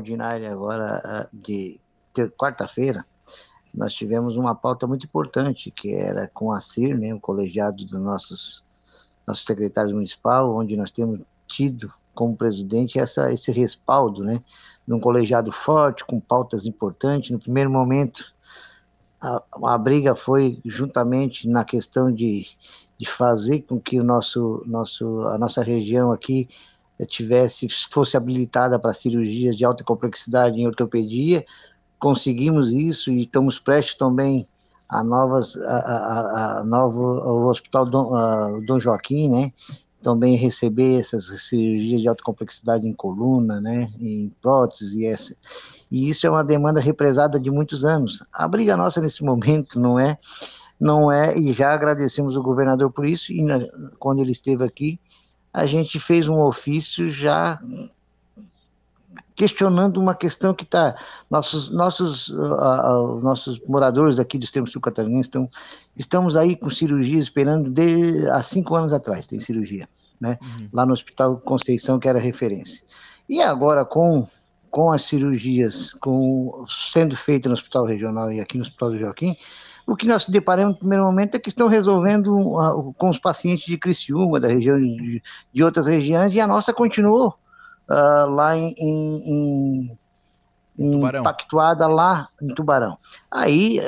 Ordinária 0.00 0.50
agora 0.50 1.00
ah, 1.04 1.28
de 1.32 1.78
quarta-feira, 2.38 3.04
nós 3.74 3.94
tivemos 3.94 4.36
uma 4.36 4.54
pauta 4.54 4.86
muito 4.86 5.06
importante, 5.06 5.70
que 5.70 5.94
era 5.94 6.28
com 6.28 6.52
a 6.52 6.60
CIR, 6.60 6.98
né, 6.98 7.14
o 7.14 7.20
colegiado 7.20 7.84
dos 7.84 7.94
nossos, 7.94 8.64
nossos 9.26 9.44
secretários 9.44 9.92
municipal, 9.92 10.54
onde 10.54 10.76
nós 10.76 10.90
temos 10.90 11.20
tido 11.46 11.92
como 12.14 12.36
presidente 12.36 12.98
essa, 12.98 13.32
esse 13.32 13.50
respaldo, 13.50 14.22
né, 14.22 14.42
de 14.86 14.92
um 14.92 15.00
colegiado 15.00 15.50
forte, 15.50 16.04
com 16.04 16.20
pautas 16.20 16.66
importantes. 16.66 17.30
No 17.30 17.38
primeiro 17.38 17.70
momento, 17.70 18.34
a, 19.20 19.42
a 19.64 19.78
briga 19.78 20.14
foi 20.14 20.60
juntamente 20.64 21.48
na 21.48 21.64
questão 21.64 22.12
de, 22.12 22.46
de 22.98 23.08
fazer 23.08 23.62
com 23.62 23.80
que 23.80 23.98
o 23.98 24.04
nosso, 24.04 24.62
nosso, 24.66 25.22
a 25.28 25.38
nossa 25.38 25.62
região 25.62 26.12
aqui 26.12 26.48
tivesse 27.06 27.68
fosse 27.90 28.16
habilitada 28.16 28.78
para 28.78 28.92
cirurgias 28.92 29.56
de 29.56 29.64
alta 29.64 29.82
complexidade 29.82 30.60
em 30.60 30.66
ortopedia, 30.66 31.44
conseguimos 32.02 32.72
isso 32.72 33.12
e 33.12 33.20
estamos 33.20 33.60
prestes 33.60 33.94
também 33.94 34.44
a 34.88 35.04
novas 35.04 35.56
a, 35.56 35.76
a, 35.76 36.58
a 36.58 36.64
novo 36.64 37.00
o 37.00 37.46
hospital 37.48 37.86
Dom, 37.86 38.16
a, 38.16 38.58
Dom 38.66 38.80
Joaquim 38.80 39.28
né? 39.28 39.52
Também 40.02 40.34
receber 40.34 40.98
essas 40.98 41.26
cirurgias 41.44 42.00
de 42.00 42.08
alta 42.08 42.24
complexidade 42.24 42.88
em 42.88 42.92
coluna 42.92 43.60
né? 43.60 43.88
Em 44.00 44.34
prótese 44.42 45.02
e 45.02 45.06
essa 45.06 45.36
e 45.92 46.08
isso 46.08 46.26
é 46.26 46.30
uma 46.30 46.42
demanda 46.42 46.80
represada 46.80 47.38
de 47.38 47.50
muitos 47.50 47.84
anos. 47.84 48.24
A 48.32 48.48
briga 48.48 48.76
nossa 48.76 49.00
nesse 49.00 49.22
momento 49.22 49.78
não 49.78 49.96
é? 49.96 50.18
Não 50.80 51.12
é 51.12 51.38
e 51.38 51.52
já 51.52 51.72
agradecemos 51.72 52.36
o 52.36 52.42
governador 52.42 52.90
por 52.90 53.06
isso 53.06 53.32
e 53.32 53.44
na, 53.44 53.60
quando 54.00 54.18
ele 54.18 54.32
esteve 54.32 54.64
aqui 54.64 54.98
a 55.54 55.66
gente 55.66 56.00
fez 56.00 56.28
um 56.28 56.40
ofício 56.40 57.08
já 57.08 57.60
questionando 59.34 59.98
uma 59.98 60.14
questão 60.14 60.54
que 60.54 60.64
está 60.64 60.94
nossos 61.30 61.70
nossos 61.70 62.28
uh, 62.28 62.36
uh, 62.36 63.20
nossos 63.20 63.60
moradores 63.66 64.18
aqui 64.18 64.38
do 64.38 64.44
extremo 64.44 64.66
sul 64.66 64.80
catarinense 64.80 65.28
estão 65.28 65.48
estamos 65.96 66.36
aí 66.36 66.56
com 66.56 66.68
cirurgia 66.70 67.18
esperando 67.18 67.70
de 67.70 68.28
há 68.30 68.42
cinco 68.42 68.74
anos 68.74 68.92
atrás 68.92 69.26
tem 69.26 69.40
cirurgia 69.40 69.86
né 70.20 70.38
uhum. 70.42 70.68
lá 70.72 70.84
no 70.84 70.92
hospital 70.92 71.38
Conceição 71.38 71.98
que 71.98 72.08
era 72.08 72.18
referência 72.18 72.84
e 73.28 73.40
agora 73.42 73.84
com 73.84 74.26
com 74.70 74.90
as 74.90 75.02
cirurgias 75.02 75.92
com 75.94 76.64
sendo 76.68 77.16
feitas 77.16 77.48
no 77.48 77.54
hospital 77.54 77.86
regional 77.86 78.30
e 78.30 78.40
aqui 78.40 78.56
no 78.56 78.62
hospital 78.62 78.90
do 78.90 78.98
Joaquim 78.98 79.36
o 79.86 79.96
que 79.96 80.06
nós 80.06 80.26
deparamos 80.26 80.74
no 80.74 80.78
primeiro 80.78 81.04
momento 81.04 81.34
é 81.34 81.40
que 81.40 81.48
estão 81.48 81.66
resolvendo 81.66 82.32
com 82.96 83.08
os 83.08 83.18
pacientes 83.18 83.66
de 83.66 83.76
Criciúma, 83.76 84.38
da 84.38 84.46
região 84.46 84.78
de, 84.78 85.20
de 85.52 85.64
outras 85.64 85.88
regiões, 85.88 86.34
e 86.34 86.40
a 86.40 86.46
nossa 86.46 86.72
continuou 86.72 87.36
uh, 87.92 88.30
lá 88.30 88.56
em, 88.56 88.74
em, 88.78 89.98
em 90.78 91.00
impactuada 91.18 91.86
lá 91.86 92.28
em 92.40 92.48
Tubarão. 92.54 92.96
Aí, 93.30 93.80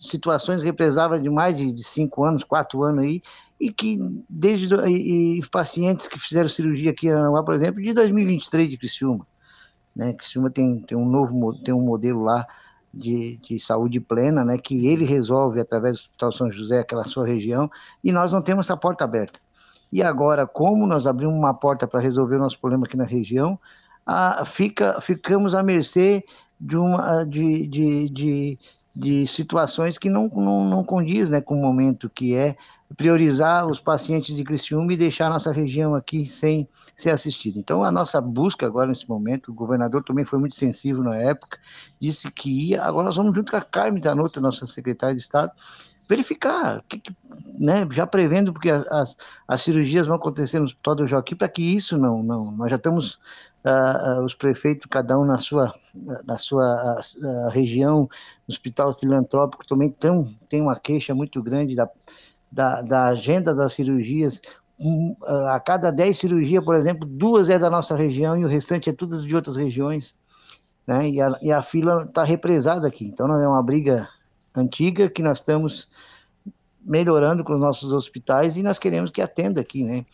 situações 0.00 0.62
represavam 0.62 1.20
de 1.20 1.30
mais 1.30 1.56
de, 1.56 1.72
de 1.72 1.84
cinco 1.84 2.24
anos, 2.24 2.42
quatro 2.42 2.82
anos 2.82 3.04
aí, 3.04 3.22
e 3.60 3.72
que 3.72 3.98
desde 4.28 4.74
e, 4.74 5.38
e 5.38 5.48
pacientes 5.48 6.08
que 6.08 6.18
fizeram 6.18 6.48
cirurgia 6.48 6.90
aqui 6.90 7.06
em 7.06 7.12
Aranaguá, 7.12 7.44
por 7.44 7.54
exemplo, 7.54 7.80
de 7.80 7.92
2023 7.92 8.68
de 8.68 8.76
Criciúma. 8.76 9.26
Né? 9.94 10.12
Criciúma 10.14 10.50
tem, 10.50 10.80
tem 10.80 10.98
um 10.98 11.06
novo 11.06 11.54
tem 11.62 11.72
um 11.72 11.82
modelo 11.82 12.24
lá 12.24 12.46
de, 12.92 13.38
de 13.38 13.58
saúde 13.58 14.00
plena, 14.00 14.44
né, 14.44 14.58
que 14.58 14.86
ele 14.86 15.04
resolve 15.04 15.60
através 15.60 15.94
do 15.94 16.00
Hospital 16.00 16.32
São 16.32 16.52
José, 16.52 16.80
aquela 16.80 17.06
sua 17.06 17.26
região, 17.26 17.70
e 18.04 18.12
nós 18.12 18.32
não 18.32 18.42
temos 18.42 18.66
essa 18.66 18.76
porta 18.76 19.04
aberta. 19.04 19.40
E 19.92 20.02
agora, 20.02 20.46
como 20.46 20.86
nós 20.86 21.06
abrimos 21.06 21.36
uma 21.36 21.52
porta 21.52 21.86
para 21.86 22.00
resolver 22.00 22.36
o 22.36 22.40
nosso 22.40 22.58
problema 22.58 22.86
aqui 22.86 22.96
na 22.96 23.04
região, 23.04 23.58
a, 24.06 24.44
fica, 24.44 25.00
ficamos 25.00 25.54
à 25.54 25.62
mercê 25.62 26.24
de, 26.58 26.76
uma, 26.76 27.24
de, 27.24 27.66
de, 27.66 28.08
de, 28.08 28.58
de 28.96 29.26
situações 29.26 29.98
que 29.98 30.08
não, 30.08 30.28
não, 30.28 30.64
não 30.64 30.82
condiz 30.82 31.28
né, 31.28 31.40
com 31.40 31.54
o 31.54 31.60
momento 31.60 32.08
que 32.08 32.34
é 32.34 32.56
priorizar 32.96 33.66
os 33.66 33.80
pacientes 33.80 34.36
de 34.36 34.44
Criciúma 34.44 34.92
e 34.92 34.96
deixar 34.96 35.26
a 35.26 35.30
nossa 35.30 35.52
região 35.52 35.94
aqui 35.94 36.26
sem 36.26 36.68
ser 36.94 37.10
assistida. 37.10 37.58
Então, 37.58 37.82
a 37.82 37.90
nossa 37.90 38.20
busca 38.20 38.66
agora 38.66 38.88
nesse 38.88 39.08
momento, 39.08 39.50
o 39.50 39.54
governador 39.54 40.02
também 40.04 40.24
foi 40.24 40.38
muito 40.38 40.54
sensível 40.54 41.02
na 41.02 41.16
época, 41.16 41.58
disse 41.98 42.30
que 42.30 42.70
ia, 42.70 42.82
agora 42.82 43.06
nós 43.06 43.16
vamos 43.16 43.34
junto 43.34 43.50
com 43.50 43.56
a 43.56 43.62
Carmen 43.62 44.00
Tanota, 44.00 44.40
nossa 44.40 44.66
secretária 44.66 45.14
de 45.14 45.22
Estado, 45.22 45.52
verificar, 46.08 46.82
que, 46.88 47.00
né, 47.58 47.86
já 47.90 48.06
prevendo, 48.06 48.52
porque 48.52 48.70
as, 48.70 48.86
as, 48.88 49.16
as, 49.46 49.62
cirurgias 49.62 50.06
vão 50.06 50.16
acontecer 50.16 50.58
no 50.58 50.64
Hospital 50.64 50.94
do 50.96 51.06
Joaquim, 51.06 51.36
para 51.36 51.48
que 51.48 51.62
isso 51.62 51.96
não, 51.96 52.22
não, 52.22 52.52
nós 52.52 52.70
já 52.70 52.76
estamos, 52.76 53.14
uh, 53.64 54.20
uh, 54.20 54.24
os 54.24 54.34
prefeitos, 54.34 54.86
cada 54.86 55.18
um 55.18 55.24
na 55.24 55.38
sua, 55.38 55.72
na 56.24 56.36
sua 56.38 57.00
uh, 57.00 57.48
região, 57.50 58.00
no 58.00 58.52
Hospital 58.52 58.92
Filantrópico 58.92 59.66
também 59.66 59.90
tão, 59.90 60.34
tem 60.48 60.60
uma 60.60 60.78
queixa 60.78 61.14
muito 61.14 61.42
grande 61.42 61.74
da, 61.74 61.88
da, 62.50 62.82
da 62.82 63.04
agenda 63.06 63.54
das 63.54 63.72
cirurgias, 63.72 64.40
um, 64.80 65.16
a 65.48 65.60
cada 65.60 65.90
10 65.90 66.18
cirurgias, 66.18 66.64
por 66.64 66.74
exemplo, 66.74 67.08
duas 67.08 67.48
é 67.48 67.58
da 67.58 67.70
nossa 67.70 67.96
região 67.96 68.36
e 68.36 68.44
o 68.44 68.48
restante 68.48 68.90
é 68.90 68.92
tudo 68.92 69.20
de 69.22 69.34
outras 69.34 69.56
regiões, 69.56 70.14
né, 70.86 71.08
e 71.08 71.20
a, 71.20 71.38
e 71.40 71.52
a 71.52 71.62
fila 71.62 72.04
está 72.04 72.24
represada 72.24 72.88
aqui, 72.88 73.06
então 73.06 73.28
não 73.28 73.40
é 73.40 73.46
uma 73.46 73.62
briga 73.62 74.08
antiga 74.54 75.08
que 75.08 75.22
nós 75.22 75.38
estamos 75.38 75.88
melhorando 76.84 77.44
com 77.44 77.54
os 77.54 77.60
nossos 77.60 77.92
hospitais 77.92 78.56
e 78.56 78.62
nós 78.62 78.78
queremos 78.78 79.10
que 79.10 79.20
atenda 79.22 79.60
aqui, 79.60 79.84
né? 79.84 80.04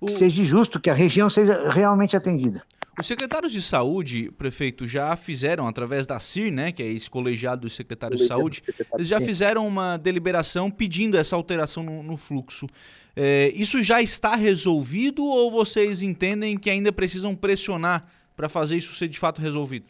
O... 0.00 0.06
Que 0.06 0.12
seja 0.12 0.44
justo, 0.44 0.78
que 0.78 0.90
a 0.90 0.94
região 0.94 1.30
seja 1.30 1.68
realmente 1.70 2.16
atendida. 2.16 2.62
Os 2.98 3.06
secretários 3.06 3.52
de 3.52 3.60
saúde, 3.60 4.30
prefeito, 4.38 4.86
já 4.86 5.14
fizeram, 5.16 5.68
através 5.68 6.06
da 6.06 6.18
CIR, 6.18 6.50
né, 6.50 6.72
que 6.72 6.82
é 6.82 6.86
esse 6.86 7.10
colegiado 7.10 7.62
dos 7.62 7.76
secretários 7.76 8.22
de 8.22 8.26
saúde, 8.26 8.62
eles 8.94 9.06
já 9.06 9.20
fizeram 9.20 9.66
uma 9.66 9.98
deliberação 9.98 10.70
pedindo 10.70 11.18
essa 11.18 11.36
alteração 11.36 11.82
no, 11.82 12.02
no 12.02 12.16
fluxo. 12.16 12.66
É, 13.14 13.52
isso 13.54 13.82
já 13.82 14.00
está 14.00 14.34
resolvido 14.34 15.22
ou 15.24 15.50
vocês 15.50 16.00
entendem 16.00 16.56
que 16.56 16.70
ainda 16.70 16.90
precisam 16.90 17.34
pressionar 17.34 18.06
para 18.34 18.48
fazer 18.48 18.78
isso 18.78 18.94
ser 18.94 19.08
de 19.08 19.18
fato 19.18 19.42
resolvido? 19.42 19.86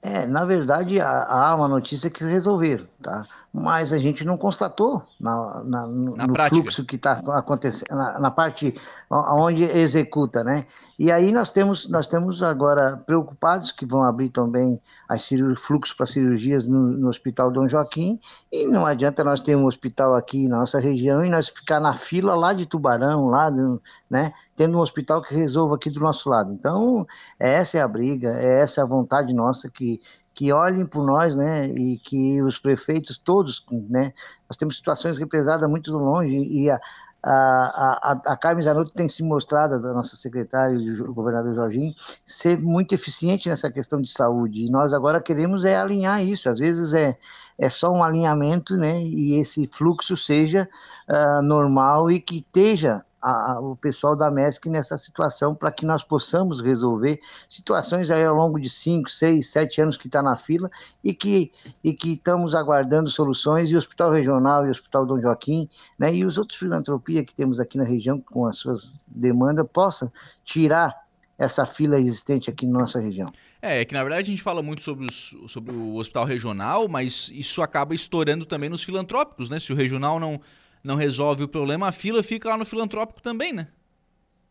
É, 0.00 0.26
na 0.26 0.44
verdade, 0.44 1.00
há 1.00 1.52
uma 1.56 1.66
notícia 1.66 2.08
que 2.08 2.22
resolveram, 2.22 2.86
tá? 3.02 3.26
Mas 3.52 3.92
a 3.92 3.98
gente 3.98 4.24
não 4.24 4.38
constatou 4.38 5.02
na, 5.18 5.64
na, 5.64 5.86
no, 5.88 6.16
na 6.16 6.26
no 6.26 6.34
fluxo 6.48 6.84
que 6.84 6.94
está 6.94 7.20
acontecendo, 7.26 7.96
na, 7.96 8.18
na, 8.20 8.30
parte 8.30 8.72
onde 9.10 9.64
executa, 9.64 10.44
né? 10.44 10.66
E 10.98 11.12
aí 11.12 11.30
nós 11.30 11.52
temos, 11.52 11.88
nós 11.88 12.08
temos 12.08 12.42
agora 12.42 12.96
preocupados 13.06 13.70
que 13.70 13.86
vão 13.86 14.02
abrir 14.02 14.30
também 14.30 14.82
as 15.08 15.28
fluxos 15.56 15.96
para 15.96 16.06
cirurgias 16.06 16.66
no, 16.66 16.88
no, 16.88 17.08
Hospital 17.08 17.52
Dom 17.52 17.68
Joaquim, 17.68 18.18
e 18.50 18.66
não 18.66 18.84
adianta 18.84 19.22
nós 19.22 19.40
ter 19.40 19.56
um 19.56 19.66
hospital 19.66 20.16
aqui 20.16 20.48
na 20.48 20.58
nossa 20.58 20.80
região 20.80 21.24
e 21.24 21.30
nós 21.30 21.48
ficar 21.48 21.78
na 21.78 21.94
fila 21.96 22.34
lá 22.34 22.52
de 22.52 22.66
Tubarão, 22.66 23.28
lá, 23.28 23.48
do, 23.48 23.80
né? 24.10 24.32
Tendo 24.56 24.76
um 24.76 24.80
hospital 24.80 25.22
que 25.22 25.36
resolva 25.36 25.76
aqui 25.76 25.88
do 25.88 26.00
nosso 26.00 26.28
lado. 26.28 26.52
Então, 26.52 27.06
essa 27.38 27.78
é 27.78 27.80
a 27.80 27.86
briga, 27.86 28.30
é 28.30 28.60
essa 28.60 28.82
a 28.82 28.86
vontade 28.86 29.32
nossa 29.32 29.70
que 29.70 30.00
que 30.38 30.52
olhem 30.52 30.86
por 30.86 31.04
nós, 31.04 31.34
né, 31.34 31.66
e 31.66 31.98
que 31.98 32.40
os 32.42 32.60
prefeitos 32.60 33.18
todos, 33.18 33.66
né, 33.72 34.12
nós 34.48 34.56
temos 34.56 34.76
situações 34.76 35.18
represadas 35.18 35.68
muito 35.68 35.90
longe 35.90 36.32
e 36.32 36.70
a, 36.70 36.78
a, 37.22 38.12
a, 38.12 38.32
a 38.32 38.36
Carmen 38.36 38.62
Zanotto 38.62 38.92
tem 38.92 39.08
se 39.08 39.22
mostrado, 39.22 39.80
da 39.80 39.92
nossa 39.92 40.16
secretária, 40.16 40.78
o 40.78 41.12
governador 41.12 41.54
Jorginho, 41.54 41.94
ser 42.24 42.58
muito 42.58 42.94
eficiente 42.94 43.48
nessa 43.48 43.70
questão 43.70 44.00
de 44.00 44.10
saúde. 44.10 44.64
E 44.64 44.70
nós 44.70 44.94
agora 44.94 45.20
queremos 45.20 45.64
é 45.64 45.76
alinhar 45.76 46.22
isso. 46.24 46.48
Às 46.48 46.58
vezes 46.58 46.94
é, 46.94 47.18
é 47.58 47.68
só 47.68 47.90
um 47.90 48.04
alinhamento, 48.04 48.76
né? 48.76 49.02
E 49.02 49.34
esse 49.34 49.66
fluxo 49.66 50.16
seja 50.16 50.68
uh, 51.08 51.42
normal 51.42 52.10
e 52.10 52.20
que 52.20 52.38
esteja 52.38 53.04
a, 53.20 53.52
a, 53.52 53.60
o 53.60 53.76
pessoal 53.76 54.16
da 54.16 54.30
MESC 54.30 54.68
nessa 54.68 54.96
situação 54.96 55.54
para 55.54 55.70
que 55.70 55.84
nós 55.84 56.04
possamos 56.04 56.60
resolver 56.60 57.18
situações 57.48 58.10
aí 58.10 58.24
ao 58.24 58.34
longo 58.34 58.60
de 58.60 58.68
5, 58.68 59.10
6, 59.10 59.46
7 59.46 59.80
anos 59.82 59.96
que 59.96 60.06
está 60.06 60.22
na 60.22 60.36
fila 60.36 60.70
e 61.02 61.12
que, 61.12 61.52
e 61.82 61.92
que 61.92 62.12
estamos 62.12 62.54
aguardando 62.54 63.10
soluções 63.10 63.70
e 63.70 63.74
o 63.74 63.78
Hospital 63.78 64.12
Regional 64.12 64.64
e 64.64 64.68
o 64.68 64.70
Hospital 64.70 65.06
Dom 65.06 65.20
Joaquim 65.20 65.68
né, 65.98 66.14
e 66.14 66.24
os 66.24 66.38
outros 66.38 66.58
filantropia 66.58 67.24
que 67.24 67.34
temos 67.34 67.60
aqui 67.60 67.76
na 67.76 67.84
região 67.84 68.18
com 68.20 68.46
as 68.46 68.56
suas 68.56 69.00
demandas 69.06 69.66
possam 69.72 70.10
tirar 70.44 71.08
essa 71.38 71.64
fila 71.64 71.98
existente 71.98 72.50
aqui 72.50 72.66
na 72.66 72.80
nossa 72.80 73.00
região. 73.00 73.32
É, 73.62 73.80
é 73.80 73.84
que 73.84 73.94
na 73.94 74.02
verdade 74.02 74.22
a 74.22 74.30
gente 74.30 74.42
fala 74.42 74.60
muito 74.60 74.82
sobre, 74.82 75.06
os, 75.06 75.36
sobre 75.46 75.74
o 75.74 75.94
hospital 75.94 76.24
regional, 76.24 76.88
mas 76.88 77.30
isso 77.32 77.62
acaba 77.62 77.94
estourando 77.94 78.44
também 78.44 78.68
nos 78.68 78.82
filantrópicos, 78.82 79.48
né? 79.48 79.60
Se 79.60 79.72
o 79.72 79.76
regional 79.76 80.18
não, 80.18 80.40
não 80.82 80.96
resolve 80.96 81.42
o 81.42 81.48
problema, 81.48 81.88
a 81.88 81.92
fila 81.92 82.22
fica 82.22 82.48
lá 82.48 82.56
no 82.56 82.64
filantrópico 82.64 83.22
também, 83.22 83.52
né? 83.52 83.68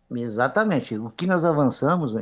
Exatamente. 0.09 0.97
O 0.97 1.09
que 1.09 1.27
nós 1.27 1.43
avançamos, 1.43 2.15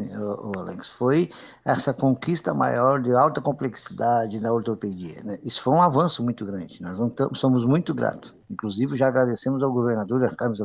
Alex, 0.57 0.87
foi 0.87 1.29
essa 1.63 1.93
conquista 1.93 2.51
maior 2.51 2.99
de 2.99 3.13
alta 3.13 3.39
complexidade 3.39 4.39
na 4.39 4.51
ortopedia. 4.51 5.21
Né? 5.23 5.37
Isso 5.43 5.61
foi 5.61 5.73
um 5.73 5.81
avanço 5.81 6.23
muito 6.23 6.43
grande. 6.45 6.81
Nós 6.81 6.97
somos 7.33 7.63
muito 7.63 7.93
gratos. 7.93 8.33
Inclusive, 8.49 8.97
já 8.97 9.07
agradecemos 9.07 9.61
ao 9.61 9.71
governador 9.71 10.35
Carlos 10.35 10.59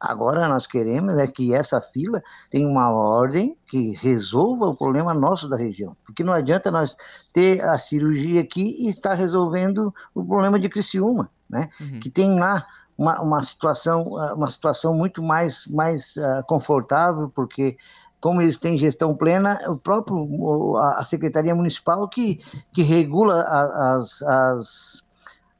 Agora, 0.00 0.48
nós 0.48 0.66
queremos 0.66 1.18
é 1.18 1.26
que 1.26 1.54
essa 1.54 1.80
fila 1.82 2.22
tenha 2.50 2.66
uma 2.66 2.90
ordem 2.90 3.56
que 3.66 3.92
resolva 3.96 4.66
o 4.66 4.76
problema 4.76 5.12
nosso 5.12 5.48
da 5.48 5.56
região. 5.56 5.94
Porque 6.06 6.24
não 6.24 6.32
adianta 6.32 6.70
nós 6.70 6.96
ter 7.30 7.62
a 7.62 7.76
cirurgia 7.76 8.40
aqui 8.40 8.76
e 8.78 8.88
estar 8.88 9.14
resolvendo 9.14 9.92
o 10.14 10.24
problema 10.24 10.58
de 10.58 10.68
Criciúma, 10.70 11.30
né? 11.54 11.70
Uhum. 11.80 12.00
Que 12.00 12.10
tem 12.10 12.38
lá 12.38 12.66
uma, 12.98 13.20
uma 13.20 13.42
situação 13.42 14.18
ah, 14.18 14.34
uma 14.34 14.50
situação 14.50 14.92
muito 14.92 15.22
mais 15.22 15.66
mais 15.68 16.16
uh, 16.16 16.44
confortável 16.46 17.30
porque 17.34 17.76
como 18.20 18.42
eles 18.42 18.58
têm 18.58 18.76
gestão 18.76 19.14
plena 19.14 19.58
o 19.68 19.76
próprio 19.76 20.76
a 20.76 21.04
secretaria 21.04 21.54
municipal 21.54 22.08
que 22.08 22.40
que 22.72 22.82
regula 22.82 23.42
as 23.42 24.22
as 24.22 25.04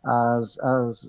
as, 0.05 0.59
as 0.59 1.09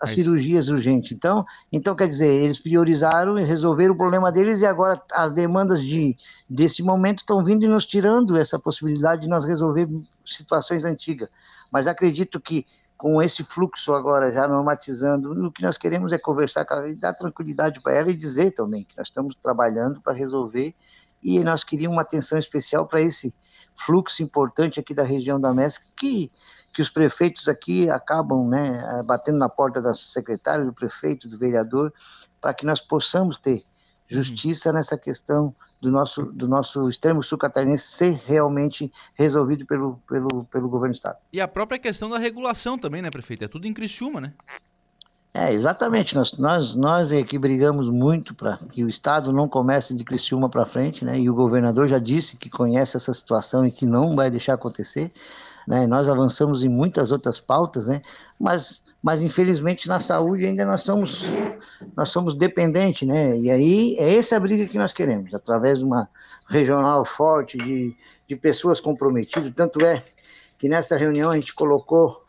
as 0.00 0.12
cirurgias 0.12 0.68
urgentes. 0.68 1.12
Então, 1.12 1.44
então 1.70 1.94
quer 1.94 2.06
dizer, 2.06 2.26
eles 2.26 2.58
priorizaram 2.58 3.38
e 3.38 3.44
resolveram 3.44 3.92
o 3.92 3.96
problema 3.96 4.32
deles 4.32 4.62
e 4.62 4.66
agora 4.66 5.00
as 5.12 5.32
demandas 5.32 5.82
de 5.82 6.16
desse 6.48 6.82
momento 6.82 7.18
estão 7.18 7.44
vindo 7.44 7.64
e 7.64 7.68
nos 7.68 7.84
tirando 7.84 8.36
essa 8.38 8.58
possibilidade 8.58 9.22
de 9.22 9.28
nós 9.28 9.44
resolver 9.44 9.86
situações 10.24 10.86
antigas. 10.86 11.28
Mas 11.70 11.86
acredito 11.86 12.40
que 12.40 12.66
com 13.00 13.22
esse 13.22 13.42
fluxo 13.42 13.94
agora 13.94 14.30
já 14.30 14.46
normatizando, 14.46 15.32
o 15.46 15.50
que 15.50 15.62
nós 15.62 15.78
queremos 15.78 16.12
é 16.12 16.18
conversar 16.18 16.66
com 16.66 16.74
ela 16.74 16.86
e 16.86 16.94
dar 16.94 17.14
tranquilidade 17.14 17.80
para 17.80 17.94
ela 17.94 18.10
e 18.10 18.14
dizer 18.14 18.50
também 18.50 18.84
que 18.84 18.94
nós 18.94 19.06
estamos 19.06 19.34
trabalhando 19.36 20.02
para 20.02 20.12
resolver 20.12 20.74
e 21.22 21.42
nós 21.42 21.64
queríamos 21.64 21.96
uma 21.96 22.02
atenção 22.02 22.38
especial 22.38 22.86
para 22.86 23.00
esse 23.00 23.34
fluxo 23.74 24.22
importante 24.22 24.78
aqui 24.78 24.92
da 24.92 25.02
região 25.02 25.40
da 25.40 25.54
MESC, 25.54 25.82
que, 25.96 26.30
que 26.74 26.82
os 26.82 26.90
prefeitos 26.90 27.48
aqui 27.48 27.88
acabam 27.88 28.46
né, 28.46 29.02
batendo 29.06 29.38
na 29.38 29.48
porta 29.48 29.80
da 29.80 29.94
secretária, 29.94 30.66
do 30.66 30.74
prefeito, 30.74 31.26
do 31.26 31.38
vereador, 31.38 31.94
para 32.38 32.52
que 32.52 32.66
nós 32.66 32.82
possamos 32.82 33.38
ter 33.38 33.64
justiça 34.10 34.72
nessa 34.72 34.98
questão 34.98 35.54
do 35.80 35.90
nosso, 35.90 36.24
do 36.24 36.48
nosso 36.48 36.88
extremo 36.88 37.22
sul 37.22 37.38
catarinense 37.38 37.84
ser 37.84 38.20
realmente 38.26 38.92
resolvido 39.14 39.64
pelo, 39.64 40.00
pelo, 40.08 40.44
pelo 40.44 40.68
governo 40.68 40.92
do 40.92 40.96
estado. 40.96 41.16
E 41.32 41.40
a 41.40 41.48
própria 41.48 41.78
questão 41.78 42.10
da 42.10 42.18
regulação 42.18 42.76
também, 42.76 43.00
né, 43.00 43.10
prefeito? 43.10 43.44
É 43.44 43.48
tudo 43.48 43.66
em 43.66 43.72
Criciúma, 43.72 44.20
né? 44.20 44.32
É, 45.32 45.52
exatamente. 45.52 46.16
Nós, 46.16 46.36
nós, 46.38 46.74
nós 46.74 47.12
aqui 47.12 47.38
brigamos 47.38 47.88
muito 47.88 48.34
para 48.34 48.56
que 48.56 48.82
o 48.82 48.88
Estado 48.88 49.32
não 49.32 49.48
comece 49.48 49.94
de 49.94 50.02
Criciúma 50.02 50.48
para 50.48 50.66
frente, 50.66 51.04
né? 51.04 51.18
E 51.20 51.30
o 51.30 51.34
governador 51.34 51.86
já 51.86 52.00
disse 52.00 52.36
que 52.36 52.50
conhece 52.50 52.96
essa 52.96 53.14
situação 53.14 53.64
e 53.64 53.70
que 53.70 53.86
não 53.86 54.16
vai 54.16 54.28
deixar 54.28 54.54
acontecer. 54.54 55.12
né? 55.68 55.86
Nós 55.86 56.08
avançamos 56.08 56.64
em 56.64 56.68
muitas 56.68 57.12
outras 57.12 57.38
pautas, 57.38 57.86
né? 57.86 58.02
Mas, 58.40 58.82
mas 59.02 59.22
infelizmente 59.22 59.88
na 59.88 59.98
saúde 59.98 60.46
ainda 60.46 60.64
nós 60.64 60.82
somos 60.82 61.24
nós 61.96 62.10
somos 62.10 62.34
dependentes, 62.34 63.06
né? 63.08 63.36
E 63.36 63.50
aí 63.50 63.96
é 63.98 64.16
essa 64.16 64.38
briga 64.38 64.66
que 64.66 64.78
nós 64.78 64.92
queremos, 64.92 65.32
através 65.32 65.78
de 65.78 65.84
uma 65.84 66.08
regional 66.48 67.04
forte 67.04 67.56
de, 67.56 67.96
de 68.26 68.36
pessoas 68.36 68.80
comprometidas. 68.80 69.50
Tanto 69.54 69.84
é 69.84 70.02
que 70.58 70.68
nessa 70.68 70.96
reunião 70.96 71.30
a 71.30 71.34
gente 71.34 71.54
colocou 71.54 72.24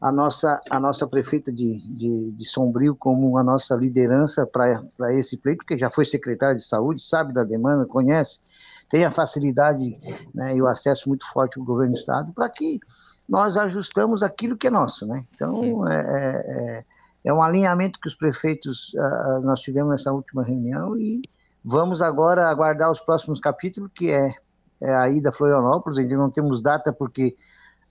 a 0.00 0.10
nossa, 0.10 0.58
a 0.70 0.80
nossa 0.80 1.06
prefeita 1.06 1.52
de, 1.52 1.78
de, 1.78 2.30
de 2.30 2.44
Sombrio 2.46 2.96
como 2.96 3.36
a 3.36 3.44
nossa 3.44 3.74
liderança 3.74 4.46
para 4.46 5.14
esse 5.14 5.36
pleito, 5.36 5.58
porque 5.58 5.78
já 5.78 5.90
foi 5.90 6.06
secretária 6.06 6.56
de 6.56 6.64
saúde, 6.64 7.02
sabe 7.02 7.34
da 7.34 7.44
demanda, 7.44 7.84
conhece, 7.84 8.40
tem 8.88 9.04
a 9.04 9.10
facilidade 9.10 10.00
né, 10.34 10.56
e 10.56 10.62
o 10.62 10.66
acesso 10.66 11.08
muito 11.08 11.30
forte 11.30 11.58
ao 11.58 11.64
governo 11.64 11.92
do 11.92 11.98
Estado, 11.98 12.32
para 12.32 12.48
que 12.48 12.80
nós 13.30 13.56
ajustamos 13.56 14.22
aquilo 14.22 14.56
que 14.56 14.66
é 14.66 14.70
nosso. 14.70 15.06
Né? 15.06 15.24
Então, 15.34 15.88
é, 15.88 15.94
é, 15.94 16.78
é, 16.78 16.84
é 17.24 17.32
um 17.32 17.42
alinhamento 17.42 17.98
que 18.00 18.08
os 18.08 18.14
prefeitos, 18.14 18.92
uh, 18.94 19.40
nós 19.42 19.60
tivemos 19.60 19.90
nessa 19.92 20.12
última 20.12 20.42
reunião 20.42 20.96
e 20.98 21.22
vamos 21.64 22.02
agora 22.02 22.50
aguardar 22.50 22.90
os 22.90 23.00
próximos 23.00 23.40
capítulos, 23.40 23.90
que 23.94 24.10
é, 24.10 24.34
é 24.82 24.94
a 24.94 25.08
ida 25.08 25.28
a 25.30 25.32
Florianópolis, 25.32 25.98
ainda 25.98 26.16
não 26.16 26.30
temos 26.30 26.60
data 26.60 26.92
porque 26.92 27.36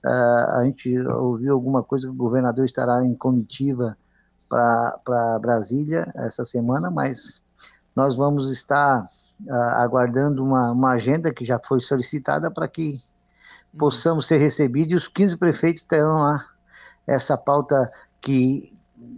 Uh, 0.04 0.56
a 0.56 0.64
gente 0.64 0.98
ouviu 0.98 1.52
alguma 1.52 1.82
coisa 1.82 2.06
que 2.06 2.12
o 2.12 2.16
governador 2.16 2.64
estará 2.64 3.04
em 3.04 3.14
comitiva 3.14 3.96
para 4.48 5.38
Brasília 5.38 6.10
essa 6.16 6.44
semana, 6.44 6.90
mas 6.90 7.44
nós 7.94 8.16
vamos 8.16 8.50
estar 8.50 9.04
uh, 9.04 9.52
aguardando 9.52 10.42
uma, 10.42 10.72
uma, 10.72 10.92
agenda 10.92 11.32
que 11.32 11.44
já 11.44 11.58
foi 11.58 11.80
solicitada 11.80 12.50
para 12.50 12.66
que. 12.66 12.98
Possamos 13.78 14.26
ser 14.26 14.38
recebidos 14.38 14.92
e 14.92 14.94
os 14.94 15.08
15 15.08 15.36
prefeitos 15.36 15.84
terão 15.84 16.20
lá 16.20 16.46
essa 17.06 17.36
pauta 17.36 17.90
que 18.20 18.72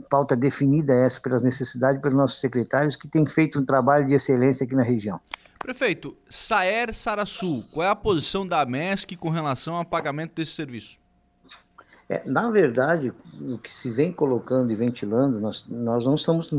pauta 0.08 0.36
definida 0.36 0.94
essa 0.94 1.20
pelas 1.20 1.42
necessidades 1.42 2.00
pelos 2.00 2.16
nossos 2.16 2.40
secretários 2.40 2.96
que 2.96 3.08
têm 3.08 3.26
feito 3.26 3.58
um 3.58 3.64
trabalho 3.64 4.06
de 4.06 4.14
excelência 4.14 4.64
aqui 4.64 4.74
na 4.74 4.82
região. 4.82 5.20
Prefeito, 5.58 6.16
Saer 6.28 6.94
Sarasul, 6.94 7.64
qual 7.72 7.86
é 7.86 7.90
a 7.90 7.96
posição 7.96 8.46
da 8.46 8.64
MESC 8.66 9.16
com 9.16 9.30
relação 9.30 9.76
ao 9.76 9.84
pagamento 9.84 10.34
desse 10.34 10.52
serviço? 10.52 10.98
É, 12.08 12.22
na 12.26 12.50
verdade, 12.50 13.12
o 13.40 13.56
que 13.58 13.72
se 13.72 13.90
vem 13.90 14.12
colocando 14.12 14.70
e 14.70 14.74
ventilando, 14.74 15.40
nós, 15.40 15.64
nós 15.68 16.04
não 16.04 16.14
estamos 16.14 16.52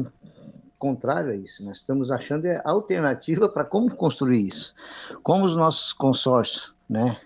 contrário 0.80 1.32
a 1.32 1.36
isso, 1.36 1.64
nós 1.64 1.78
estamos 1.78 2.12
achando 2.12 2.46
é 2.46 2.62
alternativa 2.66 3.48
para 3.48 3.64
como 3.64 3.94
construir 3.96 4.48
isso. 4.48 4.74
Como 5.22 5.46
os 5.46 5.56
nossos 5.56 5.94
consórcios, 5.94 6.74
né, 6.90 7.18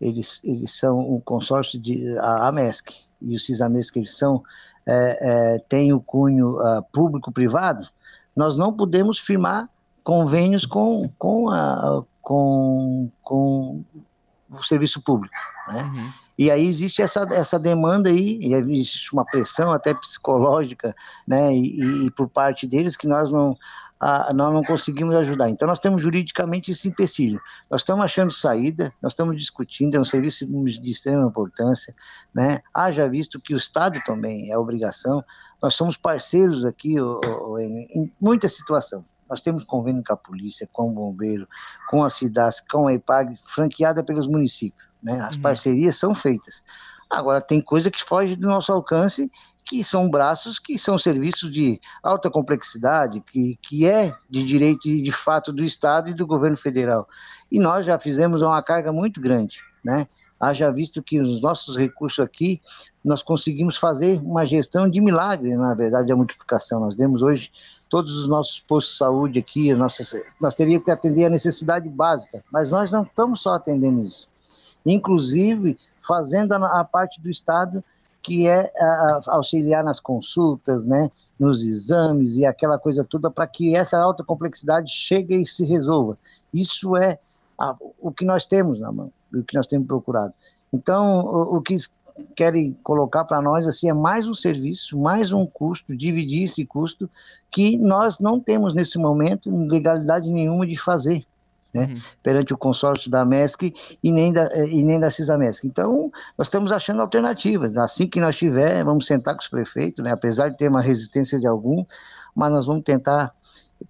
eles, 0.00 0.40
eles 0.44 0.76
são 0.76 0.98
um 0.98 1.20
consórcio 1.20 1.80
de 1.80 2.16
a, 2.18 2.48
a 2.48 2.52
MESC 2.52 2.92
e 3.20 3.34
o 3.34 3.38
CISAMESC, 3.38 3.96
eles 3.98 4.16
são, 4.16 4.42
é, 4.86 5.54
é, 5.54 5.58
tem 5.68 5.92
o 5.92 6.00
cunho 6.00 6.58
uh, 6.58 6.82
público-privado, 6.92 7.88
nós 8.36 8.56
não 8.56 8.72
podemos 8.72 9.18
firmar 9.18 9.68
convênios 10.02 10.66
com, 10.66 11.08
com, 11.18 11.48
a, 11.48 12.00
com, 12.20 13.08
com 13.22 13.84
o 14.50 14.62
serviço 14.62 15.00
público. 15.00 15.34
Né? 15.68 15.82
Uhum. 15.82 16.12
E 16.36 16.50
aí 16.50 16.66
existe 16.66 17.00
essa, 17.00 17.26
essa 17.30 17.58
demanda 17.58 18.10
aí, 18.10 18.38
e 18.42 18.54
existe 18.54 19.12
uma 19.12 19.24
pressão 19.24 19.70
até 19.70 19.94
psicológica, 19.94 20.94
né, 21.26 21.54
e, 21.54 22.06
e 22.06 22.10
por 22.10 22.28
parte 22.28 22.66
deles 22.66 22.96
que 22.96 23.06
nós 23.06 23.30
não, 23.30 23.56
a, 23.98 24.32
nós 24.32 24.52
não 24.52 24.62
conseguimos 24.62 25.14
ajudar. 25.16 25.48
Então 25.50 25.66
nós 25.66 25.78
temos 25.78 26.02
juridicamente 26.02 26.70
esse 26.70 26.88
empecilho. 26.88 27.40
Nós 27.70 27.80
estamos 27.80 28.04
achando 28.04 28.30
saída, 28.30 28.92
nós 29.02 29.12
estamos 29.12 29.36
discutindo, 29.36 29.96
é 29.96 30.00
um 30.00 30.04
serviço 30.04 30.46
de 30.46 30.90
extrema 30.90 31.26
importância, 31.26 31.94
né, 32.34 32.60
haja 32.72 33.08
visto 33.08 33.40
que 33.40 33.54
o 33.54 33.56
Estado 33.56 34.00
também 34.04 34.50
é 34.50 34.58
obrigação, 34.58 35.24
nós 35.62 35.74
somos 35.74 35.96
parceiros 35.96 36.64
aqui 36.64 37.00
o, 37.00 37.20
o, 37.20 37.58
em, 37.58 37.86
em 37.94 38.12
muita 38.20 38.48
situação. 38.48 39.04
Nós 39.28 39.40
temos 39.40 39.64
convênio 39.64 40.02
com 40.06 40.12
a 40.12 40.16
polícia, 40.16 40.68
com 40.70 40.90
o 40.90 40.92
bombeiro, 40.92 41.48
com 41.88 42.04
a 42.04 42.10
cidade, 42.10 42.56
com 42.70 42.86
a 42.86 42.94
EPAG, 42.94 43.36
franqueada 43.44 44.04
pelos 44.04 44.26
municípios. 44.26 44.86
Né? 45.02 45.20
As 45.20 45.36
uhum. 45.36 45.42
parcerias 45.42 45.96
são 45.96 46.14
feitas. 46.14 46.62
Agora, 47.10 47.40
tem 47.40 47.60
coisa 47.60 47.90
que 47.90 48.02
foge 48.02 48.36
do 48.36 48.46
nosso 48.46 48.72
alcance, 48.72 49.30
que 49.64 49.82
são 49.82 50.10
braços, 50.10 50.58
que 50.58 50.78
são 50.78 50.98
serviços 50.98 51.50
de 51.50 51.80
alta 52.02 52.30
complexidade, 52.30 53.20
que, 53.20 53.58
que 53.62 53.86
é 53.86 54.14
de 54.28 54.44
direito 54.44 54.82
de, 54.82 55.12
fato 55.12 55.52
do 55.52 55.64
Estado 55.64 56.10
e 56.10 56.14
do 56.14 56.26
governo 56.26 56.56
federal. 56.56 57.08
E 57.50 57.58
nós 57.58 57.86
já 57.86 57.98
fizemos 57.98 58.42
uma 58.42 58.62
carga 58.62 58.92
muito 58.92 59.20
grande, 59.20 59.60
né? 59.82 60.06
Haja 60.38 60.70
visto 60.70 61.02
que 61.02 61.20
os 61.20 61.40
nossos 61.40 61.76
recursos 61.76 62.22
aqui, 62.22 62.60
nós 63.02 63.22
conseguimos 63.22 63.78
fazer 63.78 64.20
uma 64.20 64.44
gestão 64.44 64.90
de 64.90 65.00
milagre, 65.00 65.56
na 65.56 65.72
verdade, 65.72 66.12
a 66.12 66.16
multiplicação. 66.16 66.80
Nós 66.80 66.94
demos 66.94 67.22
hoje 67.22 67.50
todos 67.88 68.18
os 68.18 68.26
nossos 68.26 68.60
postos 68.60 68.94
de 68.94 68.98
saúde 68.98 69.38
aqui, 69.38 69.72
nossas, 69.72 70.12
nós 70.40 70.54
teríamos 70.54 70.84
que 70.84 70.90
atender 70.90 71.24
a 71.24 71.30
necessidade 71.30 71.88
básica, 71.88 72.44
mas 72.52 72.72
nós 72.72 72.90
não 72.90 73.04
estamos 73.04 73.40
só 73.40 73.54
atendendo 73.54 74.02
isso. 74.02 74.28
Inclusive, 74.84 75.78
fazendo 76.02 76.52
a, 76.52 76.80
a 76.80 76.84
parte 76.84 77.22
do 77.22 77.30
Estado 77.30 77.82
que 78.24 78.48
é 78.48 78.72
auxiliar 79.28 79.84
nas 79.84 80.00
consultas, 80.00 80.86
né, 80.86 81.10
nos 81.38 81.62
exames 81.62 82.38
e 82.38 82.46
aquela 82.46 82.78
coisa 82.78 83.04
toda 83.04 83.30
para 83.30 83.46
que 83.46 83.76
essa 83.76 83.98
alta 83.98 84.24
complexidade 84.24 84.90
chegue 84.90 85.36
e 85.36 85.46
se 85.46 85.64
resolva. 85.66 86.18
Isso 86.52 86.96
é 86.96 87.18
a, 87.60 87.76
o 88.00 88.10
que 88.10 88.24
nós 88.24 88.46
temos 88.46 88.80
na 88.80 88.90
mão, 88.90 89.12
o 89.32 89.42
que 89.42 89.54
nós 89.54 89.66
temos 89.66 89.86
procurado. 89.86 90.32
Então, 90.72 91.20
o, 91.20 91.56
o 91.58 91.62
que 91.62 91.76
querem 92.34 92.72
colocar 92.82 93.24
para 93.24 93.42
nós 93.42 93.66
assim 93.66 93.90
é 93.90 93.94
mais 93.94 94.26
um 94.26 94.34
serviço, 94.34 94.98
mais 94.98 95.30
um 95.30 95.44
custo, 95.44 95.94
dividir 95.94 96.44
esse 96.44 96.64
custo 96.64 97.10
que 97.50 97.76
nós 97.76 98.18
não 98.18 98.40
temos 98.40 98.74
nesse 98.74 98.98
momento 98.98 99.50
legalidade 99.50 100.30
nenhuma 100.30 100.66
de 100.66 100.76
fazer. 100.76 101.26
Né, 101.74 101.86
uhum. 101.86 102.00
perante 102.22 102.54
o 102.54 102.56
consórcio 102.56 103.10
da 103.10 103.24
MESC 103.24 103.74
e 104.00 104.12
nem 104.12 104.32
da, 104.32 104.48
e 104.64 104.84
nem 104.84 105.00
da 105.00 105.10
CISAMESC. 105.10 105.66
Então, 105.66 106.08
nós 106.38 106.46
estamos 106.46 106.70
achando 106.70 107.02
alternativas. 107.02 107.76
Assim 107.76 108.06
que 108.06 108.20
nós 108.20 108.36
tiver, 108.36 108.84
vamos 108.84 109.06
sentar 109.06 109.34
com 109.34 109.40
os 109.40 109.48
prefeitos, 109.48 110.04
né, 110.04 110.12
apesar 110.12 110.50
de 110.50 110.56
ter 110.56 110.68
uma 110.68 110.80
resistência 110.80 111.36
de 111.40 111.48
algum, 111.48 111.84
mas 112.32 112.52
nós 112.52 112.66
vamos 112.66 112.84
tentar, 112.84 113.34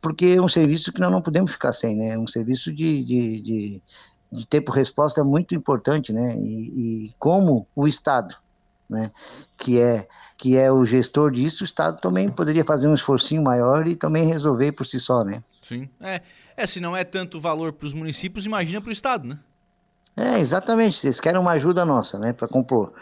porque 0.00 0.34
é 0.38 0.40
um 0.40 0.48
serviço 0.48 0.94
que 0.94 1.00
nós 1.00 1.12
não 1.12 1.20
podemos 1.20 1.52
ficar 1.52 1.74
sem, 1.74 1.94
né? 1.94 2.14
É 2.14 2.18
um 2.18 2.26
serviço 2.26 2.72
de, 2.72 3.04
de, 3.04 3.42
de 3.42 3.82
de 4.34 4.46
tempo-resposta 4.46 5.20
é 5.20 5.24
muito 5.24 5.54
importante, 5.54 6.12
né? 6.12 6.36
E, 6.36 7.06
e, 7.06 7.10
como 7.18 7.68
o 7.74 7.86
Estado, 7.86 8.34
né? 8.90 9.12
Que 9.58 9.80
é 9.80 10.08
que 10.36 10.56
é 10.56 10.70
o 10.70 10.84
gestor 10.84 11.30
disso, 11.30 11.62
o 11.62 11.64
Estado 11.64 12.00
também 12.00 12.28
poderia 12.28 12.64
fazer 12.64 12.88
um 12.88 12.94
esforcinho 12.94 13.42
maior 13.42 13.86
e 13.86 13.94
também 13.94 14.26
resolver 14.26 14.72
por 14.72 14.84
si 14.84 14.98
só, 14.98 15.22
né? 15.22 15.40
Sim, 15.64 15.88
é, 15.98 16.20
é 16.56 16.66
se 16.66 16.78
não 16.78 16.94
é 16.94 17.04
tanto 17.04 17.40
valor 17.40 17.72
para 17.72 17.86
os 17.86 17.94
municípios, 17.94 18.44
imagina 18.44 18.82
para 18.82 18.90
o 18.90 18.92
Estado, 18.92 19.26
né? 19.26 19.38
É, 20.14 20.38
exatamente. 20.38 20.98
Vocês 20.98 21.18
querem 21.18 21.40
uma 21.40 21.52
ajuda 21.52 21.84
nossa, 21.86 22.18
né, 22.18 22.32
para 22.32 22.46
compor. 22.46 22.92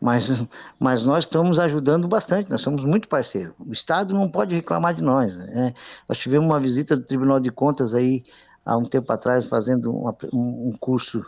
Mas, 0.00 0.44
mas 0.78 1.04
nós 1.04 1.24
estamos 1.24 1.58
ajudando 1.58 2.08
bastante, 2.08 2.50
nós 2.50 2.60
somos 2.60 2.84
muito 2.84 3.08
parceiros. 3.08 3.54
O 3.58 3.72
Estado 3.72 4.14
não 4.14 4.28
pode 4.28 4.54
reclamar 4.54 4.94
de 4.94 5.02
nós. 5.02 5.36
Né? 5.36 5.74
Nós 6.08 6.18
tivemos 6.18 6.46
uma 6.46 6.58
visita 6.58 6.96
do 6.96 7.04
Tribunal 7.04 7.38
de 7.38 7.50
Contas 7.50 7.94
aí 7.94 8.22
há 8.64 8.76
um 8.76 8.84
tempo 8.84 9.12
atrás 9.12 9.44
fazendo 9.44 9.92
uma, 9.92 10.16
um, 10.32 10.72
curso 10.80 11.24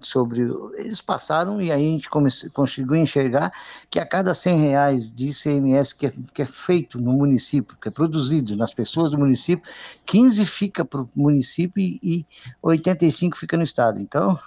sobre. 0.00 0.42
Eles 0.76 1.00
passaram 1.00 1.60
e 1.60 1.70
aí 1.70 1.86
a 1.86 1.90
gente 1.90 2.10
comece, 2.10 2.50
conseguiu 2.50 2.96
enxergar 2.96 3.52
que 3.88 3.98
a 3.98 4.06
cada 4.06 4.34
100 4.34 4.58
reais 4.58 5.12
de 5.12 5.30
ICMS 5.30 5.94
que 5.94 6.06
é, 6.06 6.12
que 6.34 6.42
é 6.42 6.46
feito 6.46 7.00
no 7.00 7.12
município, 7.12 7.76
que 7.80 7.88
é 7.88 7.90
produzido 7.90 8.56
nas 8.56 8.74
pessoas 8.74 9.12
do 9.12 9.18
município, 9.18 9.64
15 10.06 10.44
fica 10.44 10.84
para 10.84 11.02
o 11.02 11.06
município 11.14 11.80
e, 11.80 12.00
e 12.02 12.26
85 12.62 13.36
fica 13.36 13.56
no 13.56 13.64
estado. 13.64 14.00
Então, 14.00 14.38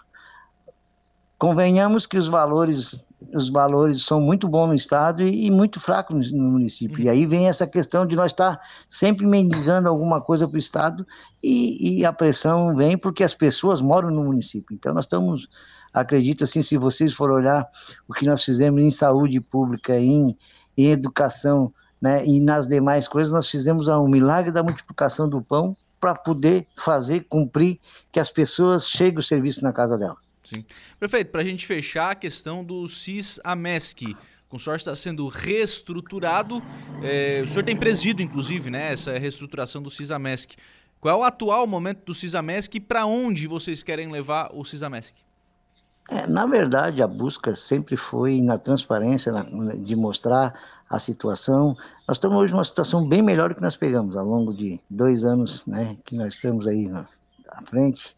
convenhamos 1.38 2.06
que 2.06 2.18
os 2.18 2.28
valores 2.28 3.06
os 3.34 3.50
valores 3.50 4.04
são 4.04 4.20
muito 4.22 4.48
bons 4.48 4.68
no 4.68 4.76
estado 4.76 5.24
e, 5.24 5.46
e 5.46 5.52
muito 5.52 5.80
fracos 5.80 6.32
no, 6.32 6.52
município. 6.52 7.00
Uhum. 7.00 7.06
E 7.06 7.10
aí 7.10 7.26
vem 7.26 7.48
essa 7.48 7.66
questão 7.66 8.06
de 8.06 8.16
nós 8.16 8.32
estar 8.32 8.60
sempre 8.90 9.26
mendigando 9.26 9.90
alguma 9.90 10.22
coisa 10.22 10.48
para 10.48 10.56
o 10.56 10.60
estado 10.60 11.06
e, 11.42 12.00
e, 12.00 12.06
a 12.06 12.14
pressão 12.14 12.76
vem 12.76 12.98
porque 12.98 13.24
as 13.24 13.34
pessoas 13.34 13.82
moram 13.82 14.10
no 14.10 14.24
município. 14.24 14.76
Então 14.76 14.94
nós 14.94 15.06
estamos, 15.06 15.48
acredito 15.94 16.44
assim, 16.44 16.62
se 16.62 16.78
vocês 16.78 17.14
forem 17.14 17.36
olhar 17.36 17.68
o 18.08 18.14
que 18.14 18.26
nós 18.26 18.44
fizemos 18.44 18.82
em 18.82 18.92
saúde 18.92 19.40
pública, 19.40 19.98
em, 19.98 20.36
em 20.78 20.92
educação, 20.92 21.74
né, 22.02 22.26
e 22.26 22.40
nas 22.40 22.68
demais 22.68 23.08
coisas, 23.08 23.32
nós 23.34 23.50
fizemos 23.50 23.88
um 23.88 24.08
milagre 24.08 24.52
da 24.52 24.62
multiplicação 24.62 25.28
do 25.28 25.42
pão 25.42 25.76
para 26.00 26.14
poder 26.14 26.68
fazer, 26.78 27.22
cumprir, 27.22 27.80
que 28.12 28.20
as 28.20 28.30
pessoas 28.30 28.88
cheguem 28.88 29.20
o 29.20 29.24
serviço 29.24 29.64
na 29.64 29.74
casa 29.74 29.98
delas. 29.98 30.25
Sim. 30.46 30.64
Prefeito, 31.00 31.32
para 31.32 31.42
a 31.42 31.44
gente 31.44 31.66
fechar 31.66 32.12
a 32.12 32.16
questão 32.16 32.64
do 32.64 32.88
CIS-AMESC, 32.88 34.16
o 34.48 34.50
consórcio 34.50 34.90
está 34.90 34.96
sendo 34.96 35.28
reestruturado, 35.28 36.62
é, 37.04 37.42
o 37.44 37.48
senhor 37.48 37.64
tem 37.64 37.76
presidido, 37.76 38.22
inclusive, 38.22 38.70
né, 38.70 38.94
essa 38.94 39.18
reestruturação 39.18 39.82
do 39.82 39.90
CIS-AMESC. 39.90 40.56
Qual 41.00 41.16
é 41.16 41.20
o 41.20 41.24
atual 41.24 41.68
momento 41.68 42.06
do 42.06 42.14
CISAMESC 42.14 42.76
e 42.76 42.80
para 42.80 43.06
onde 43.06 43.48
vocês 43.48 43.84
querem 43.84 44.12
levar 44.12 44.50
o 44.54 44.64
CISAMESC? 44.64 45.14
É, 46.10 46.28
na 46.28 46.46
verdade, 46.46 47.02
a 47.02 47.08
busca 47.08 47.56
sempre 47.56 47.98
foi 47.98 48.42
na 48.42 48.58
transparência, 48.58 49.32
na, 49.32 49.44
de 49.76 49.96
mostrar 49.96 50.54
a 50.90 51.00
situação. 51.00 51.76
Nós 52.08 52.18
estamos 52.18 52.38
hoje 52.38 52.54
numa 52.54 52.64
situação 52.64 53.08
bem 53.08 53.22
melhor 53.22 53.50
do 53.50 53.56
que 53.56 53.62
nós 53.62 53.76
pegamos 53.76 54.16
ao 54.16 54.26
longo 54.26 54.54
de 54.54 54.80
dois 54.90 55.24
anos 55.24 55.66
né, 55.66 55.98
que 56.06 56.16
nós 56.16 56.36
estamos 56.36 56.68
aí 56.68 56.88
na, 56.88 57.08
à 57.50 57.62
frente. 57.64 58.16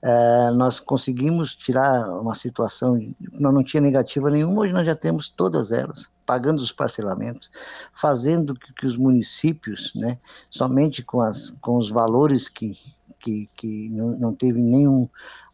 É, 0.00 0.50
nós 0.52 0.78
conseguimos 0.78 1.54
tirar 1.56 2.08
uma 2.20 2.34
situação, 2.34 2.96
nós 3.32 3.52
não 3.52 3.64
tinha 3.64 3.80
negativa 3.80 4.30
nenhuma, 4.30 4.62
hoje 4.62 4.72
nós 4.72 4.86
já 4.86 4.94
temos 4.94 5.28
todas 5.28 5.72
elas, 5.72 6.08
pagando 6.24 6.60
os 6.60 6.70
parcelamentos, 6.70 7.50
fazendo 7.92 8.54
que, 8.54 8.72
que 8.74 8.86
os 8.86 8.96
municípios, 8.96 9.92
né, 9.96 10.18
somente 10.48 11.02
com, 11.02 11.20
as, 11.20 11.50
com 11.60 11.76
os 11.76 11.90
valores 11.90 12.48
que, 12.48 12.78
que, 13.20 13.50
que 13.56 13.88
não, 13.90 14.16
não 14.18 14.34
teve 14.34 14.60
nenhum 14.60 15.08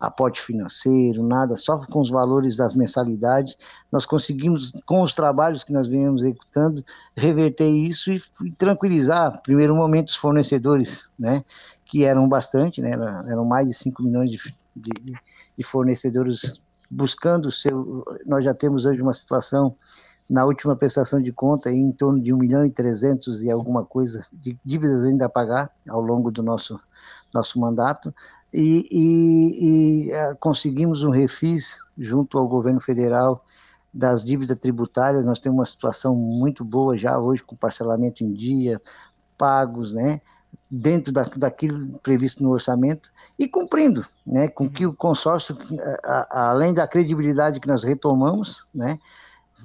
aporte 0.06 0.40
financeiro, 0.40 1.22
nada, 1.22 1.56
só 1.56 1.78
com 1.90 2.00
os 2.00 2.10
valores 2.10 2.56
das 2.56 2.74
mensalidades, 2.74 3.56
nós 3.90 4.06
conseguimos, 4.06 4.72
com 4.86 5.02
os 5.02 5.12
trabalhos 5.12 5.64
que 5.64 5.72
nós 5.72 5.88
viemos 5.88 6.22
executando, 6.22 6.84
reverter 7.16 7.68
isso 7.68 8.12
e, 8.12 8.22
e 8.44 8.50
tranquilizar, 8.52 9.40
primeiro 9.42 9.74
momento, 9.74 10.08
os 10.08 10.16
fornecedores, 10.16 11.10
né, 11.18 11.44
que 11.84 12.04
eram 12.04 12.28
bastante, 12.28 12.80
né, 12.80 12.92
eram 13.28 13.44
mais 13.44 13.66
de 13.66 13.74
5 13.74 14.02
milhões 14.02 14.30
de, 14.30 14.38
de, 14.74 14.92
de 15.56 15.64
fornecedores 15.64 16.60
buscando 16.90 17.46
o 17.46 17.52
seu, 17.52 18.04
nós 18.26 18.44
já 18.44 18.54
temos 18.54 18.84
hoje 18.84 19.02
uma 19.02 19.12
situação 19.12 19.76
na 20.28 20.44
última 20.44 20.74
prestação 20.74 21.20
de 21.20 21.32
conta 21.32 21.70
em 21.70 21.92
torno 21.92 22.20
de 22.20 22.32
1 22.32 22.38
milhão 22.38 22.64
e 22.64 22.70
300 22.70 23.42
e 23.42 23.50
alguma 23.50 23.84
coisa 23.84 24.24
de 24.32 24.58
dívidas 24.64 25.04
ainda 25.04 25.26
a 25.26 25.28
pagar 25.28 25.70
ao 25.88 26.00
longo 26.00 26.30
do 26.30 26.42
nosso 26.42 26.80
nosso 27.32 27.58
mandato 27.58 28.14
e, 28.54 28.86
e, 28.88 30.06
e 30.06 30.12
é, 30.12 30.32
conseguimos 30.36 31.02
um 31.02 31.10
refis 31.10 31.78
junto 31.98 32.38
ao 32.38 32.46
governo 32.46 32.80
federal 32.80 33.44
das 33.92 34.24
dívidas 34.24 34.56
tributárias. 34.58 35.26
Nós 35.26 35.40
temos 35.40 35.58
uma 35.58 35.66
situação 35.66 36.14
muito 36.14 36.64
boa 36.64 36.96
já 36.96 37.18
hoje 37.18 37.42
com 37.42 37.56
parcelamento 37.56 38.22
em 38.22 38.32
dia, 38.32 38.80
pagos, 39.36 39.92
né? 39.92 40.20
dentro 40.70 41.12
da, 41.12 41.24
daquilo 41.36 41.98
previsto 41.98 42.44
no 42.44 42.50
orçamento 42.50 43.10
e 43.36 43.48
cumprindo, 43.48 44.06
né, 44.24 44.46
com 44.46 44.68
que 44.68 44.86
o 44.86 44.94
consórcio, 44.94 45.52
a, 46.04 46.28
a, 46.30 46.50
além 46.50 46.72
da 46.72 46.86
credibilidade 46.86 47.58
que 47.58 47.66
nós 47.66 47.82
retomamos, 47.82 48.64
né, 48.72 49.00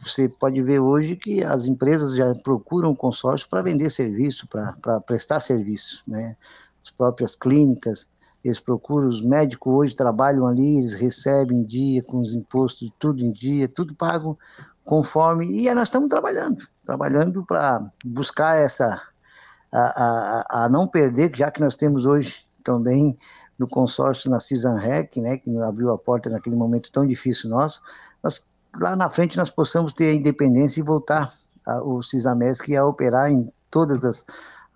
você 0.01 0.27
pode 0.27 0.59
ver 0.63 0.79
hoje 0.79 1.15
que 1.15 1.43
as 1.43 1.65
empresas 1.65 2.15
já 2.15 2.33
procuram 2.43 2.89
o 2.89 2.95
consórcio 2.95 3.47
para 3.47 3.61
vender 3.61 3.91
serviço, 3.91 4.47
para 4.47 4.99
prestar 5.01 5.41
serviço, 5.41 6.01
né, 6.07 6.35
as 6.83 6.89
próprias 6.89 7.35
clínicas, 7.35 8.07
eles 8.43 8.59
procuram, 8.59 9.07
os 9.07 9.21
médicos 9.21 9.73
hoje 9.73 9.95
trabalham 9.95 10.47
ali, 10.47 10.77
eles 10.77 10.93
recebem 10.93 11.59
em 11.59 11.65
dia, 11.65 12.01
com 12.03 12.19
os 12.19 12.33
impostos, 12.33 12.91
tudo 12.97 13.23
em 13.23 13.31
dia, 13.31 13.67
tudo 13.67 13.93
pago 13.93 14.37
conforme, 14.85 15.45
e 15.61 15.71
nós 15.73 15.89
estamos 15.89 16.09
trabalhando, 16.09 16.65
trabalhando 16.83 17.45
para 17.45 17.91
buscar 18.03 18.57
essa, 18.57 19.01
a, 19.71 19.79
a, 19.79 20.63
a, 20.65 20.69
não 20.69 20.87
perder, 20.87 21.35
já 21.35 21.51
que 21.51 21.61
nós 21.61 21.75
temos 21.75 22.05
hoje 22.05 22.45
também 22.63 23.17
no 23.57 23.67
consórcio 23.67 24.31
na 24.31 24.39
Cisanrec, 24.39 25.21
né, 25.21 25.37
que 25.37 25.55
abriu 25.57 25.91
a 25.91 25.97
porta 25.97 26.29
naquele 26.29 26.55
momento 26.55 26.91
tão 26.91 27.05
difícil 27.05 27.49
nosso, 27.49 27.81
nós, 28.23 28.43
lá 28.79 28.95
na 28.95 29.09
frente 29.09 29.37
nós 29.37 29.49
possamos 29.49 29.93
ter 29.93 30.09
a 30.09 30.15
independência 30.15 30.79
e 30.79 30.83
voltar 30.83 31.31
a, 31.65 31.83
o 31.83 32.01
Cisamesc 32.01 32.73
a 32.75 32.85
operar 32.85 33.29
em 33.29 33.51
todas 33.69 34.03
as 34.03 34.25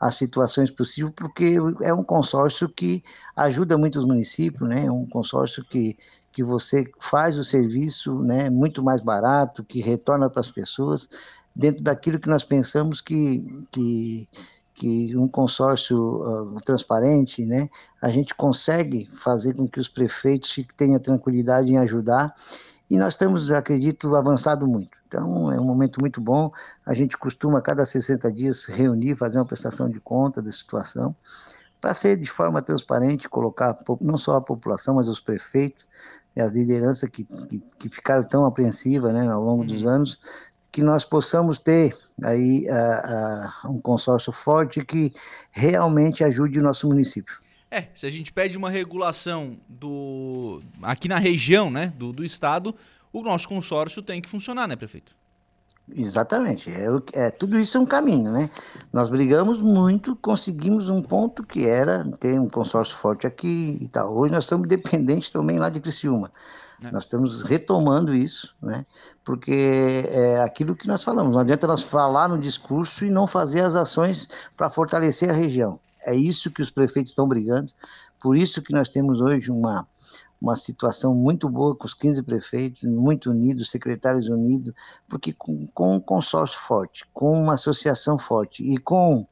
as 0.03 0.15
situações 0.15 0.69
possíveis, 0.69 1.13
porque 1.15 1.55
é 1.81 1.93
um 1.93 2.03
consórcio 2.03 2.67
que 2.67 3.01
ajuda 3.33 3.77
muito 3.77 3.97
os 3.97 4.05
municípios, 4.05 4.67
né? 4.67 4.85
É 4.85 4.91
um 4.91 5.05
consórcio 5.05 5.63
que, 5.63 5.97
que 6.33 6.43
você 6.43 6.83
faz 6.99 7.37
o 7.37 7.43
serviço 7.43 8.19
né, 8.19 8.49
muito 8.49 8.83
mais 8.83 9.01
barato, 9.01 9.63
que 9.63 9.81
retorna 9.81 10.29
para 10.29 10.41
as 10.41 10.51
pessoas, 10.51 11.07
dentro 11.55 11.81
daquilo 11.81 12.19
que 12.19 12.27
nós 12.27 12.43
pensamos 12.43 12.99
que, 12.99 13.63
que, 13.71 14.27
que 14.75 15.15
um 15.15 15.29
consórcio 15.29 15.97
uh, 15.97 16.57
transparente, 16.65 17.45
né, 17.45 17.69
a 18.01 18.09
gente 18.09 18.35
consegue 18.35 19.07
fazer 19.15 19.55
com 19.55 19.65
que 19.65 19.79
os 19.79 19.87
prefeitos 19.87 20.53
tenham 20.75 20.99
tranquilidade 20.99 21.71
em 21.71 21.77
ajudar 21.77 22.35
e 22.93 22.97
nós 22.99 23.15
estamos, 23.15 23.49
acredito, 23.49 24.15
avançado 24.15 24.67
muito. 24.67 24.95
Então, 25.07 25.51
é 25.51 25.59
um 25.59 25.63
momento 25.63 25.99
muito 25.99 26.21
bom. 26.21 26.51
A 26.85 26.93
gente 26.93 27.17
costuma, 27.17 27.57
a 27.57 27.61
cada 27.61 27.83
60 27.83 28.31
dias, 28.31 28.65
reunir, 28.65 29.15
fazer 29.15 29.39
uma 29.39 29.45
prestação 29.45 29.89
de 29.89 29.99
conta 29.99 30.43
da 30.43 30.51
situação, 30.51 31.15
para 31.81 31.91
ser 31.95 32.19
de 32.19 32.29
forma 32.29 32.61
transparente, 32.61 33.27
colocar 33.27 33.73
não 33.99 34.15
só 34.15 34.35
a 34.35 34.41
população, 34.41 34.93
mas 34.93 35.07
os 35.07 35.19
prefeitos 35.19 35.83
e 36.35 36.39
as 36.39 36.51
lideranças 36.51 37.09
que, 37.09 37.23
que, 37.23 37.59
que 37.79 37.89
ficaram 37.89 38.23
tão 38.23 38.45
apreensivas 38.45 39.11
né, 39.11 39.27
ao 39.27 39.41
longo 39.43 39.61
uhum. 39.61 39.67
dos 39.67 39.87
anos, 39.87 40.19
que 40.71 40.83
nós 40.83 41.03
possamos 41.03 41.57
ter 41.57 41.97
aí 42.21 42.67
uh, 42.69 43.67
uh, 43.67 43.71
um 43.71 43.81
consórcio 43.81 44.31
forte 44.31 44.85
que 44.85 45.11
realmente 45.49 46.23
ajude 46.23 46.59
o 46.59 46.63
nosso 46.63 46.87
município. 46.87 47.42
É, 47.73 47.87
se 47.95 48.05
a 48.05 48.09
gente 48.11 48.31
pede 48.31 48.55
uma 48.55 48.69
regulação 48.69 49.57
do 49.67 50.61
aqui 50.83 51.07
na 51.07 51.17
região, 51.17 51.71
né, 51.71 51.91
do, 51.97 52.11
do 52.11 52.23
estado, 52.23 52.75
o 53.11 53.23
nosso 53.23 53.49
consórcio 53.49 54.03
tem 54.03 54.21
que 54.21 54.29
funcionar, 54.29 54.67
né, 54.67 54.75
prefeito? 54.75 55.15
Exatamente. 55.91 56.69
É, 56.69 56.85
é, 57.13 57.31
tudo 57.31 57.59
isso 57.59 57.75
é 57.75 57.79
um 57.79 57.85
caminho, 57.85 58.31
né? 58.31 58.47
Nós 58.93 59.09
brigamos 59.09 59.59
muito, 59.59 60.15
conseguimos 60.15 60.87
um 60.87 61.01
ponto 61.01 61.43
que 61.43 61.65
era 61.65 62.05
ter 62.19 62.39
um 62.39 62.47
consórcio 62.47 62.95
forte 62.95 63.25
aqui 63.25 63.79
e 63.81 63.87
tal. 63.87 64.15
Hoje 64.15 64.31
nós 64.31 64.43
estamos 64.43 64.67
dependentes 64.69 65.31
também 65.31 65.57
lá 65.57 65.71
de 65.71 65.81
Criciúma. 65.81 66.31
É. 66.79 66.91
Nós 66.91 67.05
estamos 67.05 67.41
retomando 67.41 68.13
isso, 68.13 68.55
né? 68.61 68.85
Porque 69.25 70.05
é 70.11 70.39
aquilo 70.41 70.75
que 70.75 70.87
nós 70.87 71.03
falamos. 71.03 71.33
Não 71.33 71.41
adianta 71.41 71.65
nós 71.65 71.81
falar 71.81 72.29
no 72.29 72.37
discurso 72.37 73.03
e 73.03 73.09
não 73.09 73.25
fazer 73.25 73.61
as 73.61 73.73
ações 73.73 74.29
para 74.55 74.69
fortalecer 74.69 75.31
a 75.31 75.33
região. 75.33 75.79
É 76.05 76.15
isso 76.15 76.51
que 76.51 76.61
os 76.61 76.69
prefeitos 76.69 77.11
estão 77.11 77.27
brigando, 77.27 77.71
por 78.21 78.37
isso 78.37 78.61
que 78.61 78.73
nós 78.73 78.89
temos 78.89 79.19
hoje 79.19 79.51
uma, 79.51 79.87
uma 80.41 80.55
situação 80.55 81.15
muito 81.15 81.49
boa 81.49 81.75
com 81.75 81.85
os 81.85 81.93
15 81.93 82.21
prefeitos, 82.23 82.83
muito 82.83 83.31
unidos, 83.31 83.71
secretários 83.71 84.27
unidos, 84.27 84.73
porque 85.07 85.33
com, 85.33 85.67
com 85.67 85.95
um 85.95 85.99
consórcio 85.99 86.59
forte, 86.59 87.05
com 87.13 87.31
uma 87.41 87.53
associação 87.53 88.19
forte 88.19 88.63
e 88.63 88.77
com 88.77 89.25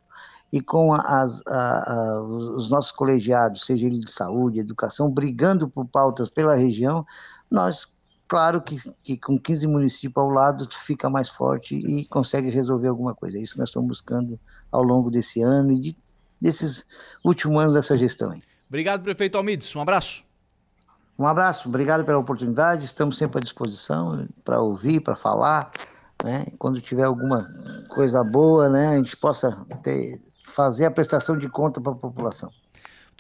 e 0.52 0.60
com 0.60 0.94
as, 0.94 1.42
a, 1.48 1.94
a, 1.94 2.24
os 2.24 2.70
nossos 2.70 2.92
colegiados, 2.92 3.66
seja 3.66 3.88
ele 3.88 4.00
de 4.00 4.12
saúde, 4.12 4.60
educação, 4.60 5.10
brigando 5.10 5.70
por 5.70 5.86
pautas 5.86 6.28
pela 6.28 6.56
região, 6.56 7.06
nós, 7.50 7.98
claro 8.28 8.62
que, 8.62 8.76
que 9.02 9.18
com 9.18 9.40
15 9.40 9.66
municípios 9.68 10.18
ao 10.18 10.30
lado, 10.30 10.68
fica 10.70 11.10
mais 11.10 11.30
forte 11.30 11.76
e 11.76 12.06
consegue 12.08 12.50
resolver 12.50 12.90
alguma 12.90 13.16
coisa. 13.16 13.38
É 13.38 13.42
isso 13.42 13.54
que 13.54 13.60
nós 13.60 13.70
estamos 13.70 13.88
buscando 13.88 14.38
ao 14.70 14.84
longo 14.84 15.10
desse 15.10 15.42
ano 15.42 15.72
e 15.72 15.80
de 15.80 15.96
desses 16.42 16.86
últimos 17.24 17.62
anos 17.62 17.74
dessa 17.74 17.96
gestão. 17.96 18.34
Hein? 18.34 18.42
Obrigado, 18.68 19.04
prefeito 19.04 19.38
Almides. 19.38 19.76
Um 19.76 19.82
abraço. 19.82 20.24
Um 21.20 21.28
abraço, 21.28 21.70
obrigado 21.70 22.04
pela 22.04 22.18
oportunidade. 22.18 22.86
Estamos 22.86 23.18
sempre 23.18 23.38
à 23.38 23.42
disposição 23.42 24.28
para 24.44 24.60
ouvir, 24.60 25.02
para 25.02 25.16
falar. 25.16 25.72
Né? 26.24 26.48
Quando 26.58 26.82
tiver 26.82 27.04
alguma 27.04 27.48
coisa 27.90 28.24
boa, 28.24 28.70
né, 28.70 28.88
a 28.88 28.98
gente 28.98 29.16
possa 29.18 29.66
ter, 29.84 30.20
fazer 30.46 30.86
a 30.86 30.92
prestação 30.92 31.38
de 31.38 31.48
conta 31.48 31.80
para 31.80 31.92
a 31.92 31.96
população. 31.96 32.52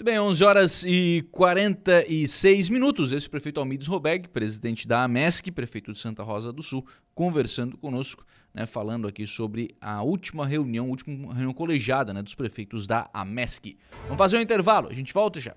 Muito 0.01 0.09
bem, 0.09 0.19
11 0.19 0.43
horas 0.43 0.83
e 0.83 1.23
46 1.31 2.71
minutos. 2.71 3.11
Esse 3.11 3.27
é 3.27 3.29
o 3.29 3.29
prefeito 3.29 3.59
Almides 3.59 3.85
Robeg, 3.85 4.29
presidente 4.29 4.87
da 4.87 5.03
AMESC, 5.03 5.51
prefeito 5.51 5.93
de 5.93 5.99
Santa 5.99 6.23
Rosa 6.23 6.51
do 6.51 6.63
Sul, 6.63 6.83
conversando 7.13 7.77
conosco, 7.77 8.25
né, 8.51 8.65
falando 8.65 9.07
aqui 9.07 9.27
sobre 9.27 9.75
a 9.79 10.01
última 10.01 10.43
reunião, 10.47 10.89
última 10.89 11.31
reunião 11.31 11.53
colegiada 11.53 12.15
né, 12.15 12.23
dos 12.23 12.33
prefeitos 12.33 12.87
da 12.87 13.11
AMESC. 13.13 13.77
Vamos 14.05 14.17
fazer 14.17 14.39
um 14.39 14.41
intervalo, 14.41 14.89
a 14.89 14.93
gente 14.95 15.13
volta 15.13 15.39
já. 15.39 15.55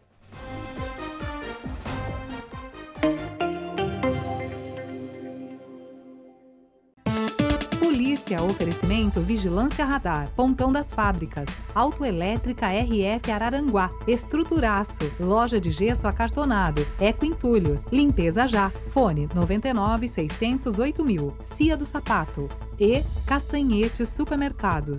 Notícia 8.24 8.42
oferecimento 8.42 9.20
Vigilância 9.20 9.84
Radar, 9.84 10.30
Pontão 10.34 10.72
das 10.72 10.94
Fábricas, 10.94 11.46
Autoelétrica 11.74 12.68
RF 12.68 13.30
Araranguá, 13.30 13.90
Estruturaço, 14.08 15.12
Loja 15.20 15.60
de 15.60 15.70
Gesso 15.70 16.08
Acartonado, 16.08 16.86
Eco 16.98 17.26
Entulhos, 17.26 17.86
Limpeza 17.88 18.48
Já, 18.48 18.70
Fone 18.88 19.28
99 19.34 20.08
608 20.08 21.04
mil, 21.04 21.36
Cia 21.38 21.76
do 21.76 21.84
Sapato 21.84 22.48
e 22.80 23.02
Castanhetes 23.26 24.08
Supermercados. 24.08 24.96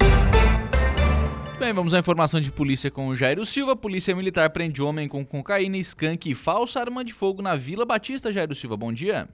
Bem, 1.57 1.73
vamos 1.73 1.95
à 1.95 1.99
informação 1.99 2.39
de 2.39 2.51
polícia 2.51 2.91
com 2.91 3.07
o 3.07 3.15
Jairo 3.15 3.43
Silva. 3.43 3.76
Polícia 3.76 4.15
Militar 4.15 4.51
prende 4.51 4.84
homem 4.84 5.07
com 5.07 5.26
cocaína, 5.26 5.78
skunk 5.78 6.30
e 6.30 6.36
falsa 6.36 6.80
arma 6.80 7.03
de 7.03 7.11
fogo 7.11 7.41
na 7.41 7.55
Vila 7.55 7.86
Batista. 7.86 8.32
Jairo 8.32 8.53
Silva, 8.53 8.78
bom 8.78 8.93
dia. 8.93 9.28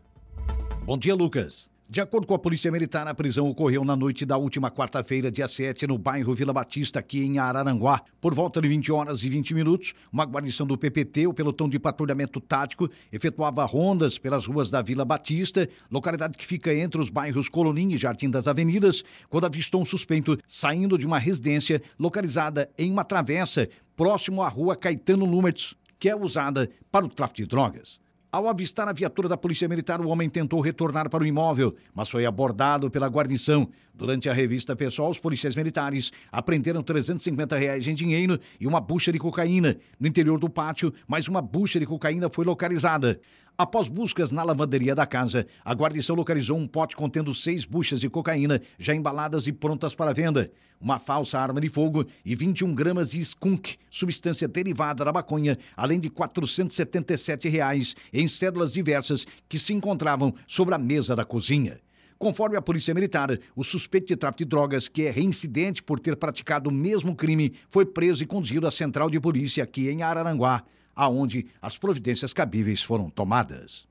Bom 0.86 0.98
dia, 0.98 1.14
Lucas. 1.14 1.70
De 1.92 2.00
acordo 2.00 2.26
com 2.26 2.34
a 2.34 2.40
Polícia 2.40 2.72
Militar, 2.72 3.06
a 3.06 3.14
prisão 3.14 3.50
ocorreu 3.50 3.84
na 3.84 3.98
noite 3.98 4.26
da 4.26 4.38
última 4.38 4.72
quarta-feira, 4.72 5.30
dia 5.30 5.46
7, 5.46 5.86
no 5.88 5.98
bairro 5.98 6.34
Vila 6.34 6.54
Batista, 6.54 7.00
aqui 7.00 7.22
em 7.22 7.38
Araranguá. 7.38 8.02
Por 8.22 8.34
volta 8.34 8.62
de 8.62 8.70
20 8.70 8.94
horas 8.94 9.26
e 9.26 9.30
20 9.30 9.54
minutos, 9.54 9.94
uma 10.10 10.24
guarnição 10.24 10.66
do 10.66 10.78
PPT, 10.78 11.28
o 11.28 11.34
pelotão 11.34 11.68
de 11.68 11.78
patrulhamento 11.78 12.40
tático, 12.40 12.90
efetuava 13.12 13.66
rondas 13.66 14.18
pelas 14.18 14.46
ruas 14.46 14.72
da 14.72 14.82
Vila 14.82 15.04
Batista, 15.04 15.68
localidade 15.92 16.38
que 16.38 16.48
fica 16.48 16.74
entre 16.74 17.02
os 17.02 17.10
bairros 17.10 17.50
Colonim 17.50 17.92
e 17.92 17.98
Jardim 17.98 18.30
das 18.30 18.48
Avenidas, 18.48 19.04
quando 19.28 19.48
avistou 19.48 19.82
um 19.82 19.86
suspeito 19.86 20.38
saindo 20.48 20.98
de 20.98 21.06
uma 21.06 21.20
residência 21.20 21.82
localizada 22.00 22.72
em 22.78 22.90
uma 22.90 23.04
travessa 23.04 23.68
próximo 23.98 24.42
à 24.42 24.48
rua 24.48 24.78
Caetano 24.78 25.26
Lumertz, 25.26 25.76
que 26.00 26.08
é 26.08 26.16
usada 26.16 26.70
para 26.90 27.06
o 27.06 27.10
tráfico 27.10 27.42
de 27.42 27.48
drogas. 27.48 28.00
Ao 28.34 28.48
avistar 28.48 28.88
a 28.88 28.94
viatura 28.94 29.28
da 29.28 29.36
Polícia 29.36 29.68
Militar, 29.68 30.00
o 30.00 30.08
homem 30.08 30.30
tentou 30.30 30.62
retornar 30.62 31.10
para 31.10 31.22
o 31.22 31.28
imóvel, 31.28 31.76
mas 31.94 32.08
foi 32.08 32.26
abordado 32.26 32.90
pela 32.90 33.10
guarnição. 33.10 33.68
Durante 33.94 34.30
a 34.30 34.34
revista 34.34 34.74
pessoal, 34.74 35.10
os 35.10 35.20
policiais 35.20 35.54
militares 35.54 36.14
apreenderam 36.32 36.82
350 36.82 37.58
reais 37.58 37.86
em 37.86 37.94
dinheiro 37.94 38.40
e 38.58 38.66
uma 38.66 38.80
bucha 38.80 39.12
de 39.12 39.20
cocaína. 39.20 39.76
No 40.00 40.08
interior 40.08 40.40
do 40.40 40.50
pátio, 40.50 40.94
mais 41.06 41.28
uma 41.28 41.42
bucha 41.42 41.78
de 41.78 41.86
cocaína 41.86 42.30
foi 42.30 42.46
localizada. 42.46 43.20
Após 43.58 43.88
buscas 43.88 44.32
na 44.32 44.44
lavanderia 44.44 44.96
da 44.96 45.06
casa, 45.06 45.46
a 45.64 45.74
guarnição 45.74 46.16
localizou 46.16 46.58
um 46.58 46.68
pote 46.68 46.96
contendo 46.96 47.34
seis 47.34 47.64
buchas 47.64 48.00
de 48.00 48.10
cocaína, 48.10 48.62
já 48.80 48.96
embaladas 48.96 49.46
e 49.46 49.52
prontas 49.52 49.94
para 49.94 50.14
venda, 50.14 50.52
uma 50.80 50.98
falsa 50.98 51.40
arma 51.40 51.62
de 51.62 51.70
fogo 51.70 52.06
e 52.26 52.34
21 52.34 52.74
gramas 52.74 53.12
de 53.12 53.20
skunk, 53.20 53.78
substância 53.90 54.48
derivada 54.48 55.06
da 55.06 55.14
maconha, 55.14 55.60
além 55.78 56.00
de 56.00 56.10
477 56.10 57.48
reais 57.50 57.96
em 58.12 58.28
cédulas 58.28 58.74
diversas 58.74 59.28
que 59.48 59.60
se 59.60 59.74
encontravam 59.74 60.34
sobre 60.48 60.74
a 60.74 60.80
mesa 60.80 61.16
da 61.16 61.24
cozinha. 61.24 61.80
Conforme 62.18 62.56
a 62.56 62.62
Polícia 62.62 62.94
Militar, 62.94 63.38
o 63.56 63.64
suspeito 63.64 64.08
de 64.08 64.16
tráfico 64.16 64.40
de 64.40 64.46
drogas, 64.46 64.88
que 64.88 65.04
é 65.04 65.12
reincidente 65.12 65.82
por 65.84 66.00
ter 66.00 66.16
praticado 66.16 66.70
o 66.70 66.74
mesmo 66.74 67.16
crime, 67.16 67.54
foi 67.68 67.86
preso 67.86 68.24
e 68.24 68.28
conduzido 68.28 68.66
à 68.66 68.72
central 68.72 69.10
de 69.10 69.20
polícia 69.20 69.64
aqui 69.64 69.90
em 69.90 70.02
Araranguá 70.02 70.64
aonde 70.96 71.48
as 71.62 71.78
providências 71.78 72.34
cabíveis 72.34 72.82
foram 72.82 73.10
tomadas. 73.10 73.88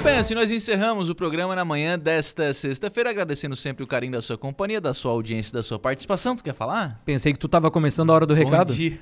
Muito 0.00 0.08
bem, 0.08 0.16
assim 0.16 0.34
nós 0.34 0.50
encerramos 0.50 1.10
o 1.10 1.14
programa 1.14 1.54
na 1.54 1.62
manhã 1.62 1.98
desta 1.98 2.54
sexta-feira, 2.54 3.10
agradecendo 3.10 3.54
sempre 3.54 3.84
o 3.84 3.86
carinho 3.86 4.12
da 4.12 4.22
sua 4.22 4.38
companhia, 4.38 4.80
da 4.80 4.94
sua 4.94 5.12
audiência, 5.12 5.52
da 5.52 5.62
sua 5.62 5.78
participação. 5.78 6.34
Tu 6.34 6.42
quer 6.42 6.54
falar? 6.54 7.02
Pensei 7.04 7.34
que 7.34 7.38
tu 7.38 7.44
estava 7.44 7.70
começando 7.70 8.08
a 8.08 8.14
hora 8.14 8.24
do 8.24 8.32
recado. 8.32 8.68
Bom 8.68 8.78
dia. 8.78 8.98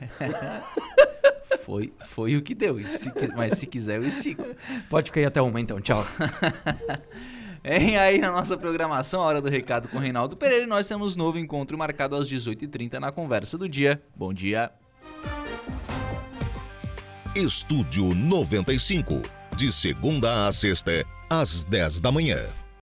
foi, 1.64 1.92
foi 2.04 2.36
o 2.36 2.42
que 2.42 2.52
deu, 2.52 2.82
se, 2.82 3.12
mas 3.36 3.60
se 3.60 3.66
quiser 3.68 3.98
eu 3.98 4.08
estico. 4.08 4.44
Pode 4.90 5.10
ficar 5.10 5.20
aí 5.20 5.26
até 5.26 5.40
uma 5.40 5.60
então, 5.60 5.80
tchau. 5.80 6.04
Em 7.70 7.96
aí 8.00 8.18
na 8.18 8.32
nossa 8.32 8.56
programação, 8.56 9.20
a 9.20 9.26
hora 9.26 9.42
do 9.42 9.48
recado 9.50 9.88
com 9.88 9.98
Reinaldo 9.98 10.34
Pereira, 10.34 10.66
nós 10.66 10.86
temos 10.86 11.14
novo 11.14 11.38
encontro 11.38 11.76
marcado 11.76 12.16
às 12.16 12.26
18h30 12.26 12.94
na 12.94 13.12
conversa 13.12 13.58
do 13.58 13.68
dia. 13.68 14.02
Bom 14.16 14.32
dia. 14.32 14.70
Estúdio 17.36 18.14
95, 18.14 19.22
de 19.54 19.70
segunda 19.70 20.48
a 20.48 20.50
sexta, 20.50 21.04
às 21.28 21.62
10 21.62 22.00
da 22.00 22.10
manhã. 22.10 22.38